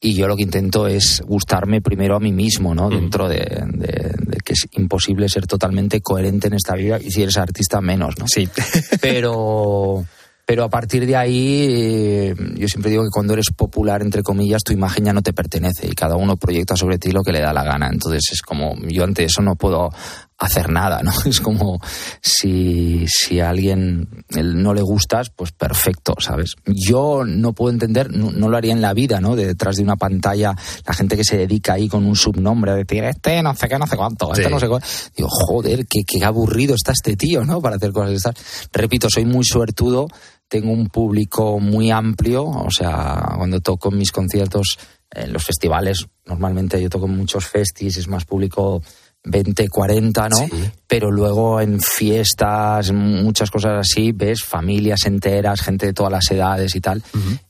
y 0.00 0.14
yo 0.14 0.28
lo 0.28 0.36
que 0.36 0.42
intento 0.42 0.86
es 0.86 1.22
gustarme 1.26 1.80
primero 1.80 2.16
a 2.16 2.20
mí 2.20 2.32
mismo, 2.32 2.74
¿no? 2.74 2.90
Dentro 2.90 3.28
de, 3.28 3.38
de- 3.38 4.12
de 4.18 4.36
que 4.44 4.52
es 4.52 4.66
imposible 4.72 5.28
ser 5.28 5.46
totalmente 5.46 6.00
coherente 6.00 6.48
en 6.48 6.54
esta 6.54 6.74
vida 6.74 6.98
y 7.00 7.10
si 7.10 7.22
eres 7.22 7.36
artista 7.38 7.80
menos, 7.80 8.18
¿no? 8.18 8.26
Sí. 8.28 8.48
Pero, 9.00 10.04
pero 10.44 10.62
a 10.62 10.68
partir 10.70 11.06
de 11.06 11.16
ahí, 11.16 11.66
eh, 11.68 12.34
yo 12.56 12.68
siempre 12.68 12.90
digo 12.92 13.02
que 13.02 13.08
cuando 13.12 13.32
eres 13.32 13.46
popular, 13.56 14.00
entre 14.02 14.22
comillas, 14.22 14.62
tu 14.62 14.72
imagen 14.72 15.04
ya 15.06 15.12
no 15.12 15.22
te 15.22 15.32
pertenece 15.32 15.88
y 15.88 15.94
cada 15.94 16.14
uno 16.16 16.36
proyecta 16.36 16.76
sobre 16.76 16.98
ti 16.98 17.10
lo 17.10 17.22
que 17.24 17.32
le 17.32 17.40
da 17.40 17.52
la 17.52 17.64
gana. 17.64 17.88
Entonces 17.90 18.22
es 18.32 18.42
como, 18.42 18.76
yo 18.88 19.02
ante 19.02 19.24
eso 19.24 19.42
no 19.42 19.56
puedo 19.56 19.90
hacer 20.38 20.68
nada, 20.70 21.02
¿no? 21.02 21.12
Es 21.26 21.40
como 21.40 21.80
si, 22.20 23.06
si 23.08 23.40
a 23.40 23.50
alguien 23.50 24.24
no 24.30 24.74
le 24.74 24.82
gustas, 24.82 25.30
pues 25.30 25.52
perfecto, 25.52 26.14
¿sabes? 26.18 26.56
Yo 26.66 27.24
no 27.24 27.52
puedo 27.52 27.72
entender, 27.72 28.10
no, 28.10 28.30
no 28.30 28.48
lo 28.48 28.56
haría 28.56 28.72
en 28.72 28.80
la 28.80 28.94
vida, 28.94 29.20
¿no? 29.20 29.36
De 29.36 29.46
detrás 29.46 29.76
de 29.76 29.82
una 29.82 29.96
pantalla, 29.96 30.54
la 30.86 30.94
gente 30.94 31.16
que 31.16 31.24
se 31.24 31.36
dedica 31.36 31.74
ahí 31.74 31.88
con 31.88 32.04
un 32.04 32.16
subnombre 32.16 32.72
a 32.72 32.74
decir, 32.74 33.04
este 33.04 33.42
no 33.42 33.54
sé 33.54 33.68
qué, 33.68 33.78
no 33.78 33.86
sé 33.86 33.96
cuánto, 33.96 34.32
este 34.32 34.50
no 34.50 34.60
sé 34.60 34.68
cuánto. 34.68 34.86
Digo, 35.16 35.28
joder, 35.30 35.86
qué, 35.86 36.02
qué 36.06 36.24
aburrido 36.24 36.74
está 36.74 36.92
este 36.92 37.16
tío, 37.16 37.44
¿no? 37.44 37.60
Para 37.60 37.76
hacer 37.76 37.92
cosas 37.92 38.10
de 38.10 38.16
estas. 38.16 38.34
Repito, 38.72 39.08
soy 39.10 39.24
muy 39.24 39.44
suertudo, 39.44 40.08
tengo 40.48 40.72
un 40.72 40.88
público 40.88 41.58
muy 41.58 41.90
amplio, 41.90 42.44
o 42.44 42.70
sea, 42.70 43.34
cuando 43.36 43.60
toco 43.60 43.90
en 43.90 43.98
mis 43.98 44.12
conciertos, 44.12 44.78
en 45.10 45.32
los 45.32 45.44
festivales, 45.44 46.06
normalmente 46.26 46.80
yo 46.82 46.90
toco 46.90 47.06
en 47.06 47.16
muchos 47.16 47.46
festis, 47.46 47.96
es 47.96 48.08
más 48.08 48.24
público 48.24 48.82
20, 49.26 49.68
40, 49.68 50.28
¿no? 50.28 50.48
Pero 50.86 51.10
luego 51.10 51.60
en 51.60 51.80
fiestas, 51.80 52.92
muchas 52.92 53.50
cosas 53.50 53.80
así, 53.80 54.12
ves 54.12 54.42
familias 54.42 55.04
enteras, 55.04 55.60
gente 55.60 55.86
de 55.86 55.92
todas 55.92 56.12
las 56.12 56.30
edades 56.30 56.74
y 56.74 56.80
tal. 56.80 57.02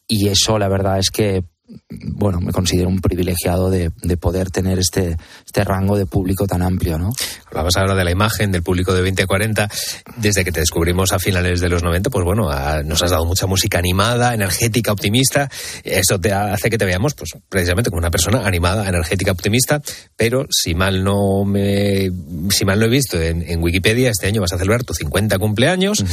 Y 0.08 0.28
eso, 0.28 0.58
la 0.58 0.68
verdad 0.68 0.98
es 0.98 1.10
que, 1.10 1.44
bueno, 1.88 2.40
me 2.40 2.52
considero 2.52 2.88
un 2.88 3.00
privilegiado 3.00 3.70
de, 3.70 3.90
de 4.02 4.16
poder 4.16 4.50
tener 4.50 4.78
este, 4.78 5.16
este 5.44 5.64
rango 5.64 5.96
de 5.96 6.06
público 6.06 6.46
tan 6.46 6.62
amplio, 6.62 6.98
¿no? 6.98 7.10
Hablabas 7.46 7.76
ahora 7.76 7.94
de 7.94 8.04
la 8.04 8.10
imagen 8.10 8.52
del 8.52 8.62
público 8.62 8.94
de 8.94 9.02
20 9.02 9.22
a 9.22 9.26
40. 9.26 9.68
Desde 10.16 10.44
que 10.44 10.52
te 10.52 10.60
descubrimos 10.60 11.12
a 11.12 11.18
finales 11.18 11.60
de 11.60 11.68
los 11.68 11.82
90, 11.82 12.10
pues 12.10 12.24
bueno, 12.24 12.50
a- 12.50 12.82
nos 12.82 13.02
has 13.02 13.10
dado 13.10 13.24
mucha 13.24 13.46
música 13.46 13.78
animada, 13.78 14.34
energética, 14.34 14.92
optimista. 14.92 15.50
Eso 15.84 16.18
te 16.20 16.32
hace 16.32 16.70
que 16.70 16.78
te 16.78 16.84
veamos, 16.84 17.14
pues 17.14 17.30
precisamente 17.48 17.90
como 17.90 17.98
una 17.98 18.10
persona 18.10 18.46
animada, 18.46 18.88
energética, 18.88 19.32
optimista. 19.32 19.80
Pero 20.16 20.46
si 20.50 20.74
mal 20.74 21.02
no 21.02 21.44
me, 21.44 22.10
si 22.50 22.64
mal 22.64 22.78
no 22.78 22.86
he 22.86 22.90
visto 22.90 23.20
en, 23.20 23.42
en 23.42 23.62
Wikipedia, 23.62 24.10
este 24.10 24.26
año 24.28 24.40
vas 24.40 24.52
a 24.52 24.58
celebrar 24.58 24.84
tu 24.84 24.94
50 24.94 25.38
cumpleaños. 25.38 26.04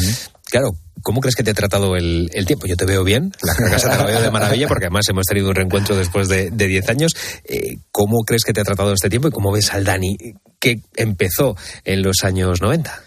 Claro, 0.50 0.72
¿cómo 1.04 1.22
crees 1.22 1.36
que 1.36 1.44
te 1.44 1.52
ha 1.52 1.54
tratado 1.54 1.96
el, 1.96 2.30
el 2.34 2.46
tiempo? 2.46 2.66
Yo 2.66 2.76
te 2.76 2.86
veo 2.86 3.04
bien, 3.04 3.32
la 3.44 3.56
casa 3.70 3.92
te 3.92 3.98
la 3.98 4.06
veo 4.06 4.22
de 4.22 4.32
maravilla, 4.32 4.68
porque 4.68 4.86
además 4.86 5.08
hemos 5.10 5.26
tenido 5.26 5.50
un 5.50 5.56
reencuentro 5.56 5.96
después 5.96 6.30
de, 6.30 6.50
de 6.50 6.68
10 6.68 6.90
años. 6.90 7.14
Eh, 7.44 7.78
¿Cómo 7.92 8.24
crees 8.26 8.44
que 8.44 8.54
te 8.54 8.62
ha 8.62 8.64
tratado 8.64 8.94
este 8.94 9.10
tiempo 9.10 9.28
y 9.28 9.32
cómo 9.32 9.52
ves 9.52 9.74
al 9.74 9.84
Dani 9.84 10.18
que 10.60 10.80
empezó 10.96 11.56
en 11.84 12.02
los 12.02 12.24
años 12.24 12.62
90? 12.62 13.04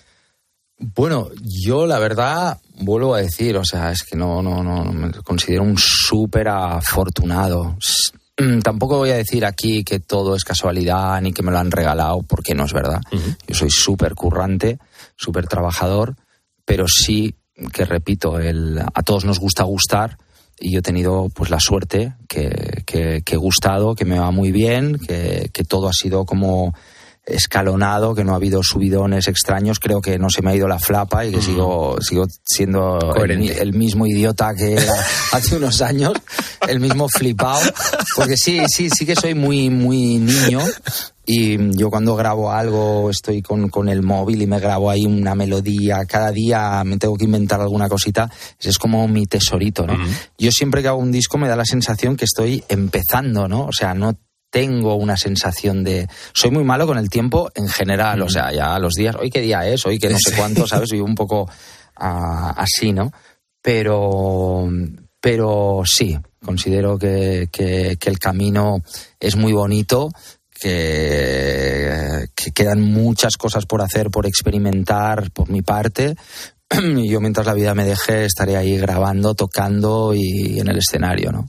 Bueno, 0.79 1.31
yo 1.43 1.87
la 1.87 1.99
verdad 1.99 2.59
vuelvo 2.79 3.15
a 3.15 3.23
decir, 3.23 3.57
o 3.57 3.65
sea, 3.65 3.93
es 3.93 4.03
que 4.03 4.17
no, 4.17 4.43
no, 4.43 4.63
no, 4.63 4.85
me 4.93 5.11
considero 5.25 5.63
un 5.63 5.79
súper 5.79 6.49
afortunado. 6.49 7.79
Mm, 8.39 8.61
Tampoco 8.61 8.99
voy 8.99 9.11
a 9.11 9.17
decir 9.17 9.47
aquí 9.47 9.83
que 9.83 10.01
todo 10.01 10.37
es 10.37 10.45
casualidad 10.45 11.19
ni 11.23 11.33
que 11.33 11.43
me 11.43 11.51
lo 11.51 11.59
han 11.59 11.71
regalado, 11.71 12.23
porque 12.23 12.55
no 12.55 12.67
es 12.67 12.75
verdad. 12.75 13.01
Yo 13.47 13.55
soy 13.55 13.71
súper 13.71 14.15
currante, 14.15 14.79
súper 15.17 15.47
trabajador, 15.47 16.15
pero 16.67 16.85
sí 16.89 17.35
que 17.73 17.85
repito, 17.85 18.39
el, 18.39 18.79
a 18.79 19.03
todos 19.03 19.25
nos 19.25 19.39
gusta 19.39 19.65
gustar 19.65 20.19
y 20.59 20.73
yo 20.73 20.79
he 20.79 20.83
tenido 20.83 21.29
pues 21.35 21.51
la 21.51 21.61
suerte 21.61 22.15
que, 22.29 22.83
que, 22.87 23.23
que 23.25 23.35
he 23.35 23.39
gustado, 23.39 23.95
que 23.95 24.05
me 24.05 24.19
va 24.19 24.31
muy 24.31 24.53
bien, 24.53 24.99
que, 24.99 25.51
que 25.53 25.65
todo 25.65 25.89
ha 25.89 25.93
sido 25.93 26.25
como 26.25 26.75
escalonado, 27.27 28.15
que 28.15 28.25
no 28.25 28.33
ha 28.33 28.37
habido 28.37 28.63
subidones 28.63 29.27
extraños, 29.27 29.81
creo 29.81 30.01
que 30.01 30.19
no 30.19 30.31
se 30.31 30.43
me 30.43 30.53
ha 30.53 30.57
ido 30.57 30.69
la 30.69 30.79
flapa 30.79 31.27
y 31.27 31.33
que 31.33 31.43
sigo, 31.43 32.01
sigo 32.01 32.27
siendo 32.45 33.15
el, 33.17 33.75
mismo 33.75 34.07
idiota 34.07 34.55
que 34.55 34.75
era 34.75 34.95
hace 35.33 35.57
unos 35.57 35.83
años, 35.83 36.13
el 36.69 36.79
mismo 36.79 37.09
flipado, 37.09 37.61
porque 38.15 38.37
sí, 38.37 38.61
sí, 38.69 38.89
sí 38.91 39.05
que 39.05 39.17
soy 39.17 39.35
muy, 39.35 39.71
muy 39.71 40.19
niño 40.19 40.61
y 41.29 41.77
yo 41.77 41.91
cuando 41.91 42.15
grabo 42.15 42.53
algo 42.53 43.11
estoy 43.11 43.43
con, 43.43 43.69
con 43.69 43.89
el 43.89 44.03
móvil 44.03 44.43
y 44.43 44.47
me 44.47 44.61
grabo 44.61 44.89
ahí 44.89 45.05
una 45.05 45.35
melodía, 45.35 46.05
cada 46.07 46.31
día 46.31 46.85
me 46.85 46.99
tengo 46.99 47.17
que 47.17 47.25
inventar 47.25 47.61
alguna 47.61 47.89
cosita, 47.89 48.31
es 48.61 48.79
como 48.79 49.09
mi 49.09 49.27
tesorito, 49.27 49.85
¿no? 49.85 49.97
Yo 50.39 50.53
siempre 50.53 50.83
que 50.83 50.89
hago 50.89 50.99
un 50.99 51.11
disco 51.11 51.37
me 51.37 51.49
da 51.49 51.57
la 51.57 51.65
sensación 51.65 52.17
que 52.17 52.27
estoy 52.27 52.63
empezando, 52.69 53.49
¿no? 53.49 53.67
O 53.67 53.73
sea, 53.73 53.93
no 53.93 54.17
tengo 54.61 54.95
una 54.95 55.19
sensación 55.19 55.85
de... 55.85 56.09
Soy 56.33 56.51
muy 56.51 56.65
malo 56.65 56.87
con 56.87 56.97
el 56.97 57.11
tiempo 57.11 57.51
en 57.55 57.69
general, 57.69 58.23
o 58.23 58.29
sea, 58.31 58.51
ya 58.53 58.79
los 58.79 58.95
días, 58.95 59.15
hoy 59.21 59.29
qué 59.29 59.43
día 59.43 59.67
es, 59.69 59.85
hoy 59.85 59.99
que 59.99 60.09
no 60.09 60.17
sé 60.19 60.35
cuánto, 60.35 60.67
¿sabes? 60.69 60.91
Vivo 60.91 61.05
un 61.05 61.15
poco 61.15 61.47
ah, 61.97 62.55
así, 62.57 62.91
¿no? 62.93 63.13
Pero, 63.61 64.67
pero 65.21 65.83
sí, 65.85 66.17
considero 66.43 66.99
que, 66.99 67.49
que- 67.53 67.99
que 68.01 68.09
el 68.09 68.19
camino 68.19 68.79
es 69.21 69.37
muy 69.37 69.53
bonito, 69.53 70.09
que, 70.59 72.29
que 72.35 72.53
quedan 72.53 72.81
muchas 72.81 73.37
cosas 73.37 73.67
por 73.67 73.83
hacer, 73.83 74.11
por 74.11 74.27
experimentar 74.27 75.31
por 75.33 75.51
mi 75.51 75.63
parte. 75.63 76.17
Y 76.97 77.09
yo 77.09 77.21
mientras 77.21 77.47
la 77.47 77.55
vida 77.55 77.75
me 77.75 77.85
deje 77.85 78.25
estaré 78.25 78.57
ahí 78.57 78.77
grabando, 78.77 79.35
tocando 79.35 80.13
y 80.15 80.59
en 80.59 80.69
el 80.69 80.79
escenario, 80.79 81.31
¿no? 81.33 81.49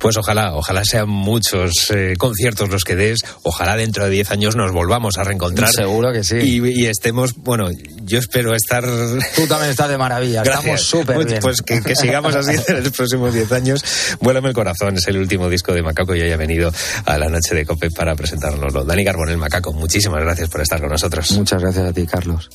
Pues 0.00 0.16
ojalá, 0.16 0.54
ojalá 0.54 0.84
sean 0.84 1.08
muchos 1.08 1.90
eh, 1.94 2.14
conciertos 2.18 2.68
los 2.68 2.82
que 2.82 2.96
des, 2.96 3.20
ojalá 3.44 3.76
dentro 3.76 4.04
de 4.04 4.10
10 4.10 4.32
años 4.32 4.56
nos 4.56 4.72
volvamos 4.72 5.18
a 5.18 5.24
reencontrar. 5.24 5.70
Seguro 5.72 6.12
que 6.12 6.24
sí. 6.24 6.36
Y, 6.38 6.82
y 6.82 6.86
estemos, 6.86 7.34
bueno, 7.36 7.68
yo 8.02 8.18
espero 8.18 8.54
estar... 8.54 8.84
Tú 9.36 9.46
también 9.46 9.70
estás 9.70 9.88
de 9.88 9.98
maravilla, 9.98 10.42
estamos 10.42 10.64
Gracias. 10.64 10.80
súper 10.88 11.14
Pues- 11.14 11.26
bien. 11.26 11.40
Pues 11.40 11.62
que, 11.62 11.80
que 11.82 11.94
sigamos 11.94 12.34
así 12.34 12.56
en 12.68 12.82
los 12.82 12.92
próximos 12.92 13.32
10 13.32 13.52
años. 13.52 13.84
Vuélame 14.20 14.48
el 14.48 14.54
corazón, 14.54 14.96
es 14.96 15.06
el 15.06 15.18
último 15.18 15.48
disco 15.48 15.72
de 15.72 15.82
Macaco 15.82 16.14
y 16.16 16.22
hoy 16.22 16.32
ha 16.32 16.36
venido 16.36 16.72
a 17.04 17.18
la 17.18 17.28
noche 17.28 17.54
de 17.54 17.64
Cope 17.64 17.90
para 17.92 18.16
presentárnoslo. 18.16 18.84
Dani 18.84 19.04
Carbonel 19.04 19.36
Macaco, 19.38 19.72
muchísimas 19.72 20.20
gracias 20.20 20.48
por 20.48 20.60
estar 20.60 20.80
con 20.80 20.90
nosotros. 20.90 21.30
Muchas 21.32 21.62
gracias 21.62 21.88
a 21.88 21.92
ti, 21.92 22.04
Carlos. 22.06 22.50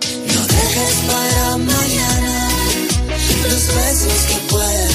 dejes 0.00 0.94
para 1.08 1.35
mañana 1.58 2.48
los 3.48 3.74
besos 3.74 4.26
que 4.28 4.36
puedas 4.50 4.85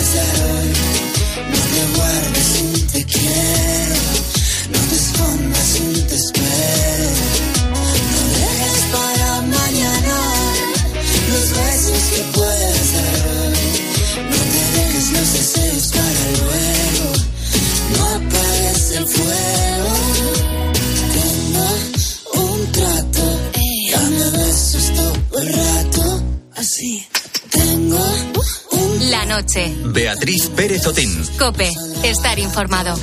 noche. 29.41 29.73
Beatriz 29.85 30.49
Pérez 30.49 30.85
Otín. 30.85 31.09
Cope. 31.37 31.69
Estar 32.03 32.37
informado. 32.39 32.93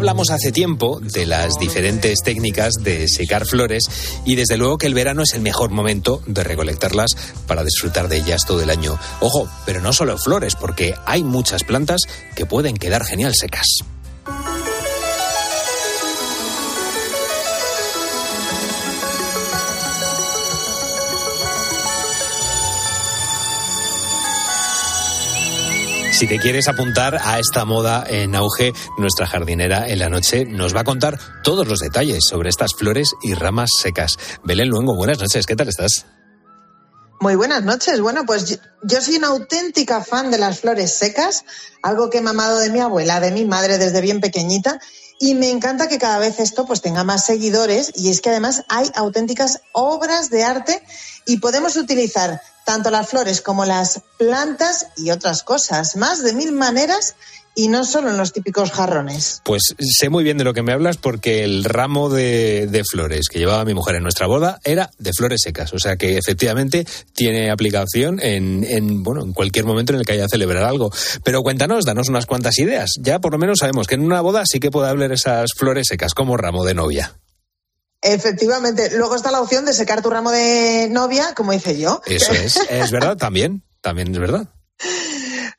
Hablamos 0.00 0.30
hace 0.30 0.50
tiempo 0.50 0.98
de 0.98 1.26
las 1.26 1.58
diferentes 1.58 2.22
técnicas 2.22 2.72
de 2.80 3.06
secar 3.06 3.44
flores 3.44 3.84
y 4.24 4.34
desde 4.34 4.56
luego 4.56 4.78
que 4.78 4.86
el 4.86 4.94
verano 4.94 5.22
es 5.22 5.34
el 5.34 5.42
mejor 5.42 5.72
momento 5.72 6.22
de 6.26 6.42
recolectarlas 6.42 7.10
para 7.46 7.64
disfrutar 7.64 8.08
de 8.08 8.16
ellas 8.16 8.46
todo 8.46 8.62
el 8.62 8.70
año. 8.70 8.98
Ojo, 9.20 9.46
pero 9.66 9.82
no 9.82 9.92
solo 9.92 10.16
flores, 10.16 10.56
porque 10.56 10.94
hay 11.04 11.22
muchas 11.22 11.64
plantas 11.64 12.00
que 12.34 12.46
pueden 12.46 12.78
quedar 12.78 13.04
genial 13.04 13.34
secas. 13.34 13.66
Si 26.20 26.26
te 26.26 26.38
quieres 26.38 26.68
apuntar 26.68 27.18
a 27.18 27.38
esta 27.38 27.64
moda 27.64 28.04
en 28.06 28.34
auge, 28.34 28.74
nuestra 28.98 29.26
jardinera 29.26 29.88
en 29.88 30.00
la 30.00 30.10
noche 30.10 30.44
nos 30.44 30.76
va 30.76 30.80
a 30.80 30.84
contar 30.84 31.18
todos 31.42 31.66
los 31.66 31.78
detalles 31.78 32.26
sobre 32.28 32.50
estas 32.50 32.74
flores 32.74 33.14
y 33.22 33.32
ramas 33.32 33.70
secas. 33.80 34.18
Belén 34.44 34.68
Luengo, 34.68 34.94
buenas 34.94 35.18
noches, 35.18 35.46
¿qué 35.46 35.56
tal 35.56 35.70
estás? 35.70 36.04
Muy 37.22 37.36
buenas 37.36 37.62
noches. 37.62 38.02
Bueno, 38.02 38.26
pues 38.26 38.60
yo, 38.82 39.00
soy 39.00 39.16
una 39.16 39.28
auténtica 39.28 40.04
fan 40.04 40.30
de 40.30 40.36
las 40.36 40.60
flores 40.60 40.92
secas, 40.92 41.46
algo 41.82 42.10
que 42.10 42.18
he 42.18 42.20
mamado 42.20 42.58
de 42.58 42.68
mi 42.68 42.80
abuela, 42.80 43.18
de 43.20 43.30
mi 43.30 43.46
madre 43.46 43.78
desde 43.78 44.02
bien 44.02 44.20
pequeñita. 44.20 44.78
Y 45.18 45.34
me 45.34 45.48
encanta 45.48 45.88
que 45.88 45.98
cada 45.98 46.18
vez 46.18 46.38
esto 46.38 46.66
pues 46.66 46.82
tenga 46.82 47.02
más 47.02 47.24
seguidores 47.24 47.92
y 47.94 48.10
es 48.10 48.20
que 48.20 48.28
además 48.28 48.64
hay 48.68 48.90
auténticas 48.94 49.62
obras 49.72 50.28
de 50.28 50.44
arte 50.44 50.82
y 51.30 51.36
podemos 51.36 51.76
utilizar 51.76 52.40
tanto 52.64 52.90
las 52.90 53.08
flores 53.08 53.40
como 53.40 53.64
las 53.64 54.00
plantas 54.18 54.88
y 54.96 55.12
otras 55.12 55.44
cosas, 55.44 55.94
más 55.94 56.24
de 56.24 56.32
mil 56.32 56.50
maneras 56.50 57.14
y 57.54 57.68
no 57.68 57.84
solo 57.84 58.10
en 58.10 58.16
los 58.16 58.32
típicos 58.32 58.72
jarrones. 58.72 59.40
Pues 59.44 59.74
sé 59.78 60.08
muy 60.08 60.24
bien 60.24 60.38
de 60.38 60.44
lo 60.44 60.54
que 60.54 60.62
me 60.62 60.72
hablas 60.72 60.96
porque 60.96 61.44
el 61.44 61.62
ramo 61.62 62.08
de, 62.08 62.82
flores 62.90 63.28
que 63.28 63.38
llevaba 63.38 63.64
mi 63.64 63.74
mujer 63.74 63.94
en 63.94 64.02
nuestra 64.02 64.26
boda 64.26 64.58
era 64.64 64.90
de 64.98 65.12
flores 65.12 65.42
secas. 65.44 65.72
O 65.72 65.78
sea 65.78 65.96
que 65.96 66.18
efectivamente 66.18 66.84
tiene 67.12 67.52
aplicación 67.52 68.18
en, 68.20 68.64
en, 68.64 69.04
bueno, 69.04 69.22
en 69.22 69.32
cualquier 69.32 69.66
momento 69.66 69.92
en 69.92 70.00
el 70.00 70.06
que 70.06 70.14
haya 70.14 70.26
celebrar 70.28 70.64
algo. 70.64 70.90
Pero 71.22 71.42
cuéntanos, 71.42 71.84
danos 71.84 72.08
unas 72.08 72.26
cuantas 72.26 72.58
ideas. 72.58 72.90
Ya 73.00 73.20
por 73.20 73.30
lo 73.30 73.38
menos 73.38 73.58
sabemos 73.60 73.86
que 73.86 73.94
en 73.94 74.02
una 74.02 74.20
boda 74.20 74.42
sí 74.46 74.58
que 74.58 74.72
puede 74.72 74.88
haber 74.88 75.12
esas 75.12 75.52
flores 75.56 75.86
secas 75.88 76.12
como 76.12 76.36
ramo 76.36 76.64
de 76.64 76.74
novia. 76.74 77.14
Efectivamente. 78.02 78.96
Luego 78.96 79.16
está 79.16 79.30
la 79.30 79.40
opción 79.40 79.64
de 79.64 79.74
secar 79.74 80.02
tu 80.02 80.10
ramo 80.10 80.30
de 80.30 80.88
novia, 80.90 81.34
como 81.34 81.52
hice 81.52 81.78
yo. 81.78 82.00
Eso 82.06 82.32
es, 82.32 82.56
es 82.70 82.90
verdad, 82.90 83.16
también, 83.16 83.62
también 83.80 84.12
es 84.12 84.18
verdad. 84.18 84.48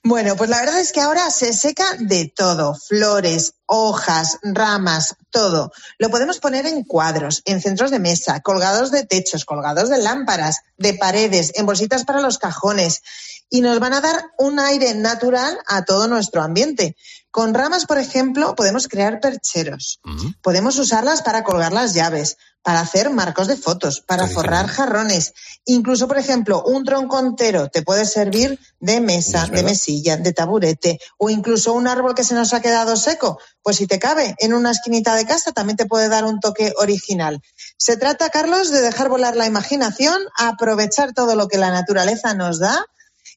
Bueno, 0.03 0.35
pues 0.35 0.49
la 0.49 0.59
verdad 0.59 0.79
es 0.79 0.91
que 0.91 0.99
ahora 0.99 1.29
se 1.29 1.53
seca 1.53 1.85
de 1.99 2.33
todo, 2.35 2.73
flores, 2.73 3.53
hojas, 3.67 4.39
ramas, 4.41 5.15
todo. 5.29 5.71
Lo 5.99 6.09
podemos 6.09 6.39
poner 6.39 6.65
en 6.65 6.83
cuadros, 6.83 7.43
en 7.45 7.61
centros 7.61 7.91
de 7.91 7.99
mesa, 7.99 8.39
colgados 8.39 8.89
de 8.89 9.05
techos, 9.05 9.45
colgados 9.45 9.89
de 9.89 9.99
lámparas, 9.99 10.61
de 10.77 10.95
paredes, 10.95 11.51
en 11.53 11.67
bolsitas 11.67 12.03
para 12.03 12.19
los 12.19 12.39
cajones. 12.39 13.03
Y 13.51 13.61
nos 13.61 13.79
van 13.79 13.93
a 13.93 14.01
dar 14.01 14.31
un 14.39 14.59
aire 14.59 14.95
natural 14.95 15.59
a 15.67 15.85
todo 15.85 16.07
nuestro 16.07 16.41
ambiente. 16.41 16.95
Con 17.31 17.53
ramas, 17.53 17.85
por 17.85 17.97
ejemplo, 17.97 18.55
podemos 18.55 18.87
crear 18.89 19.21
percheros. 19.21 19.99
Uh 20.03 20.09
-huh. 20.09 20.35
Podemos 20.41 20.77
usarlas 20.77 21.21
para 21.21 21.43
colgar 21.43 21.71
las 21.71 21.93
llaves, 21.93 22.37
para 22.61 22.81
hacer 22.81 23.09
marcos 23.09 23.47
de 23.47 23.57
fotos, 23.57 24.01
para 24.01 24.27
forrar 24.27 24.67
jarrones. 24.67 25.33
Incluso, 25.65 26.07
por 26.07 26.17
ejemplo, 26.17 26.61
un 26.63 26.83
tronco 26.83 27.19
entero 27.19 27.69
te 27.69 27.81
puede 27.81 28.05
servir 28.05 28.59
de 28.79 29.01
mesa, 29.01 29.47
de 29.47 29.63
mesilla, 29.63 30.17
de 30.17 30.33
taburete 30.33 30.99
o 31.17 31.29
incluso 31.29 31.73
un 31.73 31.87
árbol 31.87 32.13
que 32.13 32.23
se 32.23 32.35
nos 32.35 32.53
ha 32.53 32.61
quedado 32.61 32.95
seco. 32.97 33.39
Pues 33.63 33.77
si 33.77 33.87
te 33.87 33.97
cabe 33.97 34.35
en 34.39 34.53
una 34.53 34.71
esquinita 34.71 35.15
de 35.15 35.25
casa 35.25 35.51
también 35.51 35.77
te 35.77 35.85
puede 35.85 36.09
dar 36.09 36.25
un 36.25 36.39
toque 36.39 36.73
original. 36.77 37.41
Se 37.77 37.97
trata, 37.97 38.29
Carlos, 38.29 38.71
de 38.71 38.81
dejar 38.81 39.09
volar 39.09 39.35
la 39.35 39.47
imaginación, 39.47 40.21
aprovechar 40.37 41.13
todo 41.13 41.35
lo 41.35 41.47
que 41.47 41.57
la 41.57 41.71
naturaleza 41.71 42.33
nos 42.33 42.59
da 42.59 42.85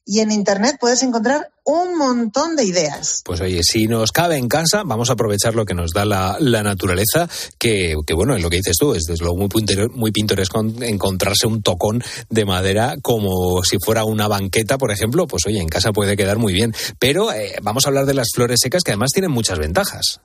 y 0.05 0.19
en 0.19 0.31
Internet 0.31 0.77
puedes 0.79 1.01
encontrar 1.03 1.51
un 1.63 1.97
montón 1.97 2.55
de 2.55 2.63
ideas. 2.63 3.21
Pues 3.25 3.41
oye, 3.41 3.61
si 3.63 3.87
nos 3.87 4.11
cabe 4.11 4.37
en 4.37 4.47
casa, 4.47 4.83
vamos 4.85 5.09
a 5.09 5.13
aprovechar 5.13 5.55
lo 5.55 5.65
que 5.65 5.73
nos 5.73 5.91
da 5.91 6.05
la, 6.05 6.37
la 6.39 6.61
naturaleza, 6.61 7.27
que, 7.57 7.95
que, 8.05 8.13
bueno, 8.13 8.35
es 8.35 8.43
lo 8.43 8.49
que 8.51 8.57
dices 8.57 8.77
tú, 8.79 8.93
es 8.93 9.03
desde 9.03 9.23
luego 9.23 9.37
muy, 9.37 9.49
muy 9.93 10.11
pintoresco 10.11 10.59
encontrarse 10.81 11.47
un 11.47 11.63
tocón 11.63 12.03
de 12.29 12.45
madera 12.45 12.95
como 13.01 13.63
si 13.63 13.77
fuera 13.79 14.05
una 14.05 14.27
banqueta, 14.27 14.77
por 14.77 14.91
ejemplo, 14.91 15.25
pues 15.25 15.43
oye, 15.47 15.59
en 15.59 15.69
casa 15.69 15.91
puede 15.91 16.15
quedar 16.15 16.37
muy 16.37 16.53
bien. 16.53 16.73
Pero 16.99 17.33
eh, 17.33 17.55
vamos 17.63 17.85
a 17.85 17.89
hablar 17.89 18.05
de 18.05 18.13
las 18.13 18.27
flores 18.33 18.59
secas 18.61 18.83
que 18.83 18.91
además 18.91 19.11
tienen 19.11 19.31
muchas 19.31 19.57
ventajas. 19.57 20.21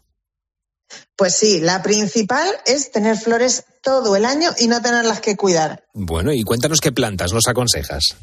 Pues 1.17 1.37
sí, 1.37 1.61
la 1.61 1.83
principal 1.83 2.49
es 2.67 2.91
tener 2.91 3.17
flores 3.17 3.65
todo 3.83 4.17
el 4.17 4.25
año 4.25 4.51
y 4.59 4.67
no 4.67 4.83
tenerlas 4.83 5.21
que 5.21 5.37
cuidar. 5.37 5.85
Bueno, 5.95 6.33
y 6.33 6.43
cuéntanos 6.43 6.81
qué 6.81 6.93
plantas 6.93 7.33
nos 7.33 7.47
aconsejas. 7.47 8.17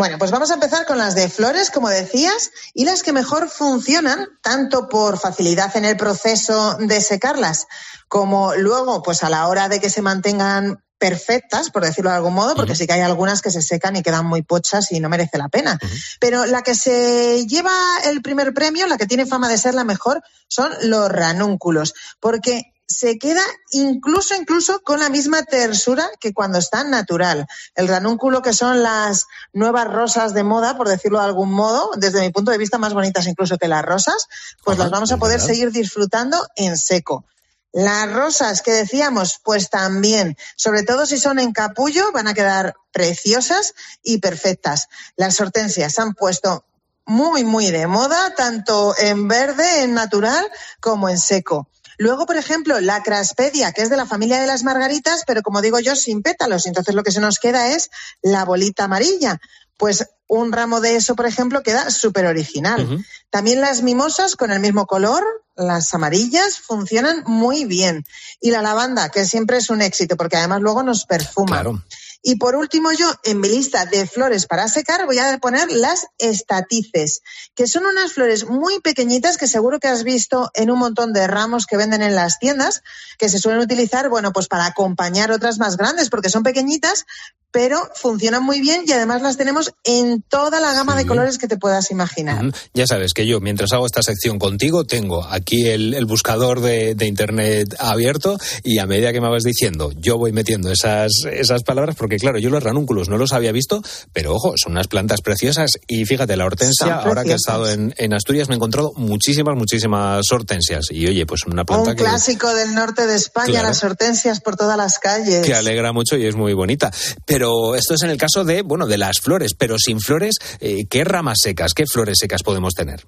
Bueno, 0.00 0.16
pues 0.16 0.30
vamos 0.30 0.50
a 0.50 0.54
empezar 0.54 0.86
con 0.86 0.96
las 0.96 1.14
de 1.14 1.28
flores, 1.28 1.70
como 1.70 1.90
decías, 1.90 2.52
y 2.72 2.86
las 2.86 3.02
que 3.02 3.12
mejor 3.12 3.50
funcionan, 3.50 4.28
tanto 4.40 4.88
por 4.88 5.18
facilidad 5.18 5.76
en 5.76 5.84
el 5.84 5.98
proceso 5.98 6.78
de 6.80 7.02
secarlas, 7.02 7.66
como 8.08 8.54
luego, 8.54 9.02
pues 9.02 9.22
a 9.22 9.28
la 9.28 9.46
hora 9.46 9.68
de 9.68 9.78
que 9.78 9.90
se 9.90 10.00
mantengan 10.00 10.82
perfectas, 10.96 11.68
por 11.68 11.84
decirlo 11.84 12.08
de 12.08 12.16
algún 12.16 12.32
modo, 12.32 12.56
porque 12.56 12.72
uh 12.72 12.74
-huh. 12.74 12.78
sí 12.78 12.86
que 12.86 12.94
hay 12.94 13.02
algunas 13.02 13.42
que 13.42 13.50
se 13.50 13.60
secan 13.60 13.94
y 13.94 14.02
quedan 14.02 14.24
muy 14.24 14.40
pochas 14.40 14.90
y 14.90 15.00
no 15.00 15.10
merece 15.10 15.36
la 15.36 15.50
pena. 15.50 15.78
Uh 15.82 15.86
-huh. 15.86 16.16
Pero 16.18 16.46
la 16.46 16.62
que 16.62 16.74
se 16.74 17.46
lleva 17.46 17.74
el 18.04 18.22
primer 18.22 18.54
premio, 18.54 18.86
la 18.86 18.96
que 18.96 19.06
tiene 19.06 19.26
fama 19.26 19.50
de 19.50 19.58
ser 19.58 19.74
la 19.74 19.84
mejor, 19.84 20.22
son 20.48 20.72
los 20.84 21.10
ranúnculos, 21.10 21.92
porque 22.20 22.72
se 22.90 23.18
queda 23.18 23.44
incluso, 23.70 24.34
incluso 24.34 24.80
con 24.80 24.98
la 24.98 25.08
misma 25.08 25.44
tersura 25.44 26.10
que 26.18 26.34
cuando 26.34 26.58
está 26.58 26.82
natural. 26.82 27.46
El 27.76 27.86
ranúnculo, 27.86 28.42
que 28.42 28.52
son 28.52 28.82
las 28.82 29.26
nuevas 29.52 29.86
rosas 29.86 30.34
de 30.34 30.42
moda, 30.42 30.76
por 30.76 30.88
decirlo 30.88 31.20
de 31.20 31.26
algún 31.26 31.52
modo, 31.52 31.92
desde 31.96 32.20
mi 32.20 32.30
punto 32.30 32.50
de 32.50 32.58
vista 32.58 32.78
más 32.78 32.92
bonitas 32.92 33.28
incluso 33.28 33.58
que 33.58 33.68
las 33.68 33.84
rosas, 33.84 34.26
pues 34.64 34.74
Ajá, 34.74 34.84
las 34.84 34.90
vamos 34.90 35.12
a 35.12 35.18
poder 35.18 35.38
verdad. 35.38 35.46
seguir 35.46 35.70
disfrutando 35.70 36.44
en 36.56 36.76
seco. 36.76 37.24
Las 37.72 38.12
rosas 38.12 38.60
que 38.60 38.72
decíamos, 38.72 39.38
pues 39.44 39.70
también, 39.70 40.36
sobre 40.56 40.82
todo 40.82 41.06
si 41.06 41.16
son 41.16 41.38
en 41.38 41.52
capullo, 41.52 42.10
van 42.10 42.26
a 42.26 42.34
quedar 42.34 42.74
preciosas 42.90 43.74
y 44.02 44.18
perfectas. 44.18 44.88
Las 45.14 45.40
hortensias 45.40 45.94
se 45.94 46.02
han 46.02 46.14
puesto 46.14 46.64
muy, 47.06 47.44
muy 47.44 47.70
de 47.70 47.86
moda, 47.86 48.34
tanto 48.34 48.96
en 48.98 49.28
verde, 49.28 49.84
en 49.84 49.94
natural, 49.94 50.44
como 50.80 51.08
en 51.08 51.18
seco. 51.18 51.68
Luego, 52.00 52.24
por 52.24 52.38
ejemplo, 52.38 52.80
la 52.80 53.02
craspedia, 53.02 53.72
que 53.72 53.82
es 53.82 53.90
de 53.90 53.96
la 53.98 54.06
familia 54.06 54.40
de 54.40 54.46
las 54.46 54.62
margaritas, 54.62 55.22
pero 55.26 55.42
como 55.42 55.60
digo 55.60 55.80
yo, 55.80 55.94
sin 55.94 56.22
pétalos. 56.22 56.64
Entonces 56.64 56.94
lo 56.94 57.02
que 57.02 57.12
se 57.12 57.20
nos 57.20 57.38
queda 57.38 57.74
es 57.74 57.90
la 58.22 58.46
bolita 58.46 58.84
amarilla. 58.84 59.38
Pues 59.76 60.06
un 60.26 60.50
ramo 60.50 60.80
de 60.80 60.96
eso, 60.96 61.14
por 61.14 61.26
ejemplo, 61.26 61.62
queda 61.62 61.90
súper 61.90 62.24
original. 62.24 62.86
Uh 62.86 62.94
-huh. 62.94 63.06
También 63.28 63.60
las 63.60 63.82
mimosas 63.82 64.34
con 64.34 64.50
el 64.50 64.60
mismo 64.60 64.86
color, 64.86 65.22
las 65.56 65.92
amarillas, 65.92 66.58
funcionan 66.58 67.22
muy 67.26 67.66
bien. 67.66 68.06
Y 68.40 68.50
la 68.50 68.62
lavanda, 68.62 69.10
que 69.10 69.26
siempre 69.26 69.58
es 69.58 69.68
un 69.68 69.82
éxito, 69.82 70.16
porque 70.16 70.38
además 70.38 70.62
luego 70.62 70.82
nos 70.82 71.04
perfuma. 71.04 71.60
Claro. 71.60 71.84
Y 72.22 72.36
por 72.36 72.54
último, 72.54 72.92
yo 72.92 73.10
en 73.24 73.40
mi 73.40 73.48
lista 73.48 73.86
de 73.86 74.06
flores 74.06 74.46
para 74.46 74.68
secar 74.68 75.06
voy 75.06 75.18
a 75.18 75.38
poner 75.38 75.70
las 75.70 76.06
estatices, 76.18 77.22
que 77.54 77.66
son 77.66 77.86
unas 77.86 78.12
flores 78.12 78.46
muy 78.46 78.80
pequeñitas 78.80 79.38
que 79.38 79.46
seguro 79.46 79.80
que 79.80 79.88
has 79.88 80.04
visto 80.04 80.50
en 80.54 80.70
un 80.70 80.78
montón 80.78 81.12
de 81.12 81.26
ramos 81.26 81.66
que 81.66 81.76
venden 81.76 82.02
en 82.02 82.14
las 82.14 82.38
tiendas, 82.38 82.82
que 83.18 83.28
se 83.28 83.38
suelen 83.38 83.62
utilizar, 83.62 84.08
bueno, 84.08 84.32
pues 84.32 84.48
para 84.48 84.66
acompañar 84.66 85.32
otras 85.32 85.58
más 85.58 85.76
grandes, 85.76 86.10
porque 86.10 86.28
son 86.28 86.42
pequeñitas, 86.42 87.06
pero 87.52 87.78
funcionan 87.94 88.44
muy 88.44 88.60
bien 88.60 88.84
y 88.86 88.92
además 88.92 89.22
las 89.22 89.36
tenemos 89.36 89.72
en 89.84 90.22
toda 90.22 90.60
la 90.60 90.72
gama 90.72 90.96
de 90.96 91.06
colores 91.06 91.38
que 91.38 91.48
te 91.48 91.56
puedas 91.56 91.90
imaginar. 91.90 92.52
Ya 92.74 92.86
sabes 92.86 93.12
que 93.12 93.26
yo, 93.26 93.40
mientras 93.40 93.72
hago 93.72 93.86
esta 93.86 94.02
sección 94.02 94.38
contigo, 94.38 94.84
tengo 94.84 95.24
aquí 95.24 95.66
el, 95.66 95.94
el 95.94 96.06
buscador 96.06 96.60
de, 96.60 96.94
de, 96.94 97.06
Internet 97.06 97.74
abierto 97.80 98.38
y 98.62 98.78
a 98.78 98.86
medida 98.86 99.12
que 99.12 99.20
me 99.20 99.28
vas 99.28 99.42
diciendo, 99.42 99.90
yo 99.96 100.16
voy 100.16 100.32
metiendo 100.32 100.70
esas, 100.70 101.10
esas 101.32 101.64
palabras, 101.64 101.96
porque 101.96 102.09
claro, 102.18 102.38
yo 102.38 102.50
los 102.50 102.62
ranúnculos 102.62 103.08
no 103.08 103.16
los 103.16 103.32
había 103.32 103.52
visto, 103.52 103.82
pero 104.12 104.34
ojo, 104.34 104.54
son 104.56 104.72
unas 104.72 104.86
plantas 104.86 105.20
preciosas 105.20 105.72
y 105.88 106.04
fíjate, 106.04 106.36
la 106.36 106.46
hortensia, 106.46 107.00
ahora 107.00 107.24
que 107.24 107.32
he 107.32 107.34
estado 107.34 107.68
en, 107.68 107.94
en, 107.96 108.14
Asturias, 108.14 108.48
me 108.48 108.54
he 108.54 108.56
encontrado 108.56 108.92
muchísimas, 108.96 109.56
muchísimas 109.56 110.30
hortensias. 110.30 110.86
Y 110.90 111.06
oye, 111.06 111.26
pues 111.26 111.46
una 111.46 111.64
planta 111.64 111.90
Un 111.90 111.96
que... 111.96 112.04
clásico 112.04 112.54
del 112.54 112.74
norte 112.74 113.06
de 113.06 113.16
España, 113.16 113.46
claro, 113.46 113.68
las 113.68 113.82
hortensias 113.82 114.40
por 114.40 114.56
todas 114.56 114.76
las 114.76 114.98
calles. 114.98 115.44
Que 115.44 115.54
alegra 115.54 115.92
mucho 115.92 116.16
y 116.16 116.26
es 116.26 116.36
muy 116.36 116.52
bonita. 116.52 116.92
Pero 117.26 117.40
pero 117.40 117.74
esto 117.74 117.94
es 117.94 118.02
en 118.02 118.10
el 118.10 118.18
caso 118.18 118.44
de, 118.44 118.60
bueno, 118.60 118.86
de 118.86 118.98
las 118.98 119.18
flores, 119.18 119.54
pero 119.56 119.78
sin 119.78 119.98
flores, 119.98 120.34
eh, 120.60 120.84
¿qué 120.90 121.04
ramas 121.04 121.38
secas, 121.42 121.72
qué 121.72 121.86
flores 121.86 122.18
secas 122.20 122.42
podemos 122.42 122.74
tener? 122.74 123.06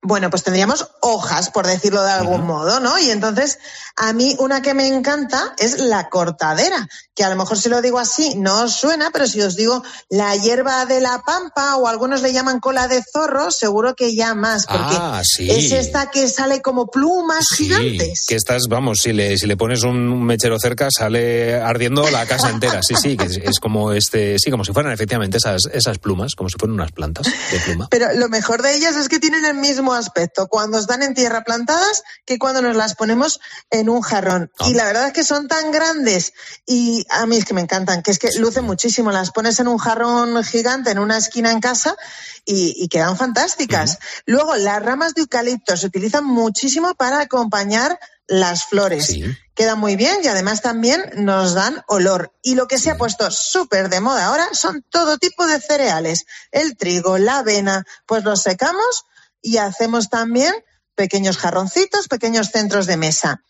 bueno, 0.00 0.30
pues 0.30 0.44
tendríamos 0.44 0.88
hojas, 1.00 1.50
por 1.50 1.66
decirlo 1.66 2.02
de 2.02 2.12
algún 2.12 2.46
modo, 2.46 2.78
¿no? 2.78 2.98
Y 2.98 3.10
entonces, 3.10 3.58
a 3.96 4.12
mí 4.12 4.36
una 4.38 4.62
que 4.62 4.72
me 4.72 4.86
encanta 4.86 5.54
es 5.58 5.80
la 5.80 6.08
cortadera, 6.08 6.88
que 7.18 7.24
a 7.24 7.30
lo 7.30 7.34
mejor 7.34 7.58
si 7.58 7.68
lo 7.68 7.82
digo 7.82 7.98
así 7.98 8.36
no 8.36 8.62
os 8.62 8.74
suena, 8.76 9.10
pero 9.12 9.26
si 9.26 9.42
os 9.42 9.56
digo 9.56 9.82
la 10.08 10.36
hierba 10.36 10.86
de 10.86 11.00
la 11.00 11.20
pampa 11.26 11.74
o 11.74 11.88
algunos 11.88 12.22
le 12.22 12.32
llaman 12.32 12.60
cola 12.60 12.86
de 12.86 13.02
zorro, 13.02 13.50
seguro 13.50 13.96
que 13.96 14.14
ya 14.14 14.36
más, 14.36 14.66
porque 14.66 14.94
Ah, 14.96 15.20
sí. 15.24 15.50
es 15.50 15.72
esta 15.72 16.12
que 16.12 16.28
sale 16.28 16.62
como 16.62 16.86
plumas 16.92 17.48
gigantes. 17.56 18.24
Que 18.28 18.36
estás, 18.36 18.68
vamos, 18.68 19.00
si 19.00 19.12
le, 19.12 19.36
si 19.36 19.48
le 19.48 19.56
pones 19.56 19.82
un 19.82 20.22
mechero 20.22 20.60
cerca, 20.60 20.90
sale 20.96 21.56
ardiendo 21.56 22.08
la 22.08 22.24
casa 22.24 22.50
entera. 22.50 22.84
Sí, 22.84 22.94
sí, 22.94 23.16
que 23.16 23.24
es, 23.24 23.36
es 23.38 23.58
como 23.58 23.90
este, 23.90 24.38
sí, 24.38 24.52
como 24.52 24.64
si 24.64 24.72
fueran 24.72 24.92
efectivamente 24.92 25.38
esas, 25.38 25.62
esas 25.72 25.98
plumas, 25.98 26.36
como 26.36 26.48
si 26.48 26.56
fueran 26.56 26.74
unas 26.74 26.92
plantas 26.92 27.26
de 27.26 27.58
pluma. 27.64 27.88
Pero 27.90 28.12
lo 28.14 28.28
mejor 28.28 28.62
de 28.62 28.76
ellas 28.76 28.94
es 28.94 29.08
que 29.08 29.18
tienen 29.18 29.44
el 29.44 29.54
mismo 29.54 29.92
aspecto 29.92 30.46
cuando 30.46 30.78
están 30.78 31.02
en 31.02 31.14
tierra 31.14 31.42
plantadas 31.42 32.04
que 32.24 32.38
cuando 32.38 32.62
nos 32.62 32.76
las 32.76 32.94
ponemos 32.94 33.40
en 33.70 33.88
un 33.88 34.02
jarrón. 34.02 34.52
Y 34.68 34.74
la 34.74 34.84
verdad 34.84 35.08
es 35.08 35.12
que 35.12 35.24
son 35.24 35.48
tan 35.48 35.72
grandes 35.72 36.32
y 36.64 37.04
a 37.10 37.26
mí 37.26 37.36
es 37.36 37.44
que 37.44 37.54
me 37.54 37.60
encantan, 37.60 38.02
que 38.02 38.10
es 38.10 38.18
que 38.18 38.32
lucen 38.38 38.64
muchísimo. 38.64 39.10
Las 39.10 39.30
pones 39.30 39.58
en 39.60 39.68
un 39.68 39.78
jarrón 39.78 40.42
gigante 40.44 40.90
en 40.90 40.98
una 40.98 41.18
esquina 41.18 41.50
en 41.50 41.60
casa 41.60 41.96
y, 42.44 42.74
y 42.76 42.88
quedan 42.88 43.16
fantásticas. 43.16 43.98
Luego, 44.26 44.56
las 44.56 44.82
ramas 44.82 45.14
de 45.14 45.22
eucalipto 45.22 45.76
se 45.76 45.86
utilizan 45.86 46.24
muchísimo 46.24 46.94
para 46.94 47.20
acompañar 47.20 47.98
las 48.28 48.66
flores. 48.66 49.16
Quedan 49.54 49.80
muy 49.80 49.96
bien 49.96 50.18
y 50.22 50.28
además 50.28 50.60
también 50.60 51.02
nos 51.16 51.54
dan 51.54 51.82
olor. 51.88 52.32
Y 52.42 52.54
lo 52.54 52.68
que 52.68 52.78
se 52.78 52.90
ha 52.90 52.98
puesto 52.98 53.30
súper 53.30 53.88
de 53.88 54.00
moda 54.00 54.26
ahora 54.26 54.48
son 54.52 54.84
todo 54.88 55.18
tipo 55.18 55.46
de 55.46 55.60
cereales. 55.60 56.26
El 56.52 56.76
trigo, 56.76 57.18
la 57.18 57.38
avena, 57.38 57.84
pues 58.06 58.22
los 58.22 58.42
secamos 58.42 59.06
y 59.42 59.56
hacemos 59.56 60.10
también 60.10 60.54
pequeños 60.94 61.38
jarroncitos, 61.38 62.06
pequeños 62.06 62.50
centros 62.50 62.86
de 62.86 62.98
mesa. 62.98 63.42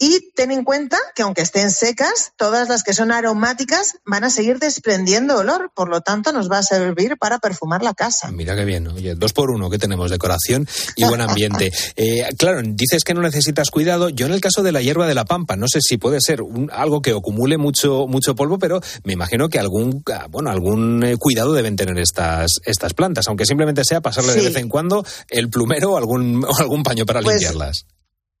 Y 0.00 0.30
ten 0.36 0.52
en 0.52 0.62
cuenta 0.64 0.96
que 1.16 1.22
aunque 1.22 1.42
estén 1.42 1.70
secas, 1.72 2.32
todas 2.36 2.68
las 2.68 2.84
que 2.84 2.94
son 2.94 3.10
aromáticas 3.10 3.96
van 4.06 4.22
a 4.22 4.30
seguir 4.30 4.58
desprendiendo 4.60 5.36
olor, 5.36 5.72
por 5.74 5.88
lo 5.88 6.00
tanto 6.02 6.32
nos 6.32 6.48
va 6.50 6.58
a 6.58 6.62
servir 6.62 7.16
para 7.18 7.38
perfumar 7.40 7.82
la 7.82 7.94
casa. 7.94 8.30
Mira 8.30 8.54
qué 8.54 8.64
bien, 8.64 8.86
oye, 8.86 9.14
dos 9.16 9.32
por 9.32 9.50
uno 9.50 9.68
que 9.70 9.78
tenemos, 9.78 10.10
decoración 10.10 10.68
y 10.96 11.04
buen 11.04 11.20
ambiente. 11.20 11.72
Eh, 11.96 12.22
claro, 12.38 12.60
dices 12.64 13.02
que 13.02 13.12
no 13.14 13.22
necesitas 13.22 13.70
cuidado. 13.70 14.08
Yo 14.08 14.26
en 14.26 14.32
el 14.32 14.40
caso 14.40 14.62
de 14.62 14.70
la 14.70 14.80
hierba 14.80 15.06
de 15.08 15.14
la 15.14 15.24
pampa, 15.24 15.56
no 15.56 15.66
sé 15.66 15.80
si 15.80 15.96
puede 15.98 16.20
ser 16.20 16.42
un- 16.42 16.70
algo 16.72 17.02
que 17.02 17.10
acumule 17.10 17.58
mucho, 17.58 18.06
mucho 18.06 18.34
polvo, 18.36 18.58
pero 18.58 18.80
me 19.04 19.14
imagino 19.14 19.48
que 19.48 19.58
algún, 19.58 20.02
ah, 20.12 20.26
bueno, 20.30 20.50
algún 20.50 21.02
eh, 21.04 21.16
cuidado 21.16 21.54
deben 21.54 21.74
tener 21.76 21.98
estas, 21.98 22.52
estas 22.64 22.94
plantas, 22.94 23.26
aunque 23.26 23.46
simplemente 23.46 23.84
sea 23.84 24.00
pasarle 24.00 24.34
de 24.34 24.42
vez 24.42 24.56
en 24.56 24.68
cuando 24.68 25.04
el 25.28 25.48
plumero 25.50 25.92
o 25.92 25.96
algún, 25.96 26.44
o 26.48 26.56
algún 26.58 26.82
paño 26.84 27.04
para 27.04 27.20
Pues, 27.20 27.40
limpiarlas. 27.40 27.84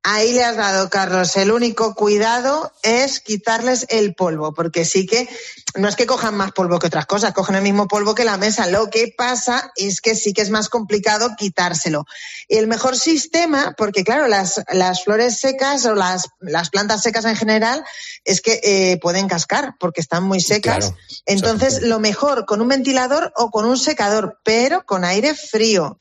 Ahí 0.04 0.32
le 0.32 0.44
has 0.44 0.56
dado, 0.56 0.88
Carlos. 0.90 1.36
El 1.36 1.50
único 1.50 1.94
cuidado 1.94 2.72
es 2.82 3.20
quitarles 3.20 3.84
el 3.88 4.14
polvo, 4.14 4.54
porque 4.54 4.84
sí 4.84 5.06
que 5.06 5.28
no 5.74 5.88
es 5.88 5.96
que 5.96 6.06
cojan 6.06 6.36
más 6.36 6.52
polvo 6.52 6.78
que 6.78 6.86
otras 6.86 7.06
cosas, 7.06 7.34
cogen 7.34 7.56
el 7.56 7.62
mismo 7.62 7.88
polvo 7.88 8.14
que 8.14 8.24
la 8.24 8.36
mesa. 8.36 8.66
Lo 8.68 8.90
que 8.90 9.12
pasa 9.16 9.72
es 9.76 10.00
que 10.00 10.14
sí 10.14 10.32
que 10.32 10.42
es 10.42 10.50
más 10.50 10.68
complicado 10.68 11.30
quitárselo. 11.36 12.06
El 12.48 12.68
mejor 12.68 12.96
sistema, 12.96 13.74
porque 13.76 14.04
claro, 14.04 14.28
las, 14.28 14.62
las 14.72 15.04
flores 15.04 15.40
secas 15.40 15.84
o 15.84 15.94
las, 15.94 16.28
las 16.40 16.70
plantas 16.70 17.02
secas 17.02 17.24
en 17.24 17.36
general, 17.36 17.84
es 18.24 18.40
que 18.40 18.60
eh, 18.62 18.98
pueden 19.00 19.28
cascar 19.28 19.74
porque 19.78 20.00
están 20.00 20.24
muy 20.24 20.40
secas. 20.40 20.78
Claro, 20.78 20.96
Entonces, 21.26 21.82
lo 21.82 21.98
mejor 21.98 22.46
con 22.46 22.60
un 22.60 22.68
ventilador 22.68 23.32
o 23.36 23.50
con 23.50 23.66
un 23.66 23.76
secador, 23.76 24.38
pero 24.44 24.86
con 24.86 25.04
aire 25.04 25.34
frío. 25.34 25.98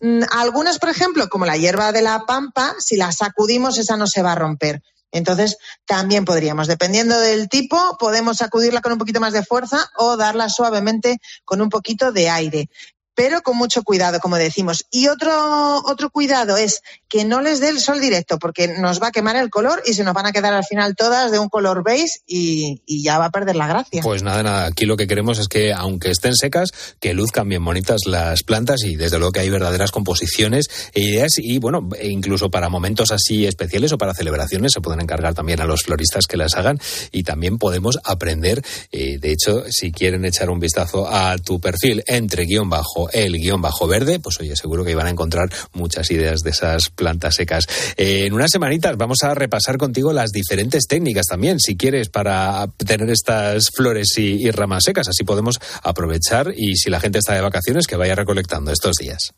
Mm, 0.00 0.22
Algunas, 0.30 0.78
por 0.78 0.90
ejemplo, 0.90 1.28
como 1.28 1.46
la 1.46 1.56
hierba 1.56 1.92
de 1.92 2.02
la 2.02 2.24
pampa, 2.26 2.74
si 2.78 2.96
la 2.96 3.10
sacudimos, 3.38 3.78
esa 3.78 3.96
no 3.96 4.08
se 4.08 4.22
va 4.22 4.32
a 4.32 4.34
romper. 4.34 4.82
Entonces, 5.12 5.58
también 5.86 6.24
podríamos, 6.24 6.66
dependiendo 6.66 7.18
del 7.18 7.48
tipo, 7.48 7.96
podemos 7.98 8.38
sacudirla 8.38 8.80
con 8.80 8.92
un 8.92 8.98
poquito 8.98 9.20
más 9.20 9.32
de 9.32 9.44
fuerza 9.44 9.88
o 9.96 10.16
darla 10.16 10.48
suavemente 10.48 11.18
con 11.44 11.60
un 11.60 11.68
poquito 11.68 12.10
de 12.10 12.28
aire. 12.28 12.68
Pero 13.14 13.40
con 13.42 13.56
mucho 13.56 13.84
cuidado, 13.84 14.18
como 14.18 14.36
decimos. 14.36 14.86
Y 14.90 15.06
otro, 15.08 15.82
otro 15.86 16.10
cuidado 16.10 16.56
es 16.56 16.82
que 17.08 17.24
no 17.24 17.40
les 17.40 17.60
dé 17.60 17.68
el 17.68 17.80
sol 17.80 18.00
directo, 18.00 18.38
porque 18.38 18.68
nos 18.68 19.02
va 19.02 19.08
a 19.08 19.12
quemar 19.12 19.36
el 19.36 19.50
color 19.50 19.82
y 19.86 19.94
se 19.94 20.04
nos 20.04 20.14
van 20.14 20.26
a 20.26 20.32
quedar 20.32 20.52
al 20.52 20.64
final 20.64 20.94
todas 20.94 21.30
de 21.32 21.38
un 21.38 21.48
color 21.48 21.82
beige 21.82 22.20
y, 22.26 22.82
ya 23.02 23.18
va 23.18 23.26
a 23.26 23.30
perder 23.30 23.56
la 23.56 23.66
gracia. 23.66 24.02
Pues 24.02 24.22
nada, 24.22 24.42
nada, 24.42 24.66
aquí 24.66 24.84
lo 24.84 24.96
que 24.96 25.06
queremos 25.06 25.38
es 25.38 25.48
que, 25.48 25.72
aunque 25.72 26.10
estén 26.10 26.34
secas, 26.34 26.70
que 27.00 27.14
luzcan 27.14 27.48
bien 27.48 27.64
bonitas 27.64 28.02
las 28.06 28.42
plantas 28.42 28.82
y 28.82 28.96
desde 28.96 29.18
luego 29.18 29.32
que 29.32 29.40
hay 29.40 29.50
verdaderas 29.50 29.92
composiciones 29.92 30.66
e 30.92 31.00
ideas 31.00 31.32
y 31.38 31.58
bueno, 31.58 31.88
e 31.98 32.08
incluso 32.08 32.50
para 32.50 32.68
momentos 32.68 33.12
así 33.12 33.46
especiales 33.46 33.92
o 33.92 33.98
para 33.98 34.14
celebraciones 34.14 34.72
se 34.72 34.80
pueden 34.80 35.00
encargar 35.00 35.34
también 35.34 35.60
a 35.60 35.64
los 35.64 35.82
floristas 35.82 36.26
que 36.26 36.36
las 36.36 36.56
hagan 36.56 36.78
y 37.12 37.22
también 37.22 37.58
podemos 37.58 37.98
aprender, 38.04 38.62
eh, 38.92 39.18
de 39.18 39.32
hecho, 39.32 39.64
si 39.70 39.92
quieren 39.92 40.24
echar 40.24 40.50
un 40.50 40.60
vistazo 40.60 41.08
a 41.08 41.38
tu 41.38 41.60
perfil 41.60 42.02
entre 42.06 42.44
guion 42.44 42.68
bajo 42.68 43.08
el 43.12 43.34
guion 43.38 43.62
bajo 43.62 43.86
verde, 43.86 44.20
pues 44.20 44.40
oye, 44.40 44.56
seguro 44.56 44.84
que 44.84 44.94
van 44.94 45.06
a 45.06 45.10
encontrar 45.10 45.50
muchas 45.72 46.10
ideas 46.10 46.40
de 46.40 46.50
esas 46.50 46.90
plantas 46.98 47.36
secas. 47.36 47.64
Eh, 47.96 48.26
en 48.26 48.34
unas 48.34 48.50
semanitas 48.50 48.96
vamos 48.96 49.22
a 49.22 49.32
repasar 49.34 49.78
contigo 49.78 50.12
las 50.12 50.32
diferentes 50.32 50.86
técnicas 50.86 51.26
también, 51.26 51.60
si 51.60 51.76
quieres, 51.76 52.08
para 52.08 52.66
tener 52.76 53.08
estas 53.08 53.70
flores 53.70 54.18
y, 54.18 54.46
y 54.46 54.50
ramas 54.50 54.82
secas. 54.84 55.08
Así 55.08 55.24
podemos 55.24 55.58
aprovechar 55.82 56.52
y 56.54 56.76
si 56.76 56.90
la 56.90 57.00
gente 57.00 57.20
está 57.20 57.34
de 57.34 57.40
vacaciones, 57.40 57.86
que 57.86 57.96
vaya 57.96 58.14
recolectando 58.14 58.72
estos 58.72 58.96
días. 58.96 59.32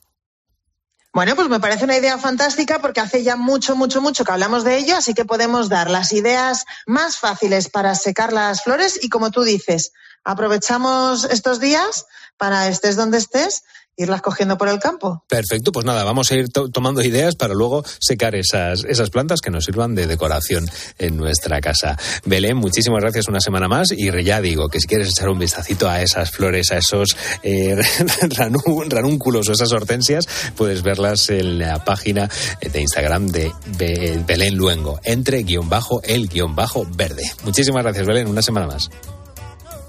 Bueno, 1.12 1.34
pues 1.34 1.48
me 1.48 1.58
parece 1.58 1.84
una 1.84 1.96
idea 1.96 2.18
fantástica 2.18 2.78
porque 2.78 3.00
hace 3.00 3.24
ya 3.24 3.34
mucho, 3.34 3.74
mucho, 3.74 4.00
mucho 4.00 4.24
que 4.24 4.30
hablamos 4.30 4.62
de 4.62 4.78
ello, 4.78 4.96
así 4.96 5.12
que 5.12 5.24
podemos 5.24 5.68
dar 5.68 5.90
las 5.90 6.12
ideas 6.12 6.66
más 6.86 7.18
fáciles 7.18 7.68
para 7.68 7.96
secar 7.96 8.32
las 8.32 8.62
flores 8.62 8.96
y 9.02 9.08
como 9.08 9.32
tú 9.32 9.42
dices, 9.42 9.90
aprovechamos 10.22 11.24
estos 11.24 11.58
días 11.58 12.06
para 12.36 12.68
estés 12.68 12.94
donde 12.94 13.18
estés, 13.18 13.64
irlas 13.96 14.22
cogiendo 14.22 14.56
por 14.56 14.68
el 14.68 14.78
campo. 14.78 15.24
Perfecto, 15.28 15.72
pues 15.72 15.84
nada, 15.84 16.04
vamos 16.04 16.30
a 16.30 16.34
ir 16.36 16.48
to- 16.48 16.68
tomando 16.70 17.02
ideas 17.02 17.36
para 17.36 17.52
luego 17.52 17.84
secar 17.98 18.34
esas, 18.34 18.84
esas 18.84 19.10
plantas 19.10 19.40
que 19.42 19.50
nos 19.50 19.64
sirvan 19.64 19.94
de 19.94 20.06
decoración 20.06 20.66
en 20.98 21.16
nuestra 21.18 21.60
casa. 21.60 21.98
Belén, 22.24 22.56
muchísimas 22.56 23.00
gracias 23.02 23.28
una 23.28 23.40
semana 23.40 23.68
más 23.68 23.92
y 23.92 24.10
ya 24.24 24.40
digo 24.40 24.68
que 24.68 24.80
si 24.80 24.86
quieres 24.86 25.08
echar 25.10 25.28
un 25.28 25.38
vistacito 25.38 25.88
a 25.88 26.00
esas 26.00 26.30
flores, 26.30 26.70
a 26.72 26.78
esos 26.78 27.14
eh, 27.42 27.76
ranú- 28.30 28.88
ranúnculos 28.88 29.48
o 29.48 29.52
esas 29.52 29.72
hortensias, 29.72 30.26
puedes 30.56 30.82
verlas 30.82 31.28
en 31.28 31.58
la 31.58 31.84
página 31.84 32.30
de 32.60 32.80
Instagram 32.80 33.26
de 33.26 33.52
Be- 33.76 34.22
Belén 34.26 34.56
Luengo, 34.56 34.98
entre 35.04 35.42
guion 35.42 35.68
bajo 35.68 36.00
el 36.04 36.28
guion 36.28 36.54
bajo 36.56 36.86
verde. 36.96 37.24
Muchísimas 37.44 37.82
gracias, 37.82 38.06
Belén, 38.06 38.28
una 38.28 38.40
semana 38.42 38.66
más. 38.66 38.88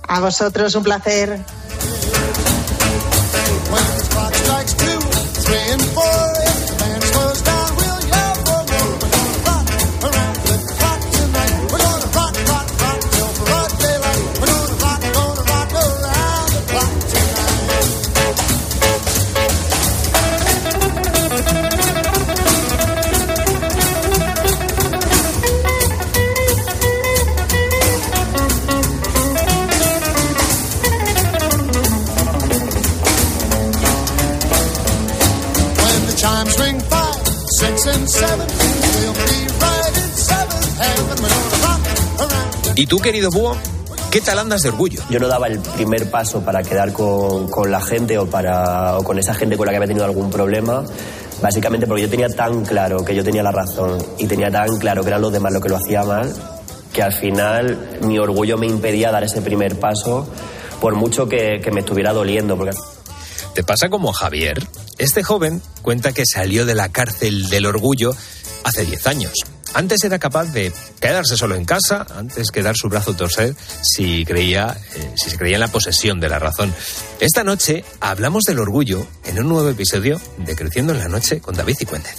A 0.07 0.19
vosotros, 0.19 0.75
un 0.75 0.83
placer. 0.83 1.39
¿Y 42.81 42.87
tú, 42.87 42.97
querido 42.97 43.29
búho, 43.29 43.55
qué 44.09 44.21
tal 44.21 44.39
andas 44.39 44.63
de 44.63 44.69
orgullo? 44.69 45.03
Yo 45.11 45.19
no 45.19 45.27
daba 45.27 45.45
el 45.45 45.59
primer 45.59 46.09
paso 46.09 46.43
para 46.43 46.63
quedar 46.63 46.91
con, 46.91 47.47
con 47.47 47.69
la 47.69 47.79
gente 47.79 48.17
o, 48.17 48.25
para, 48.25 48.97
o 48.97 49.03
con 49.03 49.19
esa 49.19 49.35
gente 49.35 49.55
con 49.55 49.67
la 49.67 49.71
que 49.71 49.75
había 49.75 49.87
tenido 49.87 50.03
algún 50.03 50.31
problema, 50.31 50.83
básicamente 51.43 51.85
porque 51.85 52.01
yo 52.01 52.09
tenía 52.09 52.27
tan 52.29 52.65
claro 52.65 53.05
que 53.05 53.13
yo 53.13 53.23
tenía 53.23 53.43
la 53.43 53.51
razón 53.51 54.03
y 54.17 54.25
tenía 54.25 54.49
tan 54.49 54.79
claro 54.79 55.03
que 55.03 55.09
eran 55.09 55.21
los 55.21 55.31
demás 55.31 55.53
lo 55.53 55.61
que 55.61 55.69
lo 55.69 55.77
hacía 55.77 56.03
mal, 56.03 56.33
que 56.91 57.03
al 57.03 57.13
final 57.13 57.99
mi 58.01 58.17
orgullo 58.17 58.57
me 58.57 58.65
impedía 58.65 59.11
dar 59.11 59.23
ese 59.23 59.43
primer 59.43 59.79
paso, 59.79 60.27
por 60.79 60.95
mucho 60.95 61.29
que, 61.29 61.61
que 61.63 61.69
me 61.69 61.81
estuviera 61.81 62.13
doliendo. 62.13 62.57
Porque... 62.57 62.75
¿Te 63.53 63.63
pasa 63.63 63.89
como 63.89 64.11
Javier? 64.11 64.57
Este 64.97 65.21
joven 65.21 65.61
cuenta 65.83 66.13
que 66.13 66.23
salió 66.25 66.65
de 66.65 66.73
la 66.73 66.89
cárcel 66.89 67.47
del 67.47 67.67
orgullo 67.67 68.15
hace 68.63 68.85
10 68.85 69.05
años. 69.05 69.33
Antes 69.73 70.03
era 70.03 70.19
capaz 70.19 70.51
de 70.51 70.71
quedarse 70.99 71.37
solo 71.37 71.55
en 71.55 71.63
casa, 71.63 72.05
antes 72.15 72.51
que 72.51 72.61
dar 72.61 72.75
su 72.75 72.89
brazo 72.89 73.11
a 73.11 73.17
torcer 73.17 73.55
si 73.81 74.25
creía, 74.25 74.77
eh, 74.95 75.13
si 75.15 75.29
se 75.29 75.37
creía 75.37 75.55
en 75.55 75.61
la 75.61 75.69
posesión 75.69 76.19
de 76.19 76.27
la 76.27 76.39
razón. 76.39 76.73
Esta 77.19 77.43
noche 77.43 77.85
hablamos 78.01 78.43
del 78.43 78.59
orgullo 78.59 79.07
en 79.23 79.39
un 79.39 79.47
nuevo 79.47 79.69
episodio 79.69 80.19
de 80.37 80.55
Creciendo 80.55 80.93
en 80.93 80.99
la 80.99 81.07
Noche 81.07 81.39
con 81.39 81.55
David 81.55 81.75
Cicuéndez. 81.77 82.15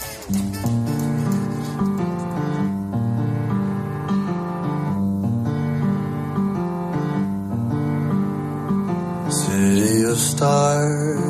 City 9.31 10.05
of 10.05 10.19
stars, 10.19 11.21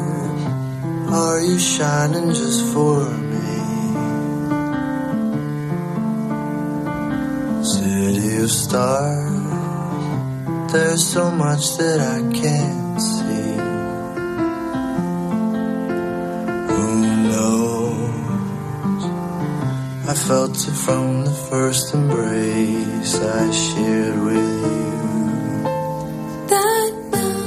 are 1.11 1.41
you 1.41 1.59
shining 1.59 2.29
just 2.29 2.73
for? 2.73 3.32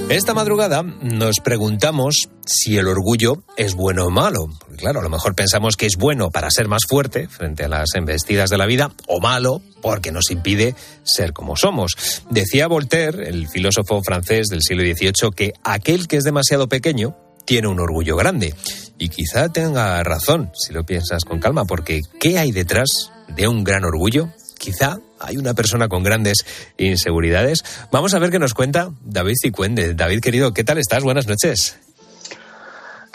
Esta 0.09 0.33
madrugada 0.33 0.81
nos 0.83 1.39
preguntamos 1.43 2.29
si 2.45 2.77
el 2.77 2.87
orgullo 2.87 3.43
es 3.57 3.75
bueno 3.75 4.05
o 4.05 4.09
malo. 4.11 4.47
Claro, 4.75 4.99
a 4.99 5.03
lo 5.03 5.09
mejor 5.09 5.35
pensamos 5.35 5.75
que 5.75 5.85
es 5.85 5.95
bueno 5.97 6.29
para 6.31 6.51
ser 6.51 6.67
más 6.67 6.83
fuerte 6.87 7.27
frente 7.27 7.63
a 7.63 7.69
las 7.69 7.95
embestidas 7.95 8.49
de 8.49 8.57
la 8.57 8.65
vida, 8.65 8.91
o 9.07 9.19
malo 9.19 9.61
porque 9.81 10.11
nos 10.11 10.31
impide 10.31 10.75
ser 11.03 11.33
como 11.33 11.55
somos. 11.55 11.95
Decía 12.29 12.67
Voltaire, 12.67 13.29
el 13.29 13.47
filósofo 13.47 14.01
francés 14.01 14.47
del 14.47 14.61
siglo 14.61 14.83
XVIII, 14.83 15.31
que 15.35 15.53
aquel 15.63 16.07
que 16.07 16.17
es 16.17 16.23
demasiado 16.23 16.67
pequeño 16.67 17.15
tiene 17.45 17.67
un 17.67 17.79
orgullo 17.79 18.15
grande. 18.15 18.53
Y 18.97 19.09
quizá 19.09 19.49
tenga 19.49 20.01
razón, 20.03 20.51
si 20.53 20.73
lo 20.73 20.85
piensas 20.85 21.23
con 21.25 21.39
calma, 21.39 21.65
porque 21.65 22.01
¿qué 22.19 22.39
hay 22.39 22.51
detrás 22.51 23.11
de 23.35 23.47
un 23.47 23.63
gran 23.63 23.83
orgullo? 23.83 24.29
Quizá 24.57 24.97
hay 25.19 25.37
una 25.37 25.53
persona 25.53 25.87
con 25.87 26.03
grandes 26.03 26.45
inseguridades. 26.77 27.63
Vamos 27.91 28.13
a 28.13 28.19
ver 28.19 28.31
qué 28.31 28.39
nos 28.39 28.53
cuenta 28.53 28.91
David 29.03 29.35
Cicuende. 29.41 29.93
David, 29.93 30.21
querido, 30.21 30.53
¿qué 30.53 30.63
tal 30.63 30.77
estás? 30.77 31.03
Buenas 31.03 31.27
noches. 31.27 31.77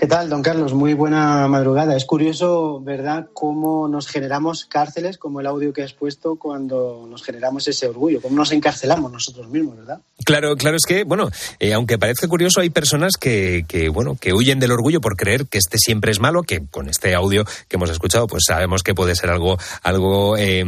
¿Qué 0.01 0.07
tal, 0.07 0.30
don 0.30 0.40
Carlos? 0.40 0.72
Muy 0.72 0.94
buena 0.94 1.46
madrugada. 1.46 1.94
Es 1.94 2.07
curioso, 2.07 2.80
¿verdad?, 2.80 3.26
cómo 3.34 3.86
nos 3.86 4.09
generamos 4.09 4.64
cárceles, 4.64 5.18
como 5.18 5.42
el 5.42 5.46
audio 5.46 5.74
que 5.74 5.82
has 5.82 5.92
puesto, 5.92 6.36
cuando 6.36 7.07
nos 7.07 7.22
generamos 7.22 7.68
ese 7.68 7.86
orgullo, 7.86 8.22
cómo 8.22 8.34
nos 8.34 8.51
encarcelamos 8.51 9.12
nosotros 9.12 9.51
mismos, 9.51 9.76
¿verdad? 9.76 10.01
Claro, 10.24 10.57
claro, 10.57 10.78
es 10.78 10.86
que, 10.88 11.05
bueno, 11.05 11.28
eh, 11.59 11.74
aunque 11.74 11.98
parezca 11.98 12.28
curioso, 12.28 12.62
hay 12.62 12.70
personas 12.70 13.18
que, 13.20 13.90
bueno, 13.92 14.16
que 14.18 14.32
huyen 14.32 14.59
del 14.59 14.72
orgullo 14.72 15.03
por 15.03 15.16
creer 15.16 15.48
que 15.48 15.59
este 15.59 15.76
siempre 15.76 16.12
es 16.12 16.18
malo, 16.18 16.44
que 16.44 16.66
con 16.70 16.88
este 16.88 17.14
audio 17.14 17.44
que 17.68 17.76
hemos 17.76 17.90
escuchado, 17.90 18.26
pues 18.26 18.44
sabemos 18.46 18.82
que 18.82 18.94
puede 18.94 19.14
ser 19.14 19.28
algo, 19.28 19.59
algo 19.82 20.38
eh, 20.38 20.64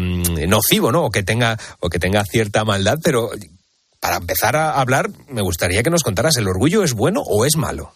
nocivo, 0.47 0.93
¿no? 0.93 1.07
O 1.07 1.11
que 1.11 1.23
tenga, 1.23 1.59
o 1.81 1.89
que 1.89 1.99
tenga 1.99 2.23
cierta 2.27 2.67
maldad, 2.67 2.99
pero 3.03 3.31
para 3.99 4.17
empezar 4.17 4.57
a 4.57 4.79
hablar, 4.79 5.09
me 5.29 5.41
gustaría 5.41 5.83
que 5.83 5.89
nos 5.89 6.03
contaras, 6.03 6.37
¿el 6.37 6.49
orgullo 6.49 6.83
es 6.83 6.93
bueno 6.93 7.23
o 7.25 7.47
es 7.47 7.57
malo? 7.57 7.95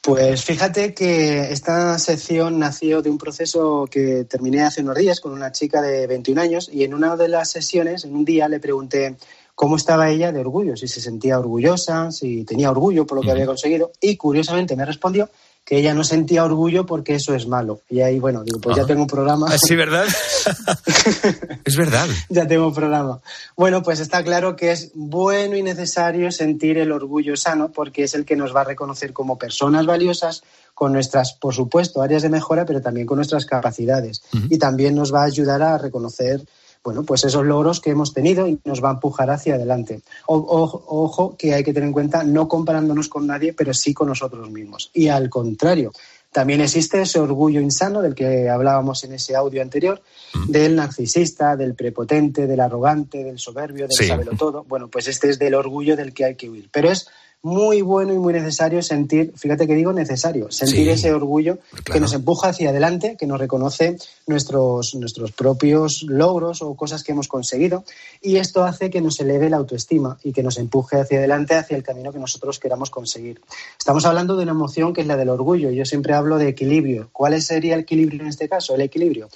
Pues 0.00 0.44
fíjate 0.44 0.94
que 0.94 1.52
esta 1.52 1.96
sección 1.98 2.58
nació 2.58 3.02
de 3.02 3.10
un 3.10 3.18
proceso 3.18 3.86
que 3.88 4.24
terminé 4.24 4.62
hace 4.62 4.82
unos 4.82 4.96
días 4.96 5.20
con 5.20 5.32
una 5.32 5.52
chica 5.52 5.80
de 5.80 6.08
21 6.08 6.40
años 6.40 6.68
y 6.72 6.82
en 6.82 6.92
una 6.92 7.16
de 7.16 7.28
las 7.28 7.50
sesiones, 7.50 8.04
en 8.04 8.16
un 8.16 8.24
día, 8.24 8.48
le 8.48 8.58
pregunté 8.58 9.16
cómo 9.54 9.76
estaba 9.76 10.10
ella 10.10 10.32
de 10.32 10.40
orgullo, 10.40 10.76
si 10.76 10.88
se 10.88 11.00
sentía 11.00 11.38
orgullosa, 11.38 12.10
si 12.10 12.44
tenía 12.44 12.70
orgullo 12.70 13.06
por 13.06 13.18
lo 13.18 13.22
que 13.22 13.30
había 13.30 13.46
conseguido 13.46 13.92
y 14.00 14.16
curiosamente 14.16 14.74
me 14.74 14.84
respondió 14.84 15.30
que 15.64 15.78
ella 15.78 15.94
no 15.94 16.02
sentía 16.02 16.44
orgullo 16.44 16.86
porque 16.86 17.14
eso 17.14 17.34
es 17.34 17.46
malo. 17.46 17.82
Y 17.88 18.00
ahí, 18.00 18.18
bueno, 18.18 18.42
digo, 18.42 18.60
pues 18.60 18.76
ya 18.76 18.84
tengo 18.84 19.02
un 19.02 19.06
programa. 19.06 19.46
Sí, 19.58 19.76
¿verdad? 19.76 20.06
es 21.64 21.76
verdad. 21.76 22.08
ya 22.28 22.46
tengo 22.46 22.66
un 22.66 22.74
programa. 22.74 23.20
Bueno, 23.56 23.82
pues 23.82 24.00
está 24.00 24.24
claro 24.24 24.56
que 24.56 24.72
es 24.72 24.90
bueno 24.94 25.56
y 25.56 25.62
necesario 25.62 26.32
sentir 26.32 26.78
el 26.78 26.90
orgullo 26.90 27.36
sano 27.36 27.70
porque 27.70 28.04
es 28.04 28.14
el 28.14 28.24
que 28.24 28.36
nos 28.36 28.54
va 28.54 28.62
a 28.62 28.64
reconocer 28.64 29.12
como 29.12 29.38
personas 29.38 29.86
valiosas 29.86 30.42
con 30.74 30.92
nuestras, 30.92 31.34
por 31.34 31.54
supuesto, 31.54 32.02
áreas 32.02 32.22
de 32.22 32.28
mejora, 32.28 32.64
pero 32.64 32.80
también 32.80 33.06
con 33.06 33.16
nuestras 33.16 33.46
capacidades. 33.46 34.22
Uh 34.32 34.38
-huh. 34.38 34.46
Y 34.50 34.58
también 34.58 34.96
nos 34.96 35.14
va 35.14 35.22
a 35.22 35.26
ayudar 35.26 35.62
a 35.62 35.78
reconocer 35.78 36.42
bueno, 36.84 37.04
pues 37.04 37.24
esos 37.24 37.44
logros 37.44 37.80
que 37.80 37.90
hemos 37.90 38.12
tenido 38.12 38.46
y 38.48 38.58
nos 38.64 38.82
va 38.82 38.90
a 38.90 38.94
empujar 38.94 39.30
hacia 39.30 39.54
adelante. 39.54 40.02
O, 40.26 40.36
o, 40.36 41.04
ojo 41.04 41.36
que 41.36 41.54
hay 41.54 41.62
que 41.62 41.72
tener 41.72 41.86
en 41.86 41.92
cuenta 41.92 42.24
no 42.24 42.48
comparándonos 42.48 43.08
con 43.08 43.26
nadie, 43.26 43.52
pero 43.52 43.72
sí 43.72 43.94
con 43.94 44.08
nosotros 44.08 44.50
mismos. 44.50 44.90
Y 44.92 45.08
al 45.08 45.30
contrario, 45.30 45.92
también 46.32 46.62
existe 46.62 47.02
ese 47.02 47.20
orgullo 47.20 47.60
insano 47.60 48.00
del 48.00 48.14
que 48.14 48.48
hablábamos 48.48 49.04
en 49.04 49.12
ese 49.12 49.36
audio 49.36 49.60
anterior, 49.60 50.02
del 50.48 50.74
narcisista, 50.74 51.56
del 51.56 51.74
prepotente, 51.74 52.46
del 52.46 52.60
arrogante, 52.60 53.22
del 53.22 53.38
soberbio, 53.38 53.86
del 53.86 53.92
sí. 53.92 54.10
todo. 54.38 54.64
Bueno, 54.64 54.88
pues 54.88 55.08
este 55.08 55.28
es 55.28 55.38
del 55.38 55.54
orgullo 55.54 55.94
del 55.94 56.14
que 56.14 56.24
hay 56.24 56.34
que 56.34 56.48
huir. 56.48 56.70
Pero 56.72 56.90
es 56.90 57.06
muy 57.42 57.82
bueno 57.82 58.12
y 58.12 58.18
muy 58.18 58.32
necesario 58.32 58.82
sentir, 58.82 59.32
fíjate 59.36 59.66
que 59.66 59.74
digo 59.74 59.92
necesario, 59.92 60.50
sentir 60.52 60.84
sí, 60.84 60.90
ese 60.90 61.12
orgullo 61.12 61.58
claro. 61.70 61.92
que 61.92 62.00
nos 62.00 62.12
empuja 62.12 62.48
hacia 62.48 62.70
adelante, 62.70 63.16
que 63.18 63.26
nos 63.26 63.40
reconoce 63.40 63.96
nuestros, 64.28 64.94
nuestros 64.94 65.32
propios 65.32 66.04
logros 66.04 66.62
o 66.62 66.74
cosas 66.74 67.02
que 67.02 67.12
hemos 67.12 67.26
conseguido 67.26 67.84
y 68.20 68.36
esto 68.36 68.62
hace 68.62 68.90
que 68.90 69.00
nos 69.00 69.18
eleve 69.18 69.50
la 69.50 69.56
autoestima 69.56 70.18
y 70.22 70.32
que 70.32 70.44
nos 70.44 70.56
empuje 70.56 71.00
hacia 71.00 71.18
adelante, 71.18 71.56
hacia 71.56 71.76
el 71.76 71.82
camino 71.82 72.12
que 72.12 72.20
nosotros 72.20 72.60
queramos 72.60 72.90
conseguir. 72.90 73.40
Estamos 73.76 74.06
hablando 74.06 74.36
de 74.36 74.44
una 74.44 74.52
emoción 74.52 74.92
que 74.92 75.00
es 75.00 75.06
la 75.08 75.16
del 75.16 75.28
orgullo. 75.28 75.70
Yo 75.70 75.84
siempre 75.84 76.14
hablo 76.14 76.38
de 76.38 76.48
equilibrio. 76.48 77.08
¿Cuál 77.12 77.40
sería 77.42 77.74
el 77.74 77.80
equilibrio 77.80 78.20
en 78.20 78.28
este 78.28 78.48
caso? 78.48 78.74
El 78.74 78.82
equilibrio. 78.82 79.28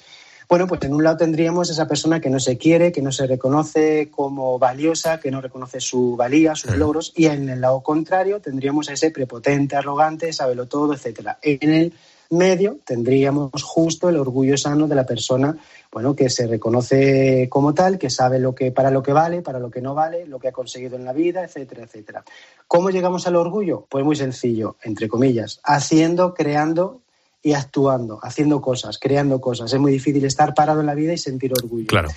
Bueno, 0.48 0.68
pues 0.68 0.80
en 0.82 0.94
un 0.94 1.02
lado 1.02 1.16
tendríamos 1.16 1.70
esa 1.70 1.88
persona 1.88 2.20
que 2.20 2.30
no 2.30 2.38
se 2.38 2.56
quiere, 2.56 2.92
que 2.92 3.02
no 3.02 3.10
se 3.10 3.26
reconoce 3.26 4.10
como 4.10 4.60
valiosa, 4.60 5.18
que 5.18 5.32
no 5.32 5.40
reconoce 5.40 5.80
su 5.80 6.14
valía, 6.14 6.54
sus 6.54 6.70
sí. 6.70 6.76
logros, 6.76 7.12
y 7.16 7.26
en 7.26 7.48
el 7.48 7.60
lado 7.60 7.82
contrario 7.82 8.40
tendríamos 8.40 8.88
a 8.88 8.92
ese 8.92 9.10
prepotente, 9.10 9.74
arrogante, 9.74 10.32
sabelo 10.32 10.66
todo, 10.66 10.94
etcétera. 10.94 11.38
En 11.42 11.72
el 11.72 11.92
medio 12.30 12.78
tendríamos 12.84 13.62
justo 13.62 14.08
el 14.08 14.16
orgullo 14.16 14.56
sano 14.56 14.86
de 14.86 14.94
la 14.94 15.04
persona, 15.04 15.56
bueno, 15.90 16.14
que 16.14 16.30
se 16.30 16.46
reconoce 16.46 17.48
como 17.48 17.74
tal, 17.74 17.98
que 17.98 18.10
sabe 18.10 18.38
lo 18.38 18.54
que 18.54 18.70
para 18.70 18.90
lo 18.90 19.02
que 19.02 19.12
vale, 19.12 19.42
para 19.42 19.58
lo 19.58 19.70
que 19.70 19.80
no 19.80 19.94
vale, 19.94 20.26
lo 20.26 20.38
que 20.38 20.48
ha 20.48 20.52
conseguido 20.52 20.96
en 20.96 21.04
la 21.04 21.12
vida, 21.12 21.44
etcétera, 21.44 21.84
etcétera. 21.84 22.24
¿Cómo 22.68 22.90
llegamos 22.90 23.26
al 23.26 23.36
orgullo? 23.36 23.86
Pues 23.88 24.04
muy 24.04 24.14
sencillo, 24.14 24.76
entre 24.82 25.08
comillas, 25.08 25.60
haciendo, 25.64 26.34
creando 26.34 27.00
y 27.46 27.54
actuando, 27.54 28.18
haciendo 28.20 28.60
cosas, 28.60 28.98
creando 28.98 29.40
cosas. 29.40 29.72
Es 29.72 29.78
muy 29.78 29.92
difícil 29.92 30.24
estar 30.24 30.52
parado 30.52 30.80
en 30.80 30.86
la 30.86 30.94
vida 30.94 31.12
y 31.12 31.18
sentir 31.18 31.52
orgullo. 31.52 31.86
Claro. 31.86 32.08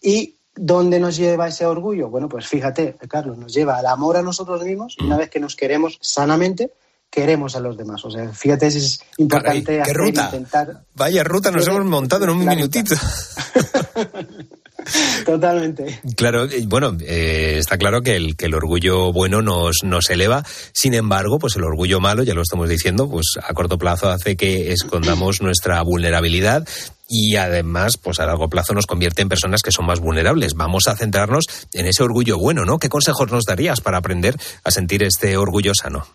Y 0.00 0.36
¿Dónde 0.54 1.00
nos 1.00 1.16
lleva 1.16 1.48
ese 1.48 1.66
orgullo? 1.66 2.08
Bueno, 2.08 2.28
pues 2.28 2.46
fíjate, 2.46 2.96
Carlos, 3.08 3.36
nos 3.36 3.52
lleva 3.52 3.78
al 3.78 3.86
amor 3.86 4.16
a 4.16 4.22
nosotros 4.22 4.62
mismos. 4.62 4.96
Mm. 5.00 5.06
Una 5.06 5.16
vez 5.16 5.28
que 5.30 5.40
nos 5.40 5.56
queremos 5.56 5.98
sanamente, 6.00 6.72
queremos 7.08 7.56
a 7.56 7.60
los 7.60 7.76
demás. 7.76 8.04
O 8.04 8.10
sea, 8.12 8.28
fíjate 8.28 8.70
si 8.70 8.78
es 8.78 9.00
importante 9.18 9.64
Caray, 9.64 9.76
¿qué 9.76 9.82
hacer, 9.82 9.96
ruta? 9.96 10.24
intentar. 10.26 10.84
Vaya 10.94 11.24
ruta 11.24 11.50
nos 11.50 11.66
hemos 11.66 11.84
montado 11.84 12.24
en 12.24 12.30
un 12.30 12.44
minutito. 12.44 12.94
Totalmente. 15.24 16.00
Claro, 16.16 16.46
bueno, 16.66 16.96
eh, 17.00 17.56
está 17.58 17.78
claro 17.78 18.02
que 18.02 18.16
el, 18.16 18.36
que 18.36 18.46
el 18.46 18.54
orgullo 18.54 19.12
bueno 19.12 19.42
nos, 19.42 19.82
nos 19.82 20.10
eleva. 20.10 20.44
Sin 20.72 20.94
embargo, 20.94 21.38
pues 21.38 21.56
el 21.56 21.64
orgullo 21.64 22.00
malo, 22.00 22.22
ya 22.22 22.34
lo 22.34 22.42
estamos 22.42 22.68
diciendo, 22.68 23.08
pues 23.08 23.34
a 23.42 23.52
corto 23.54 23.78
plazo 23.78 24.10
hace 24.10 24.36
que 24.36 24.72
escondamos 24.72 25.40
nuestra 25.42 25.80
vulnerabilidad 25.82 26.66
y 27.08 27.34
además, 27.36 27.96
pues 27.96 28.20
a 28.20 28.26
largo 28.26 28.48
plazo 28.48 28.72
nos 28.72 28.86
convierte 28.86 29.20
en 29.20 29.28
personas 29.28 29.62
que 29.62 29.72
son 29.72 29.84
más 29.84 29.98
vulnerables. 29.98 30.54
Vamos 30.54 30.86
a 30.86 30.94
centrarnos 30.94 31.46
en 31.72 31.86
ese 31.86 32.04
orgullo 32.04 32.38
bueno, 32.38 32.64
¿no? 32.64 32.78
¿Qué 32.78 32.88
consejos 32.88 33.32
nos 33.32 33.44
darías 33.44 33.80
para 33.80 33.98
aprender 33.98 34.36
a 34.62 34.70
sentir 34.70 35.02
este 35.02 35.36
orgullo 35.36 35.72
sano? 35.74 36.06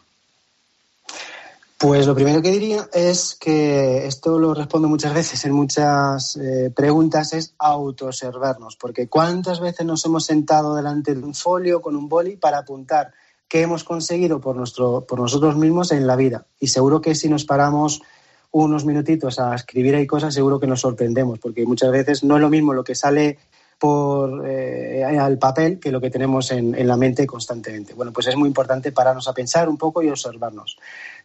Pues 1.85 2.07
lo 2.07 2.15
primero 2.15 2.41
que 2.41 2.49
diría 2.49 2.89
es 2.91 3.37
que 3.39 4.07
esto 4.07 4.39
lo 4.39 4.55
respondo 4.55 4.87
muchas 4.87 5.13
veces 5.13 5.45
en 5.45 5.51
muchas 5.51 6.35
eh, 6.35 6.71
preguntas, 6.75 7.31
es 7.33 7.53
autoobservarnos, 7.59 8.75
porque 8.75 9.07
cuántas 9.07 9.59
veces 9.59 9.85
nos 9.85 10.03
hemos 10.03 10.25
sentado 10.25 10.73
delante 10.73 11.13
de 11.13 11.21
un 11.21 11.35
folio 11.35 11.83
con 11.83 11.95
un 11.95 12.09
boli 12.09 12.37
para 12.37 12.57
apuntar 12.57 13.13
qué 13.47 13.61
hemos 13.61 13.83
conseguido 13.83 14.41
por, 14.41 14.55
nuestro, 14.55 15.05
por 15.05 15.19
nosotros 15.19 15.57
mismos 15.57 15.91
en 15.91 16.07
la 16.07 16.15
vida. 16.15 16.47
Y 16.59 16.69
seguro 16.69 17.01
que 17.01 17.13
si 17.13 17.29
nos 17.29 17.45
paramos 17.45 18.01
unos 18.49 18.83
minutitos 18.83 19.37
a 19.37 19.53
escribir 19.53 19.93
ahí 19.93 20.07
cosas, 20.07 20.33
seguro 20.33 20.59
que 20.59 20.65
nos 20.65 20.81
sorprendemos, 20.81 21.37
porque 21.37 21.67
muchas 21.67 21.91
veces 21.91 22.23
no 22.23 22.37
es 22.37 22.41
lo 22.41 22.49
mismo 22.49 22.73
lo 22.73 22.83
que 22.83 22.95
sale 22.95 23.37
por 23.77 24.47
eh, 24.47 25.03
al 25.03 25.37
papel 25.37 25.79
que 25.79 25.91
lo 25.91 25.99
que 26.01 26.09
tenemos 26.09 26.51
en, 26.51 26.73
en, 26.73 26.87
la 26.87 26.97
mente 26.97 27.27
constantemente. 27.27 27.93
Bueno, 27.93 28.11
pues 28.13 28.27
es 28.27 28.35
muy 28.35 28.47
importante 28.47 28.91
pararnos 28.91 29.27
a 29.27 29.33
pensar 29.33 29.67
un 29.67 29.77
poco 29.77 30.01
y 30.01 30.09
observarnos. 30.09 30.77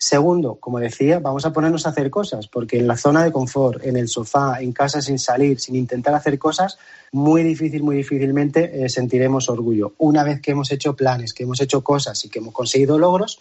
Segundo, 0.02 0.54
como 0.54 0.78
decía, 0.78 1.18
vamos 1.18 1.44
a 1.44 1.52
ponernos 1.52 1.84
a 1.84 1.90
hacer 1.90 2.08
cosas, 2.08 2.46
porque 2.46 2.78
en 2.78 2.86
la 2.86 2.96
zona 2.96 3.22
de 3.22 3.32
confort, 3.32 3.84
en 3.84 3.98
el 3.98 4.08
sofá, 4.08 4.62
en 4.62 4.72
casa 4.72 5.02
sin 5.02 5.18
salir, 5.18 5.60
sin 5.60 5.76
intentar 5.76 6.14
hacer 6.14 6.38
cosas, 6.38 6.78
muy 7.12 7.42
difícil, 7.42 7.82
muy 7.82 7.96
difícilmente 7.96 8.82
eh, 8.82 8.88
sentiremos 8.88 9.50
orgullo. 9.50 9.92
Una 9.98 10.24
vez 10.24 10.40
que 10.40 10.52
hemos 10.52 10.72
hecho 10.72 10.96
planes, 10.96 11.34
que 11.34 11.42
hemos 11.42 11.60
hecho 11.60 11.84
cosas 11.84 12.24
y 12.24 12.30
que 12.30 12.38
hemos 12.38 12.54
conseguido 12.54 12.98
logros, 12.98 13.40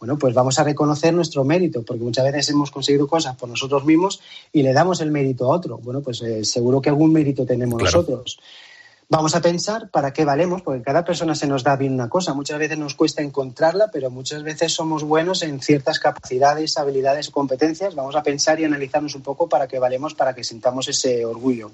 bueno, 0.00 0.18
pues 0.18 0.34
vamos 0.34 0.58
a 0.58 0.64
reconocer 0.64 1.14
nuestro 1.14 1.44
mérito, 1.44 1.84
porque 1.84 2.02
muchas 2.02 2.24
veces 2.24 2.50
hemos 2.50 2.72
conseguido 2.72 3.06
cosas 3.06 3.36
por 3.36 3.48
nosotros 3.48 3.84
mismos 3.84 4.20
y 4.52 4.64
le 4.64 4.72
damos 4.72 5.00
el 5.02 5.12
mérito 5.12 5.44
a 5.44 5.54
otro. 5.54 5.78
Bueno, 5.78 6.00
pues 6.00 6.22
eh, 6.22 6.44
seguro 6.44 6.80
que 6.80 6.88
algún 6.88 7.12
mérito 7.12 7.46
tenemos 7.46 7.78
claro. 7.78 7.98
nosotros. 7.98 8.40
Vamos 9.12 9.34
a 9.34 9.40
pensar 9.40 9.90
para 9.90 10.12
qué 10.12 10.24
valemos, 10.24 10.62
porque 10.62 10.82
cada 10.82 11.04
persona 11.04 11.34
se 11.34 11.48
nos 11.48 11.64
da 11.64 11.74
bien 11.74 11.94
una 11.94 12.08
cosa. 12.08 12.32
Muchas 12.32 12.60
veces 12.60 12.78
nos 12.78 12.94
cuesta 12.94 13.22
encontrarla, 13.22 13.90
pero 13.92 14.08
muchas 14.08 14.44
veces 14.44 14.72
somos 14.72 15.02
buenos 15.02 15.42
en 15.42 15.60
ciertas 15.60 15.98
capacidades, 15.98 16.78
habilidades 16.78 17.28
o 17.28 17.32
competencias. 17.32 17.96
Vamos 17.96 18.14
a 18.14 18.22
pensar 18.22 18.60
y 18.60 18.64
analizarnos 18.64 19.16
un 19.16 19.22
poco 19.22 19.48
para 19.48 19.66
qué 19.66 19.80
valemos, 19.80 20.14
para 20.14 20.32
que 20.32 20.44
sintamos 20.44 20.86
ese 20.86 21.24
orgullo. 21.24 21.72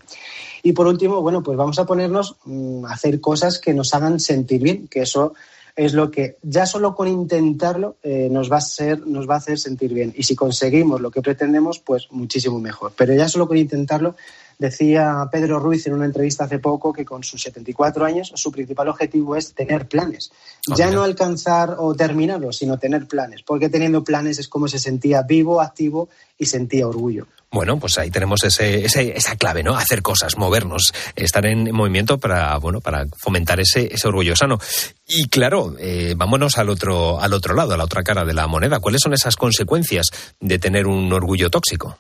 Y 0.62 0.72
por 0.72 0.86
último, 0.86 1.20
bueno, 1.20 1.42
pues 1.42 1.58
vamos 1.58 1.78
a 1.78 1.84
ponernos 1.84 2.36
mmm, 2.46 2.86
a 2.86 2.94
hacer 2.94 3.20
cosas 3.20 3.58
que 3.58 3.74
nos 3.74 3.92
hagan 3.92 4.18
sentir 4.18 4.62
bien, 4.62 4.88
que 4.88 5.02
eso 5.02 5.34
es 5.76 5.92
lo 5.92 6.10
que 6.10 6.38
ya 6.42 6.64
solo 6.64 6.94
con 6.94 7.06
intentarlo 7.06 7.96
eh, 8.02 8.28
nos, 8.30 8.50
va 8.50 8.56
a 8.56 8.62
ser, 8.62 9.06
nos 9.06 9.28
va 9.28 9.34
a 9.34 9.38
hacer 9.38 9.58
sentir 9.58 9.92
bien. 9.92 10.14
Y 10.16 10.22
si 10.22 10.34
conseguimos 10.34 11.02
lo 11.02 11.10
que 11.10 11.20
pretendemos, 11.20 11.80
pues 11.80 12.08
muchísimo 12.10 12.58
mejor. 12.58 12.94
Pero 12.96 13.12
ya 13.12 13.28
solo 13.28 13.46
con 13.46 13.58
intentarlo, 13.58 14.16
decía 14.58 15.28
Pedro 15.30 15.58
Ruiz 15.58 15.86
en 15.86 15.94
una 15.94 16.06
entrevista 16.06 16.44
hace 16.44 16.58
poco 16.58 16.92
que 16.92 17.04
con 17.04 17.22
sus 17.24 17.42
74 17.42 18.04
años 18.04 18.32
su 18.34 18.50
principal 18.50 18.88
objetivo 18.88 19.36
es 19.36 19.54
tener 19.54 19.86
planes. 19.86 20.30
Ya 20.76 20.90
no 20.90 21.02
alcanzar 21.02 21.76
o 21.78 21.94
terminarlos, 21.94 22.58
sino 22.58 22.78
tener 22.78 23.06
planes. 23.06 23.42
Porque 23.42 23.68
teniendo 23.68 24.02
planes 24.02 24.38
es 24.38 24.48
como 24.48 24.68
se 24.68 24.78
sentía 24.78 25.22
vivo, 25.22 25.60
activo 25.60 26.08
y 26.38 26.46
sentía 26.46 26.88
orgullo. 26.88 27.26
Bueno, 27.50 27.78
pues 27.78 27.96
ahí 27.96 28.10
tenemos 28.10 28.42
ese, 28.42 28.84
ese, 28.84 29.16
esa 29.16 29.36
clave, 29.36 29.62
¿no? 29.62 29.76
Hacer 29.76 30.02
cosas, 30.02 30.36
movernos, 30.36 30.92
estar 31.14 31.46
en 31.46 31.72
movimiento 31.72 32.18
para, 32.18 32.58
bueno, 32.58 32.80
para 32.80 33.06
fomentar 33.16 33.60
ese, 33.60 33.94
ese 33.94 34.08
orgullo 34.08 34.34
sano. 34.34 34.58
Y 35.06 35.28
claro, 35.28 35.74
eh, 35.78 36.14
vámonos 36.16 36.58
al 36.58 36.68
otro, 36.68 37.20
al 37.20 37.32
otro 37.32 37.54
lado, 37.54 37.74
a 37.74 37.76
la 37.76 37.84
otra 37.84 38.02
cara 38.02 38.24
de 38.24 38.34
la 38.34 38.46
moneda. 38.46 38.80
¿Cuáles 38.80 39.00
son 39.00 39.14
esas 39.14 39.36
consecuencias 39.36 40.06
de 40.40 40.58
tener 40.58 40.86
un 40.86 41.12
orgullo 41.12 41.48
tóxico? 41.48 41.96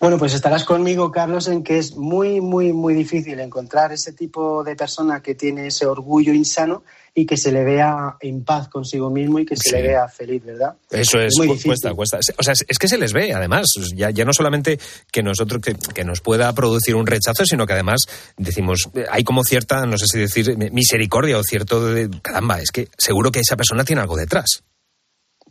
Bueno, 0.00 0.16
pues 0.16 0.32
estarás 0.32 0.64
conmigo, 0.64 1.10
Carlos, 1.10 1.48
en 1.48 1.64
que 1.64 1.78
es 1.78 1.96
muy, 1.96 2.40
muy, 2.40 2.72
muy 2.72 2.94
difícil 2.94 3.40
encontrar 3.40 3.92
ese 3.92 4.12
tipo 4.12 4.62
de 4.62 4.76
persona 4.76 5.20
que 5.20 5.34
tiene 5.34 5.66
ese 5.66 5.86
orgullo 5.86 6.32
insano 6.32 6.84
y 7.14 7.26
que 7.26 7.36
se 7.36 7.50
le 7.50 7.64
vea 7.64 8.16
en 8.20 8.44
paz 8.44 8.68
consigo 8.68 9.10
mismo 9.10 9.40
y 9.40 9.44
que 9.44 9.56
se 9.56 9.70
sí. 9.70 9.74
le 9.74 9.82
vea 9.82 10.06
feliz, 10.06 10.44
¿verdad? 10.44 10.76
Eso 10.88 11.18
es, 11.18 11.34
muy 11.36 11.60
cuesta, 11.60 11.92
cuesta. 11.94 12.20
O 12.38 12.42
sea, 12.44 12.54
es 12.68 12.78
que 12.78 12.86
se 12.86 12.96
les 12.96 13.12
ve, 13.12 13.32
además, 13.32 13.66
ya, 13.92 14.10
ya 14.10 14.24
no 14.24 14.32
solamente 14.32 14.78
que 15.10 15.24
nosotros, 15.24 15.60
que, 15.60 15.74
que, 15.74 16.04
nos 16.04 16.20
pueda 16.20 16.52
producir 16.52 16.94
un 16.94 17.06
rechazo, 17.06 17.44
sino 17.44 17.66
que 17.66 17.72
además 17.72 18.02
decimos, 18.36 18.88
hay 19.10 19.24
como 19.24 19.42
cierta, 19.42 19.84
no 19.84 19.98
sé 19.98 20.06
si 20.06 20.18
decir, 20.20 20.56
misericordia 20.70 21.38
o 21.38 21.42
cierto 21.42 21.84
de, 21.86 22.08
caramba, 22.22 22.60
es 22.60 22.70
que 22.70 22.88
seguro 22.96 23.32
que 23.32 23.40
esa 23.40 23.56
persona 23.56 23.82
tiene 23.82 24.02
algo 24.02 24.16
detrás. 24.16 24.62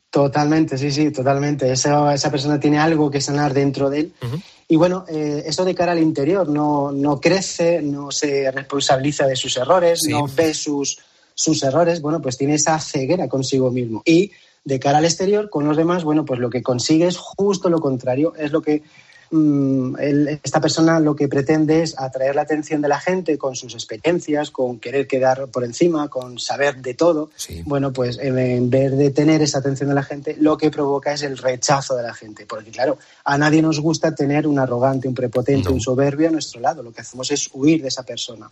Totalmente, 0.09 0.77
sí, 0.77 0.91
sí, 0.91 1.11
totalmente. 1.11 1.71
Esa, 1.71 2.13
esa 2.13 2.31
persona 2.31 2.59
tiene 2.59 2.79
algo 2.79 3.11
que 3.11 3.21
sanar 3.21 3.53
dentro 3.53 3.89
de 3.89 3.99
él. 3.99 4.13
Uh 4.21 4.25
-huh. 4.25 4.43
Y 4.69 4.75
bueno, 4.75 5.05
eh, 5.07 5.43
eso 5.45 5.63
de 5.63 5.75
cara 5.75 5.93
al 5.93 5.99
interior, 5.99 6.47
no, 6.49 6.91
no 6.91 7.19
crece, 7.21 7.81
no 7.81 8.11
se 8.11 8.51
responsabiliza 8.51 9.25
de 9.25 9.35
sus 9.35 9.55
errores, 9.57 10.01
sí. 10.03 10.11
no 10.11 10.27
ve 10.27 10.53
sus, 10.53 10.99
sus 11.33 11.63
errores, 11.63 12.01
bueno, 12.01 12.21
pues 12.21 12.37
tiene 12.37 12.55
esa 12.55 12.79
ceguera 12.79 13.29
consigo 13.29 13.71
mismo. 13.71 14.01
Y 14.05 14.31
de 14.65 14.79
cara 14.79 14.97
al 14.97 15.05
exterior, 15.05 15.49
con 15.49 15.65
los 15.65 15.77
demás, 15.77 16.03
bueno, 16.03 16.25
pues 16.25 16.39
lo 16.39 16.49
que 16.49 16.61
consigue 16.61 17.07
es 17.07 17.17
justo 17.17 17.69
lo 17.69 17.79
contrario, 17.79 18.33
es 18.37 18.51
lo 18.51 18.61
que 18.61 18.83
esta 19.29 20.61
persona 20.61 20.99
lo 20.99 21.15
que 21.15 21.27
pretende 21.27 21.83
es 21.83 21.97
atraer 21.97 22.35
la 22.35 22.43
atención 22.43 22.81
de 22.81 22.87
la 22.87 22.99
gente 22.99 23.37
con 23.37 23.55
sus 23.55 23.73
experiencias, 23.73 24.51
con 24.51 24.79
querer 24.79 25.07
quedar 25.07 25.47
por 25.47 25.63
encima, 25.63 26.07
con 26.07 26.39
saber 26.39 26.77
de 26.77 26.93
todo. 26.93 27.29
Sí. 27.35 27.63
Bueno, 27.65 27.91
pues 27.93 28.17
en, 28.19 28.37
en 28.37 28.69
vez 28.69 28.95
de 28.97 29.09
tener 29.11 29.41
esa 29.41 29.59
atención 29.59 29.89
de 29.89 29.95
la 29.95 30.03
gente, 30.03 30.35
lo 30.39 30.57
que 30.57 30.71
provoca 30.71 31.13
es 31.13 31.23
el 31.23 31.37
rechazo 31.37 31.95
de 31.95 32.03
la 32.03 32.13
gente. 32.13 32.45
Porque 32.45 32.71
claro, 32.71 32.97
a 33.23 33.37
nadie 33.37 33.61
nos 33.61 33.79
gusta 33.79 34.15
tener 34.15 34.47
un 34.47 34.59
arrogante, 34.59 35.07
un 35.07 35.13
prepotente, 35.15 35.69
no. 35.69 35.75
un 35.75 35.81
soberbio 35.81 36.29
a 36.29 36.31
nuestro 36.31 36.61
lado. 36.61 36.83
Lo 36.83 36.91
que 36.91 37.01
hacemos 37.01 37.31
es 37.31 37.49
huir 37.53 37.81
de 37.81 37.89
esa 37.89 38.03
persona. 38.03 38.49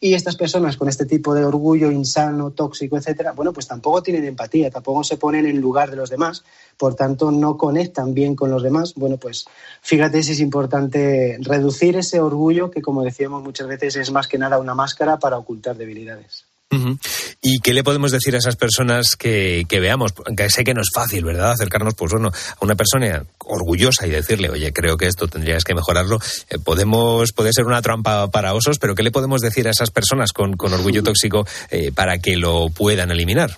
Y 0.00 0.14
estas 0.14 0.36
personas 0.36 0.76
con 0.76 0.88
este 0.88 1.06
tipo 1.06 1.34
de 1.34 1.44
orgullo 1.44 1.90
insano, 1.90 2.50
tóxico, 2.50 2.96
etcétera, 2.96 3.32
bueno, 3.32 3.52
pues 3.52 3.66
tampoco 3.66 4.02
tienen 4.02 4.24
empatía, 4.24 4.70
tampoco 4.70 5.02
se 5.04 5.16
ponen 5.16 5.46
en 5.46 5.60
lugar 5.60 5.90
de 5.90 5.96
los 5.96 6.10
demás, 6.10 6.44
por 6.78 6.94
tanto 6.94 7.30
no 7.30 7.58
conectan 7.58 8.14
bien 8.14 8.34
con 8.34 8.50
los 8.50 8.62
demás. 8.62 8.94
Bueno, 8.94 9.18
pues 9.18 9.46
fíjate 9.82 10.22
si 10.22 10.32
es 10.32 10.40
importante 10.40 11.36
reducir 11.40 11.96
ese 11.96 12.20
orgullo 12.20 12.70
que, 12.70 12.80
como 12.80 13.02
decíamos 13.02 13.42
muchas 13.42 13.66
veces, 13.66 13.96
es 13.96 14.10
más 14.10 14.28
que 14.28 14.38
nada 14.38 14.58
una 14.58 14.74
máscara 14.74 15.18
para 15.18 15.36
ocultar 15.36 15.76
debilidades. 15.76 16.44
Uh 16.70 16.76
-huh. 16.76 16.98
¿Y 17.40 17.60
qué 17.60 17.72
le 17.72 17.82
podemos 17.82 18.12
decir 18.12 18.34
a 18.34 18.38
esas 18.38 18.56
personas 18.56 19.16
que, 19.16 19.64
que, 19.68 19.80
veamos? 19.80 20.12
Que 20.36 20.50
sé 20.50 20.64
que 20.64 20.74
no 20.74 20.82
es 20.82 20.90
fácil, 20.92 21.24
¿verdad? 21.24 21.52
Acercarnos, 21.52 21.94
pues 21.94 22.12
bueno, 22.12 22.28
a 22.28 22.64
una 22.64 22.74
persona 22.74 23.24
orgullosa 23.38 24.06
y 24.06 24.10
decirle, 24.10 24.50
oye, 24.50 24.72
creo 24.72 24.96
que 24.96 25.06
esto 25.06 25.28
tendrías 25.28 25.64
que 25.64 25.74
mejorarlo. 25.74 26.18
Eh, 26.50 26.58
podemos, 26.58 27.32
puede 27.32 27.52
ser 27.52 27.64
una 27.64 27.80
trampa 27.80 28.30
para 28.30 28.54
osos, 28.54 28.78
pero 28.78 28.94
¿qué 28.94 29.02
le 29.02 29.10
podemos 29.10 29.40
decir 29.40 29.66
a 29.66 29.70
esas 29.70 29.90
personas 29.90 30.32
con, 30.32 30.56
con 30.56 30.72
orgullo 30.72 31.02
tóxico 31.04 31.46
eh, 31.70 31.90
para 31.90 32.18
que 32.18 32.36
lo 32.36 32.68
puedan 32.68 33.10
eliminar? 33.10 33.56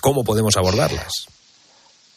¿Cómo 0.00 0.24
podemos 0.24 0.56
abordarlas? 0.56 1.28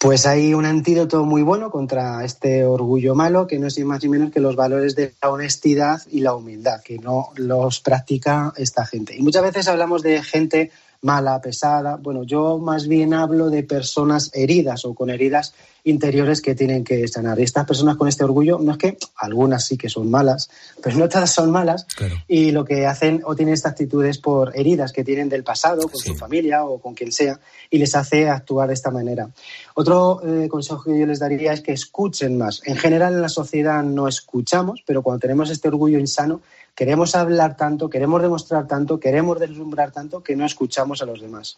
Pues 0.01 0.25
hay 0.25 0.53
un 0.53 0.63
antídoto 0.63 1.25
muy 1.25 1.41
bueno 1.41 1.71
contra 1.71 2.23
este 2.23 2.63
orgullo 2.63 3.15
malo, 3.15 3.47
que 3.47 3.59
no 3.59 3.67
es 3.67 3.77
ni 3.77 3.83
más 3.83 4.01
ni 4.01 4.07
menos 4.07 4.31
que 4.31 4.39
los 4.39 4.55
valores 4.55 4.95
de 4.95 5.13
la 5.21 5.29
honestidad 5.29 6.01
y 6.09 6.21
la 6.21 6.33
humildad, 6.33 6.81
que 6.81 6.99
no 6.99 7.31
los 7.35 7.81
practica 7.81 8.53
esta 8.55 8.85
gente. 8.85 9.17
Y 9.17 9.21
muchas 9.21 9.43
veces 9.43 9.67
hablamos 9.67 10.01
de 10.01 10.23
gente 10.23 10.71
mala, 11.01 11.39
pesada. 11.41 11.97
Bueno, 11.97 12.23
yo 12.23 12.57
más 12.57 12.87
bien 12.87 13.13
hablo 13.13 13.49
de 13.49 13.63
personas 13.63 14.31
heridas 14.33 14.85
o 14.85 14.93
con 14.93 15.09
heridas 15.09 15.53
interiores 15.85 16.41
que 16.41 16.55
tienen 16.55 16.83
que 16.83 17.07
sanar. 17.07 17.39
Y 17.39 17.43
estas 17.43 17.65
personas 17.65 17.95
con 17.95 18.07
este 18.07 18.23
orgullo, 18.23 18.59
no 18.59 18.73
es 18.73 18.77
que 18.77 18.97
algunas 19.15 19.65
sí 19.65 19.77
que 19.77 19.89
son 19.89 20.09
malas, 20.09 20.49
pero 20.83 20.97
no 20.97 21.07
todas 21.07 21.33
son 21.33 21.51
malas. 21.51 21.85
Claro. 21.95 22.15
Y 22.27 22.51
lo 22.51 22.65
que 22.65 22.85
hacen 22.85 23.21
o 23.25 23.35
tienen 23.35 23.53
estas 23.53 23.71
actitudes 23.71 24.17
por 24.17 24.55
heridas 24.57 24.91
que 24.91 25.03
tienen 25.03 25.29
del 25.29 25.43
pasado, 25.43 25.83
con 25.83 25.99
sí. 25.99 26.09
su 26.09 26.15
familia 26.15 26.65
o 26.65 26.79
con 26.79 26.93
quien 26.93 27.11
sea, 27.11 27.39
y 27.69 27.77
les 27.77 27.95
hace 27.95 28.29
actuar 28.29 28.67
de 28.67 28.73
esta 28.73 28.91
manera. 28.91 29.29
Otro 29.75 30.21
eh, 30.25 30.49
consejo 30.49 30.83
que 30.83 30.99
yo 30.99 31.05
les 31.05 31.19
daría 31.19 31.53
es 31.53 31.61
que 31.61 31.71
escuchen 31.71 32.37
más. 32.37 32.61
En 32.65 32.75
general 32.75 33.13
en 33.13 33.21
la 33.21 33.29
sociedad 33.29 33.81
no 33.83 34.07
escuchamos, 34.07 34.83
pero 34.85 35.01
cuando 35.01 35.19
tenemos 35.19 35.49
este 35.49 35.69
orgullo 35.69 35.97
insano, 35.97 36.41
queremos 36.79 37.13
hablar 37.13 37.57
tanto, 37.57 37.89
queremos 37.89 38.21
demostrar 38.21 38.65
tanto, 38.65 39.01
queremos 39.01 39.37
deslumbrar 39.37 39.91
tanto 39.91 40.23
que 40.23 40.37
no 40.37 40.45
escuchamos 40.45 41.01
a 41.01 41.05
los 41.05 41.19
demás. 41.19 41.57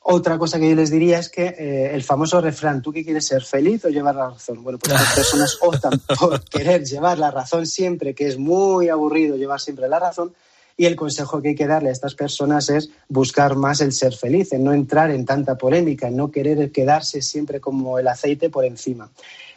Otra 0.00 0.38
cosa 0.38 0.58
que 0.58 0.68
yo 0.68 0.74
les 0.74 0.90
diría 0.90 1.20
es 1.20 1.28
que 1.28 1.54
eh, 1.56 1.94
el 1.94 2.02
famoso 2.02 2.40
refrán, 2.40 2.82
¿tú 2.82 2.92
qué 2.92 3.04
quieres 3.04 3.28
ser 3.28 3.44
feliz 3.44 3.84
o 3.84 3.90
llevar 3.90 4.16
la 4.16 4.30
razón? 4.30 4.64
Bueno, 4.64 4.80
pues 4.80 4.92
las 4.92 5.14
personas 5.14 5.56
optan 5.60 6.00
por 6.18 6.42
querer 6.46 6.84
llevar 6.84 7.16
la 7.16 7.30
razón 7.30 7.64
siempre, 7.64 8.12
que 8.12 8.26
es 8.26 8.36
muy 8.36 8.88
aburrido 8.88 9.36
llevar 9.36 9.60
siempre 9.60 9.88
la 9.88 10.00
razón, 10.00 10.34
y 10.76 10.86
el 10.86 10.96
consejo 10.96 11.40
que 11.40 11.50
hay 11.50 11.54
que 11.54 11.68
darle 11.68 11.90
a 11.90 11.92
estas 11.92 12.16
personas 12.16 12.68
es 12.70 12.90
buscar 13.08 13.54
más 13.54 13.80
el 13.82 13.92
ser 13.92 14.14
feliz, 14.14 14.52
en 14.52 14.64
no 14.64 14.72
entrar 14.72 15.12
en 15.12 15.24
tanta 15.24 15.56
polémica, 15.56 16.08
en 16.08 16.16
no 16.16 16.32
querer 16.32 16.72
quedarse 16.72 17.22
siempre 17.22 17.60
como 17.60 18.00
el 18.00 18.08
aceite 18.08 18.50
por 18.50 18.64
encima. 18.64 19.12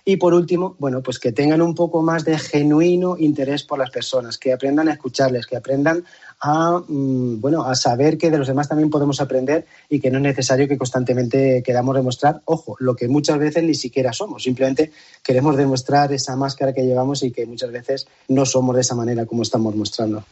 Y 0.10 0.16
por 0.16 0.34
último, 0.34 0.78
bueno, 0.80 1.04
pues 1.04 1.20
que 1.20 1.34
tengan 1.34 1.62
un 1.62 1.76
poco 1.76 2.02
más 2.02 2.24
de 2.24 2.40
genuino 2.40 3.18
interés 3.20 3.66
por 3.66 3.78
las 3.78 3.90
personas, 3.90 4.38
que 4.38 4.54
aprendan 4.54 4.88
a 4.88 4.94
escucharles, 4.94 5.46
que 5.46 5.58
aprendan 5.58 6.06
a, 6.40 6.82
mmm, 6.88 7.40
bueno, 7.40 7.64
a 7.64 7.76
saber 7.76 8.18
que 8.18 8.30
de 8.30 8.38
los 8.38 8.48
demás 8.48 8.70
también 8.70 8.90
podemos 8.90 9.20
aprender 9.22 9.66
y 9.90 10.00
que 10.00 10.12
no 10.12 10.18
es 10.18 10.24
necesario 10.24 10.68
que 10.68 10.78
constantemente 10.78 11.64
queramos 11.66 11.96
demostrar, 11.96 12.42
ojo, 12.46 12.76
lo 12.80 12.96
que 12.96 13.08
muchas 13.08 13.40
veces 13.40 13.64
ni 13.64 13.76
siquiera 13.76 14.14
somos, 14.14 14.44
simplemente 14.44 14.92
queremos 15.24 15.58
demostrar 15.58 16.12
esa 16.14 16.36
máscara 16.36 16.74
que 16.74 16.84
llevamos 16.84 17.24
y 17.24 17.32
que 17.32 17.46
muchas 17.46 17.72
veces 17.72 18.08
no 18.28 18.46
somos 18.46 18.76
de 18.76 18.82
esa 18.82 18.96
manera 18.96 19.26
como 19.26 19.44
estamos 19.44 19.76
mostrando. 19.76 20.24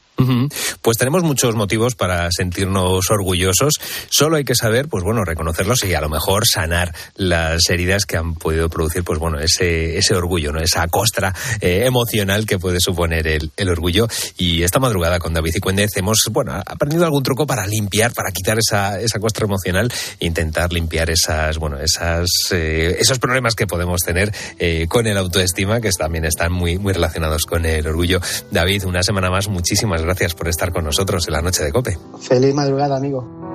Pues 0.82 0.98
tenemos 0.98 1.24
muchos 1.24 1.56
motivos 1.56 1.96
para 1.96 2.30
sentirnos 2.32 3.10
orgullosos, 3.10 3.74
solo 4.10 4.38
hay 4.38 4.46
que 4.46 4.56
saber, 4.56 4.88
pues 4.88 5.04
bueno, 5.04 5.26
reconocerlos 5.26 5.84
y 5.84 5.94
a 5.94 6.02
lo 6.02 6.10
mejor 6.10 6.44
sanar 6.48 6.94
las 7.16 7.70
heridas 7.70 8.06
que 8.06 8.16
han 8.16 8.36
podido 8.36 8.70
producir, 8.70 9.04
pues 9.04 9.20
bueno, 9.20 9.40
ese, 9.40 9.98
ese 9.98 10.16
orgullo, 10.16 10.54
¿no? 10.54 10.62
esa 10.62 10.88
costra 10.88 11.34
eh, 11.60 11.84
emocional 11.86 12.46
que 12.46 12.60
puede 12.60 12.80
suponer 12.80 13.28
el, 13.28 13.52
el 13.58 13.70
orgullo. 13.70 14.08
Y 14.38 14.64
esta 14.64 14.80
madrugada 14.80 15.20
con 15.20 15.34
David 15.34 15.56
y 15.56 15.60
Hemos, 15.96 16.20
bueno, 16.32 16.54
aprendido 16.66 17.06
algún 17.06 17.24
truco 17.24 17.48
para 17.48 17.66
limpiar, 17.66 18.14
para 18.14 18.32
quitar 18.32 18.58
esa, 18.58 19.00
esa 19.00 19.20
costra 19.20 19.46
emocional 19.46 19.92
e 20.20 20.26
intentar 20.26 20.72
limpiar 20.74 21.10
esas, 21.10 21.58
bueno, 21.58 21.78
esas, 21.80 22.30
eh, 22.52 22.98
esos 23.00 23.20
problemas 23.20 23.56
que 23.56 23.68
podemos 23.68 24.02
tener 24.02 24.34
eh, 24.60 24.88
con 24.90 25.08
el 25.08 25.18
autoestima, 25.18 25.82
que 25.82 25.90
también 25.98 26.26
están 26.26 26.52
muy, 26.52 26.78
muy 26.78 26.94
relacionados 26.94 27.44
con 27.44 27.66
el 27.66 27.88
orgullo. 27.88 28.20
David, 28.52 28.86
una 28.86 29.04
semana 29.04 29.30
más, 29.30 29.48
muchísimas 29.48 30.02
gracias 30.02 30.34
por 30.34 30.48
estar 30.48 30.72
con 30.72 30.84
nosotros 30.84 31.28
en 31.28 31.34
la 31.34 31.42
noche 31.42 31.64
de 31.64 31.72
Cope. 31.72 31.98
Feliz 32.22 32.54
madrugada, 32.54 32.98
amigo. 32.98 33.46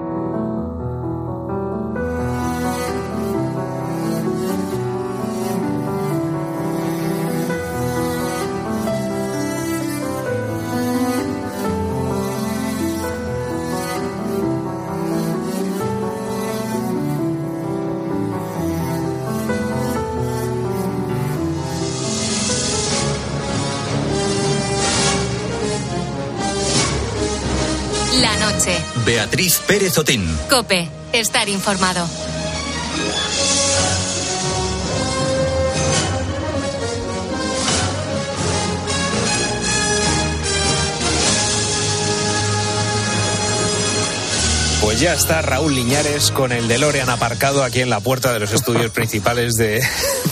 Beatriz 29.10 29.60
Pérez 29.66 29.98
Otín. 29.98 30.24
Cope. 30.48 30.88
Estar 31.12 31.48
informado. 31.48 32.08
Pues 44.80 45.00
ya 45.00 45.12
está 45.12 45.42
Raúl 45.42 45.74
Liñares 45.74 46.30
con 46.30 46.52
el 46.52 46.68
DeLorean 46.68 47.10
aparcado 47.10 47.64
aquí 47.64 47.80
en 47.80 47.90
la 47.90 47.98
puerta 47.98 48.32
de 48.32 48.38
los 48.38 48.52
estudios 48.52 48.92
principales 48.92 49.56
de, 49.56 49.82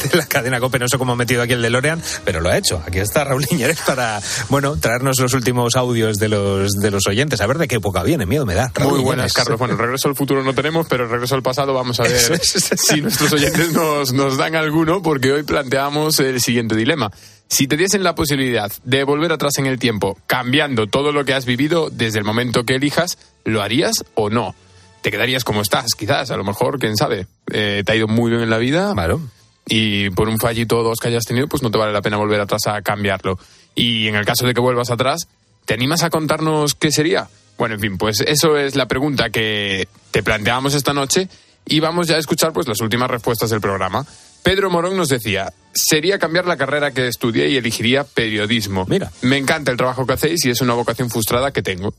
de 0.10 0.16
la 0.16 0.26
cadena 0.26 0.60
COPE. 0.60 0.78
No 0.78 0.88
sé 0.88 0.98
cómo 0.98 1.12
ha 1.12 1.16
metido 1.16 1.42
aquí 1.42 1.52
el 1.52 1.62
DeLorean, 1.62 2.02
pero 2.24 2.40
lo 2.40 2.50
ha 2.50 2.56
hecho. 2.56 2.82
Aquí 2.86 2.98
está 2.98 3.24
Raúl 3.24 3.44
Liñares 3.50 3.80
para, 3.86 4.20
bueno, 4.48 4.76
traernos 4.76 5.18
los 5.20 5.34
últimos 5.34 5.76
audios 5.76 6.18
de 6.18 6.28
los, 6.28 6.72
de 6.72 6.90
los 6.90 7.06
oyentes. 7.06 7.40
A 7.40 7.46
ver 7.46 7.58
de 7.58 7.68
qué 7.68 7.76
época 7.76 8.02
viene, 8.02 8.26
miedo 8.26 8.46
me 8.46 8.54
da. 8.54 8.70
Raúl 8.74 8.94
Muy 8.94 9.02
buenas. 9.02 9.32
Carlos. 9.32 9.58
Bueno, 9.58 9.76
regreso 9.76 10.08
al 10.08 10.14
futuro 10.14 10.42
no 10.42 10.54
tenemos, 10.54 10.86
pero 10.88 11.04
el 11.04 11.10
regreso 11.10 11.34
al 11.34 11.42
pasado 11.42 11.74
vamos 11.74 12.00
a 12.00 12.04
ver 12.04 12.32
es. 12.32 12.74
si 12.76 13.00
nuestros 13.00 13.32
oyentes 13.32 13.72
nos, 13.72 14.12
nos 14.12 14.36
dan 14.36 14.54
alguno, 14.54 15.02
porque 15.02 15.32
hoy 15.32 15.42
planteamos 15.42 16.18
el 16.20 16.40
siguiente 16.40 16.74
dilema. 16.74 17.10
Si 17.48 17.66
te 17.66 17.76
diesen 17.76 18.02
la 18.02 18.14
posibilidad 18.14 18.70
de 18.84 19.04
volver 19.04 19.32
atrás 19.32 19.58
en 19.58 19.66
el 19.66 19.78
tiempo, 19.78 20.18
cambiando 20.26 20.86
todo 20.86 21.12
lo 21.12 21.24
que 21.24 21.32
has 21.32 21.46
vivido 21.46 21.88
desde 21.90 22.18
el 22.18 22.24
momento 22.24 22.64
que 22.64 22.74
elijas, 22.74 23.18
¿lo 23.44 23.62
harías 23.62 24.04
o 24.14 24.28
no? 24.28 24.54
¿Te 25.00 25.10
quedarías 25.10 25.44
como 25.44 25.62
estás? 25.62 25.94
Quizás, 25.94 26.30
a 26.30 26.36
lo 26.36 26.44
mejor, 26.44 26.78
quién 26.78 26.96
sabe. 26.96 27.26
Eh, 27.50 27.82
te 27.86 27.92
ha 27.92 27.96
ido 27.96 28.06
muy 28.06 28.30
bien 28.30 28.42
en 28.42 28.50
la 28.50 28.58
vida. 28.58 28.92
Claro. 28.92 29.22
Y 29.70 30.08
por 30.10 30.28
un 30.28 30.38
fallito 30.38 30.78
o 30.78 30.82
dos 30.82 30.98
que 30.98 31.08
hayas 31.08 31.24
tenido, 31.24 31.46
pues 31.46 31.62
no 31.62 31.70
te 31.70 31.76
vale 31.76 31.92
la 31.92 32.00
pena 32.00 32.16
volver 32.16 32.40
atrás 32.40 32.66
a 32.66 32.80
cambiarlo. 32.80 33.38
Y 33.74 34.08
en 34.08 34.14
el 34.14 34.24
caso 34.24 34.46
de 34.46 34.54
que 34.54 34.60
vuelvas 34.60 34.90
atrás, 34.90 35.28
¿te 35.66 35.74
animas 35.74 36.02
a 36.02 36.10
contarnos 36.10 36.74
qué 36.74 36.90
sería? 36.90 37.28
Bueno, 37.58 37.74
en 37.74 37.80
fin, 37.80 37.98
pues 37.98 38.20
eso 38.20 38.56
es 38.56 38.76
la 38.76 38.86
pregunta 38.86 39.30
que 39.30 39.86
te 40.10 40.22
planteamos 40.22 40.74
esta 40.74 40.94
noche 40.94 41.28
y 41.66 41.80
vamos 41.80 42.06
ya 42.06 42.16
a 42.16 42.18
escuchar 42.18 42.52
pues 42.52 42.66
las 42.66 42.80
últimas 42.80 43.10
respuestas 43.10 43.50
del 43.50 43.60
programa. 43.60 44.06
Pedro 44.48 44.70
Morón 44.70 44.96
nos 44.96 45.08
decía, 45.08 45.52
sería 45.74 46.18
cambiar 46.18 46.46
la 46.46 46.56
carrera 46.56 46.90
que 46.92 47.06
estudié 47.06 47.50
y 47.50 47.58
elegiría 47.58 48.04
periodismo. 48.04 48.86
Mira. 48.88 49.12
Me 49.20 49.36
encanta 49.36 49.70
el 49.70 49.76
trabajo 49.76 50.06
que 50.06 50.14
hacéis 50.14 50.42
y 50.46 50.50
es 50.50 50.62
una 50.62 50.72
vocación 50.72 51.10
frustrada 51.10 51.50
que 51.52 51.60
tengo. 51.62 51.92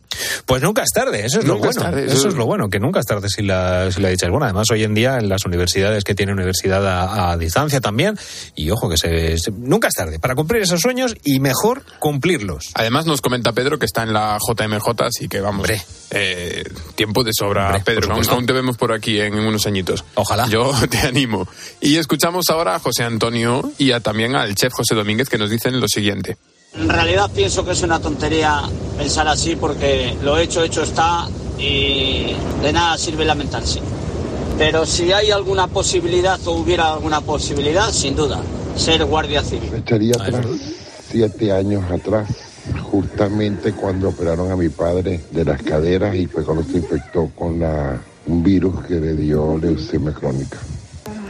Pues 0.47 0.63
nunca 0.63 0.81
es 0.81 0.89
tarde, 0.89 1.23
eso 1.25 1.39
es 1.39 1.45
lo 1.45 1.55
es 1.55 1.59
bueno. 1.59 1.79
tarde, 1.81 2.05
eso, 2.05 2.15
eso 2.15 2.27
es 2.29 2.33
lo 2.33 2.47
bueno, 2.47 2.69
que 2.69 2.79
nunca 2.79 3.01
es 3.01 3.05
tarde 3.05 3.29
si 3.29 3.43
la, 3.43 3.91
si 3.91 4.01
la 4.01 4.09
dicha 4.09 4.25
es 4.25 4.31
buena. 4.31 4.47
Además, 4.47 4.65
hoy 4.71 4.83
en 4.83 4.95
día 4.95 5.17
en 5.19 5.29
las 5.29 5.45
universidades 5.45 6.03
que 6.03 6.15
tienen 6.15 6.35
universidad 6.35 6.85
a, 6.87 7.31
a 7.31 7.37
distancia 7.37 7.79
también, 7.81 8.17
y 8.55 8.71
ojo 8.71 8.89
que 8.89 8.97
se, 8.97 9.37
se- 9.37 9.51
nunca 9.51 9.87
es 9.89 9.93
tarde 9.93 10.17
para 10.17 10.33
cumplir 10.33 10.63
esos 10.63 10.81
sueños 10.81 11.15
y 11.23 11.39
mejor 11.39 11.83
cumplirlos. 11.99 12.71
Además 12.73 13.05
nos 13.05 13.21
comenta 13.21 13.51
Pedro 13.53 13.77
que 13.77 13.85
está 13.85 14.01
en 14.01 14.13
la 14.13 14.39
JMJ, 14.39 15.03
así 15.03 15.27
que 15.29 15.39
vamos, 15.39 15.69
eh, 16.11 16.63
tiempo 16.95 17.23
de 17.23 17.31
sobra, 17.33 17.67
Hombre, 17.67 17.81
Pedro. 17.85 18.15
aún 18.29 18.45
te 18.47 18.53
vemos 18.53 18.75
por 18.77 18.91
aquí 18.91 19.19
en 19.21 19.35
unos 19.35 19.67
añitos. 19.67 20.03
Ojalá. 20.15 20.47
Yo 20.47 20.71
te 20.89 20.97
animo. 20.99 21.47
Y 21.79 21.97
escuchamos 21.97 22.38
ahora 22.49 22.75
a 22.75 22.79
José 22.79 23.03
Antonio 23.03 23.71
y 23.77 23.91
a, 23.91 23.99
también 23.99 24.35
al 24.35 24.55
chef 24.55 24.73
José 24.73 24.95
Domínguez 24.95 25.29
que 25.29 25.37
nos 25.37 25.49
dicen 25.49 25.79
lo 25.79 25.87
siguiente. 25.87 26.37
En 26.73 26.87
realidad 26.87 27.29
pienso 27.33 27.65
que 27.65 27.71
es 27.71 27.81
una 27.81 27.99
tontería 27.99 28.61
pensar 28.97 29.27
así 29.27 29.55
porque 29.55 30.15
lo 30.21 30.37
hecho, 30.37 30.63
hecho 30.63 30.83
está 30.83 31.27
y 31.57 32.33
de 32.61 32.73
nada 32.73 32.97
sirve 32.97 33.25
lamentarse. 33.25 33.81
Pero 34.57 34.85
si 34.85 35.11
hay 35.11 35.31
alguna 35.31 35.67
posibilidad 35.67 36.39
o 36.45 36.51
hubiera 36.51 36.93
alguna 36.93 37.21
posibilidad, 37.21 37.91
sin 37.91 38.15
duda, 38.15 38.41
ser 38.75 39.05
guardia 39.05 39.43
civil. 39.43 39.73
Echaría 39.73 40.15
atrás, 40.15 40.45
siete 41.09 41.51
años 41.51 41.89
atrás, 41.89 42.29
justamente 42.91 43.73
cuando 43.73 44.09
operaron 44.09 44.51
a 44.51 44.55
mi 44.55 44.69
padre 44.69 45.21
de 45.31 45.45
las 45.45 45.61
caderas 45.63 46.15
y 46.15 46.27
fue 46.27 46.43
cuando 46.43 46.63
se 46.63 46.77
infectó 46.77 47.31
con 47.35 47.59
la, 47.59 47.99
un 48.27 48.43
virus 48.43 48.85
que 48.85 48.95
le 48.95 49.15
dio 49.15 49.57
leucemia 49.57 50.13
crónica. 50.13 50.57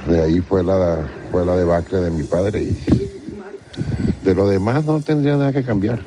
De 0.09 0.21
ahí 0.23 0.41
fue 0.41 0.63
la, 0.63 1.07
fue 1.31 1.45
la 1.45 1.55
debacle 1.55 1.99
de 2.01 2.11
mi 2.11 2.23
padre 2.23 2.61
y 2.63 2.77
de 4.23 4.35
lo 4.35 4.47
demás 4.47 4.83
no 4.85 4.99
tendría 5.01 5.35
nada 5.37 5.53
que 5.53 5.63
cambiar. 5.63 5.99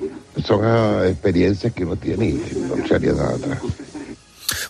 Son 0.44 0.60
ah, 0.64 1.02
experiencias 1.06 1.72
que 1.72 1.84
uno 1.84 1.96
tiene 1.96 2.26
y 2.30 2.64
no 2.68 2.76
echaría 2.84 3.12
nada 3.12 3.34
atrás. 3.36 3.58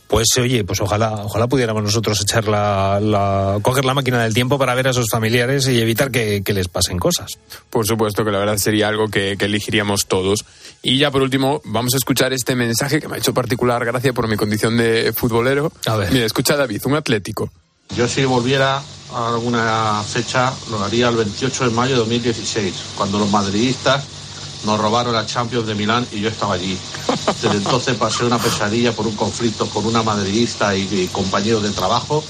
Pues 0.08 0.28
oye, 0.38 0.62
pues 0.64 0.78
ojalá, 0.82 1.24
ojalá 1.24 1.46
pudiéramos 1.46 1.82
nosotros 1.82 2.20
echar 2.20 2.46
la, 2.46 3.00
la- 3.00 3.58
coger 3.62 3.86
la 3.86 3.94
máquina 3.94 4.22
del 4.22 4.34
tiempo 4.34 4.58
para 4.58 4.74
ver 4.74 4.88
a 4.88 4.90
esos 4.90 5.06
familiares 5.10 5.66
y 5.68 5.80
evitar 5.80 6.10
que, 6.10 6.42
que 6.44 6.52
les 6.52 6.68
pasen 6.68 6.98
cosas. 6.98 7.30
Por 7.70 7.86
supuesto 7.86 8.22
que 8.22 8.30
la 8.30 8.38
verdad 8.38 8.58
sería 8.58 8.88
algo 8.88 9.08
que, 9.08 9.36
que 9.38 9.46
elegiríamos 9.46 10.06
todos. 10.06 10.44
Y 10.82 10.98
ya 10.98 11.10
por 11.10 11.22
último, 11.22 11.62
vamos 11.64 11.94
a 11.94 11.96
escuchar 11.96 12.34
este 12.34 12.54
mensaje 12.54 13.00
que 13.00 13.08
me 13.08 13.14
ha 13.14 13.18
hecho 13.18 13.32
particular 13.32 13.82
gracia 13.86 14.12
por 14.12 14.28
mi 14.28 14.36
condición 14.36 14.76
de 14.76 15.14
futbolero. 15.14 15.72
A 15.86 15.96
ver. 15.96 16.12
Mira, 16.12 16.26
escucha 16.26 16.56
David, 16.56 16.82
un 16.84 16.94
atlético. 16.96 17.50
Yo 17.96 18.08
si 18.08 18.24
volviera 18.24 18.82
a 19.14 19.28
alguna 19.28 20.02
fecha 20.02 20.52
lo 20.70 20.82
haría 20.82 21.08
el 21.08 21.16
28 21.16 21.64
de 21.64 21.70
mayo 21.70 21.92
de 21.92 21.98
2016, 21.98 22.74
cuando 22.96 23.18
los 23.18 23.30
madridistas 23.30 24.04
nos 24.64 24.80
robaron 24.80 25.12
la 25.12 25.26
Champions 25.26 25.66
de 25.66 25.74
Milán 25.74 26.06
y 26.12 26.20
yo 26.20 26.28
estaba 26.28 26.54
allí. 26.54 26.78
Desde 27.42 27.56
entonces 27.56 27.96
pasé 27.96 28.24
una 28.24 28.38
pesadilla 28.38 28.92
por 28.92 29.06
un 29.06 29.16
conflicto 29.16 29.66
con 29.66 29.86
una 29.86 30.02
madridista 30.02 30.74
y, 30.76 30.82
y 30.82 31.06
de 31.06 31.70
trabajo. 31.70 32.24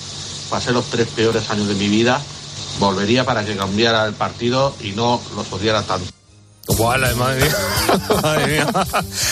Pasé 0.50 0.72
los 0.72 0.86
tres 0.86 1.08
peores 1.08 1.48
años 1.50 1.68
de 1.68 1.74
mi 1.74 1.88
vida. 1.88 2.20
Volvería 2.78 3.24
para 3.24 3.44
que 3.44 3.56
cambiara 3.56 4.06
el 4.06 4.14
partido 4.14 4.74
y 4.80 4.92
no 4.92 5.20
los 5.36 5.52
odiara 5.52 5.82
tanto. 5.82 6.21
Madre 7.16 7.40
mía. 7.44 7.56
Madre 8.22 8.46
mía. 8.46 8.66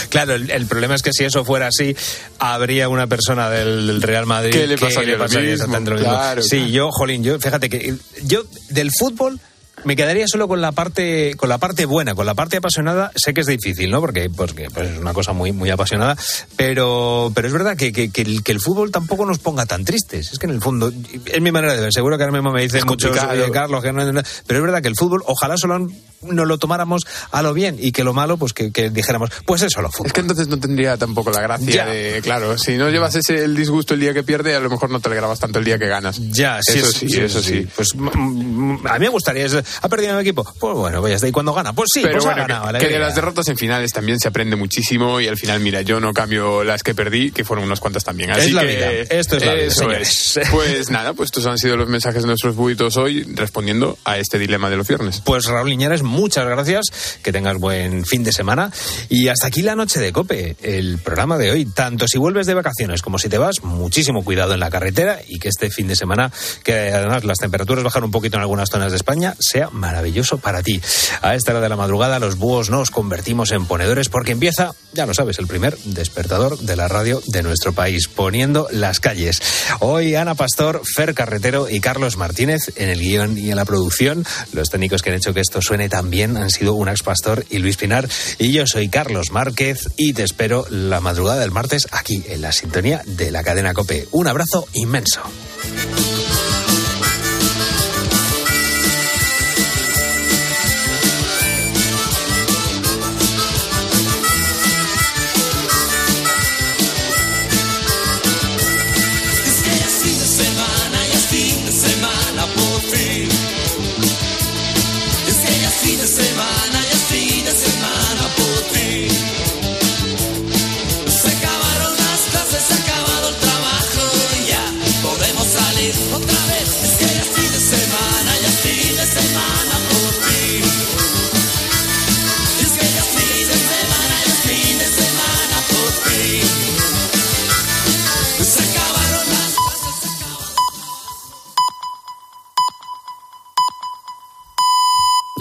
Claro, 0.08 0.34
el, 0.34 0.50
el 0.50 0.66
problema 0.66 0.94
es 0.94 1.02
que 1.02 1.12
si 1.12 1.24
eso 1.24 1.44
fuera 1.44 1.68
así, 1.68 1.96
habría 2.38 2.88
una 2.88 3.06
persona 3.06 3.48
del, 3.50 3.86
del 3.86 4.02
Real 4.02 4.26
Madrid 4.26 4.50
Que 4.52 4.66
le 4.66 4.76
pasaría 4.78 5.16
mismo. 5.16 5.72
claro, 5.96 6.42
sí, 6.42 6.56
claro. 6.56 6.66
yo, 6.70 6.88
jolín, 6.90 7.22
yo, 7.22 7.38
fíjate 7.38 7.68
que 7.70 7.94
yo 8.24 8.42
del 8.70 8.90
fútbol 8.92 9.38
me 9.82 9.96
quedaría 9.96 10.26
solo 10.28 10.46
con 10.46 10.60
la 10.60 10.72
parte 10.72 11.34
con 11.38 11.48
la 11.48 11.56
parte 11.56 11.86
buena, 11.86 12.14
con 12.14 12.26
la 12.26 12.34
parte 12.34 12.58
apasionada. 12.58 13.12
Sé 13.16 13.32
que 13.32 13.40
es 13.40 13.46
difícil, 13.46 13.90
¿no? 13.90 14.00
Porque, 14.00 14.28
porque 14.28 14.68
pues, 14.68 14.90
es 14.90 14.98
una 14.98 15.14
cosa 15.14 15.32
muy 15.32 15.52
muy 15.52 15.70
apasionada, 15.70 16.18
pero 16.56 17.32
pero 17.34 17.46
es 17.48 17.52
verdad 17.54 17.76
que, 17.78 17.90
que, 17.90 18.10
que 18.10 18.20
el, 18.20 18.42
que 18.42 18.52
el 18.52 18.60
fútbol 18.60 18.90
tampoco 18.90 19.24
nos 19.24 19.38
ponga 19.38 19.64
tan 19.64 19.84
tristes. 19.86 20.32
Es 20.32 20.38
que 20.38 20.44
en 20.46 20.52
el 20.52 20.60
fondo 20.60 20.92
es 21.24 21.40
mi 21.40 21.50
manera 21.50 21.74
de 21.74 21.80
ver. 21.80 21.92
Seguro 21.94 22.18
que 22.18 22.24
ahora 22.24 22.36
mismo 22.36 22.52
me 22.52 22.60
dicen 22.60 22.82
muchos. 22.86 23.16
"Oye, 23.16 23.50
Carlos, 23.50 23.82
que 23.82 23.92
no, 23.92 24.04
no", 24.12 24.20
pero 24.46 24.58
es 24.58 24.62
verdad 24.64 24.82
que 24.82 24.88
el 24.88 24.96
fútbol, 24.96 25.22
ojalá 25.26 25.56
solo 25.56 25.88
nos 26.22 26.46
lo 26.46 26.58
tomáramos 26.58 27.02
a 27.30 27.42
lo 27.42 27.54
bien 27.54 27.76
y 27.78 27.92
que 27.92 28.04
lo 28.04 28.12
malo, 28.12 28.36
pues 28.36 28.52
que, 28.52 28.70
que 28.72 28.90
dijéramos, 28.90 29.30
pues 29.46 29.62
eso, 29.62 29.80
lo 29.82 29.90
fútbol. 29.90 30.06
Es 30.08 30.12
que 30.12 30.20
entonces 30.20 30.48
no 30.48 30.58
tendría 30.58 30.96
tampoco 30.96 31.30
la 31.30 31.40
gracia 31.40 31.70
Ya. 31.70 31.86
de, 31.86 32.20
claro, 32.22 32.58
si 32.58 32.76
no 32.76 32.90
llevas 32.90 33.14
ese 33.14 33.44
el 33.44 33.56
disgusto 33.56 33.94
el 33.94 34.00
día 34.00 34.12
que 34.14 34.22
pierde, 34.22 34.54
a 34.54 34.60
lo 34.60 34.70
mejor 34.70 34.90
no 34.90 35.00
te 35.00 35.08
alegrabas 35.08 35.38
tanto 35.40 35.58
el 35.58 35.64
día 35.64 35.78
que 35.78 35.86
ganas. 35.86 36.18
Ya, 36.30 36.58
sí, 36.62 36.78
eso 36.78 36.92
sí, 36.92 37.08
sí, 37.08 37.20
eso 37.20 37.42
sí. 37.42 37.66
Pues 37.74 37.94
mm, 37.94 38.08
mm, 38.08 38.86
a 38.86 38.94
mí 38.94 39.00
me 39.00 39.08
gustaría. 39.08 39.46
¿Ha 39.82 39.88
perdido 39.88 40.14
mi 40.14 40.20
equipo? 40.20 40.44
Pues 40.58 40.74
bueno, 40.76 41.00
pues 41.00 41.10
ya 41.12 41.16
está. 41.16 41.28
¿Y 41.28 41.32
cuando 41.32 41.52
gana? 41.54 41.72
Pues 41.72 41.88
sí, 41.92 42.00
Pero 42.02 42.14
pues 42.14 42.24
bueno, 42.24 42.42
ha 42.42 42.46
ganado. 42.46 42.78
que, 42.78 42.88
de 42.88 42.98
las 42.98 43.14
derrotas 43.14 43.48
en 43.48 43.56
finales 43.56 43.92
también 43.92 44.18
se 44.20 44.28
aprende 44.28 44.56
muchísimo 44.56 45.20
y 45.20 45.28
al 45.28 45.36
final, 45.38 45.60
mira, 45.60 45.82
yo 45.82 46.00
no 46.00 46.12
cambio 46.12 46.62
las 46.64 46.82
que 46.82 46.94
perdí, 46.94 47.30
que 47.30 47.44
fueron 47.44 47.64
unas 47.64 47.80
cuantas 47.80 48.04
también. 48.04 48.30
Así 48.30 48.48
Es 48.48 48.52
la 48.52 48.62
que 48.62 48.66
vida. 48.76 48.90
Esto 49.18 49.36
es 49.36 49.44
la 49.46 49.54
eso 49.54 49.90
es. 49.90 50.40
Pues 50.50 50.90
nada, 50.90 51.12
pues 51.14 51.28
estos 51.28 51.46
han 51.46 51.58
sido 51.58 51.76
los 51.76 51.88
mensajes 51.88 52.22
de 52.22 52.26
nuestros 52.28 52.54
buitos 52.56 52.96
hoy 52.96 53.22
respondiendo 53.34 53.96
a 54.04 54.18
este 54.18 54.38
dilema 54.38 54.68
de 54.68 54.76
los 54.76 54.86
viernes. 54.86 55.22
Pues 55.24 55.44
Raúl 55.46 55.70
Liñares, 55.70 56.02
muchas 56.10 56.44
gracias, 56.44 56.86
que 57.22 57.32
tengas 57.32 57.56
buen 57.58 58.04
fin 58.04 58.24
de 58.24 58.32
semana 58.32 58.70
y 59.08 59.28
hasta 59.28 59.46
aquí 59.46 59.62
la 59.62 59.74
noche 59.74 60.00
de 60.00 60.12
Cope, 60.12 60.56
el 60.62 60.98
programa 60.98 61.38
de 61.38 61.50
hoy. 61.50 61.64
Tanto 61.64 62.06
si 62.06 62.18
vuelves 62.18 62.46
de 62.46 62.54
vacaciones 62.54 63.00
como 63.02 63.18
si 63.18 63.28
te 63.28 63.38
vas, 63.38 63.62
muchísimo 63.62 64.24
cuidado 64.24 64.54
en 64.54 64.60
la 64.60 64.70
carretera 64.70 65.20
y 65.26 65.38
que 65.38 65.48
este 65.48 65.70
fin 65.70 65.86
de 65.86 65.96
semana, 65.96 66.30
que 66.64 66.90
además 66.92 67.24
las 67.24 67.38
temperaturas 67.38 67.84
bajan 67.84 68.04
un 68.04 68.10
poquito 68.10 68.36
en 68.36 68.42
algunas 68.42 68.68
zonas 68.70 68.90
de 68.90 68.96
España, 68.96 69.34
sea 69.38 69.70
maravilloso 69.70 70.38
para 70.38 70.62
ti. 70.62 70.80
A 71.22 71.34
esta 71.34 71.52
hora 71.52 71.60
de 71.60 71.68
la 71.68 71.76
madrugada 71.76 72.18
los 72.18 72.36
búhos 72.36 72.70
nos 72.70 72.90
convertimos 72.90 73.52
en 73.52 73.66
ponedores 73.66 74.08
porque 74.08 74.32
empieza, 74.32 74.72
ya 74.92 75.06
lo 75.06 75.14
sabes, 75.14 75.38
el 75.38 75.46
primer 75.46 75.78
despertador 75.84 76.58
de 76.58 76.76
la 76.76 76.88
radio 76.88 77.22
de 77.26 77.42
nuestro 77.42 77.72
país, 77.72 78.08
poniendo 78.08 78.68
las 78.70 79.00
calles. 79.00 79.40
Hoy 79.80 80.14
Ana 80.14 80.34
Pastor, 80.34 80.82
Fer 80.84 81.14
Carretero 81.14 81.68
y 81.68 81.80
Carlos 81.80 82.16
Martínez 82.16 82.72
en 82.76 82.88
el 82.88 83.00
guion 83.00 83.38
y 83.38 83.50
en 83.50 83.56
la 83.56 83.64
producción. 83.64 84.24
Los 84.52 84.70
técnicos 84.70 85.02
que 85.02 85.10
han 85.10 85.16
hecho 85.16 85.34
que 85.34 85.40
esto 85.40 85.60
suene 85.60 85.88
tan 85.88 85.99
bien 86.08 86.36
han 86.36 86.50
sido 86.50 86.74
Unax 86.74 87.02
Pastor 87.02 87.44
y 87.50 87.58
Luis 87.58 87.76
Pinar. 87.76 88.08
Y 88.38 88.52
yo 88.52 88.66
soy 88.66 88.88
Carlos 88.88 89.32
Márquez 89.32 89.90
y 89.96 90.14
te 90.14 90.22
espero 90.22 90.64
la 90.70 91.00
madrugada 91.00 91.40
del 91.40 91.50
martes 91.50 91.88
aquí 91.90 92.22
en 92.28 92.40
la 92.40 92.52
sintonía 92.52 93.02
de 93.04 93.30
la 93.30 93.42
cadena 93.42 93.74
Cope. 93.74 94.08
Un 94.12 94.28
abrazo 94.28 94.66
inmenso. 94.72 95.20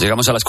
Llegamos 0.09 0.27
a 0.27 0.33
las 0.33 0.43
4. 0.43 0.47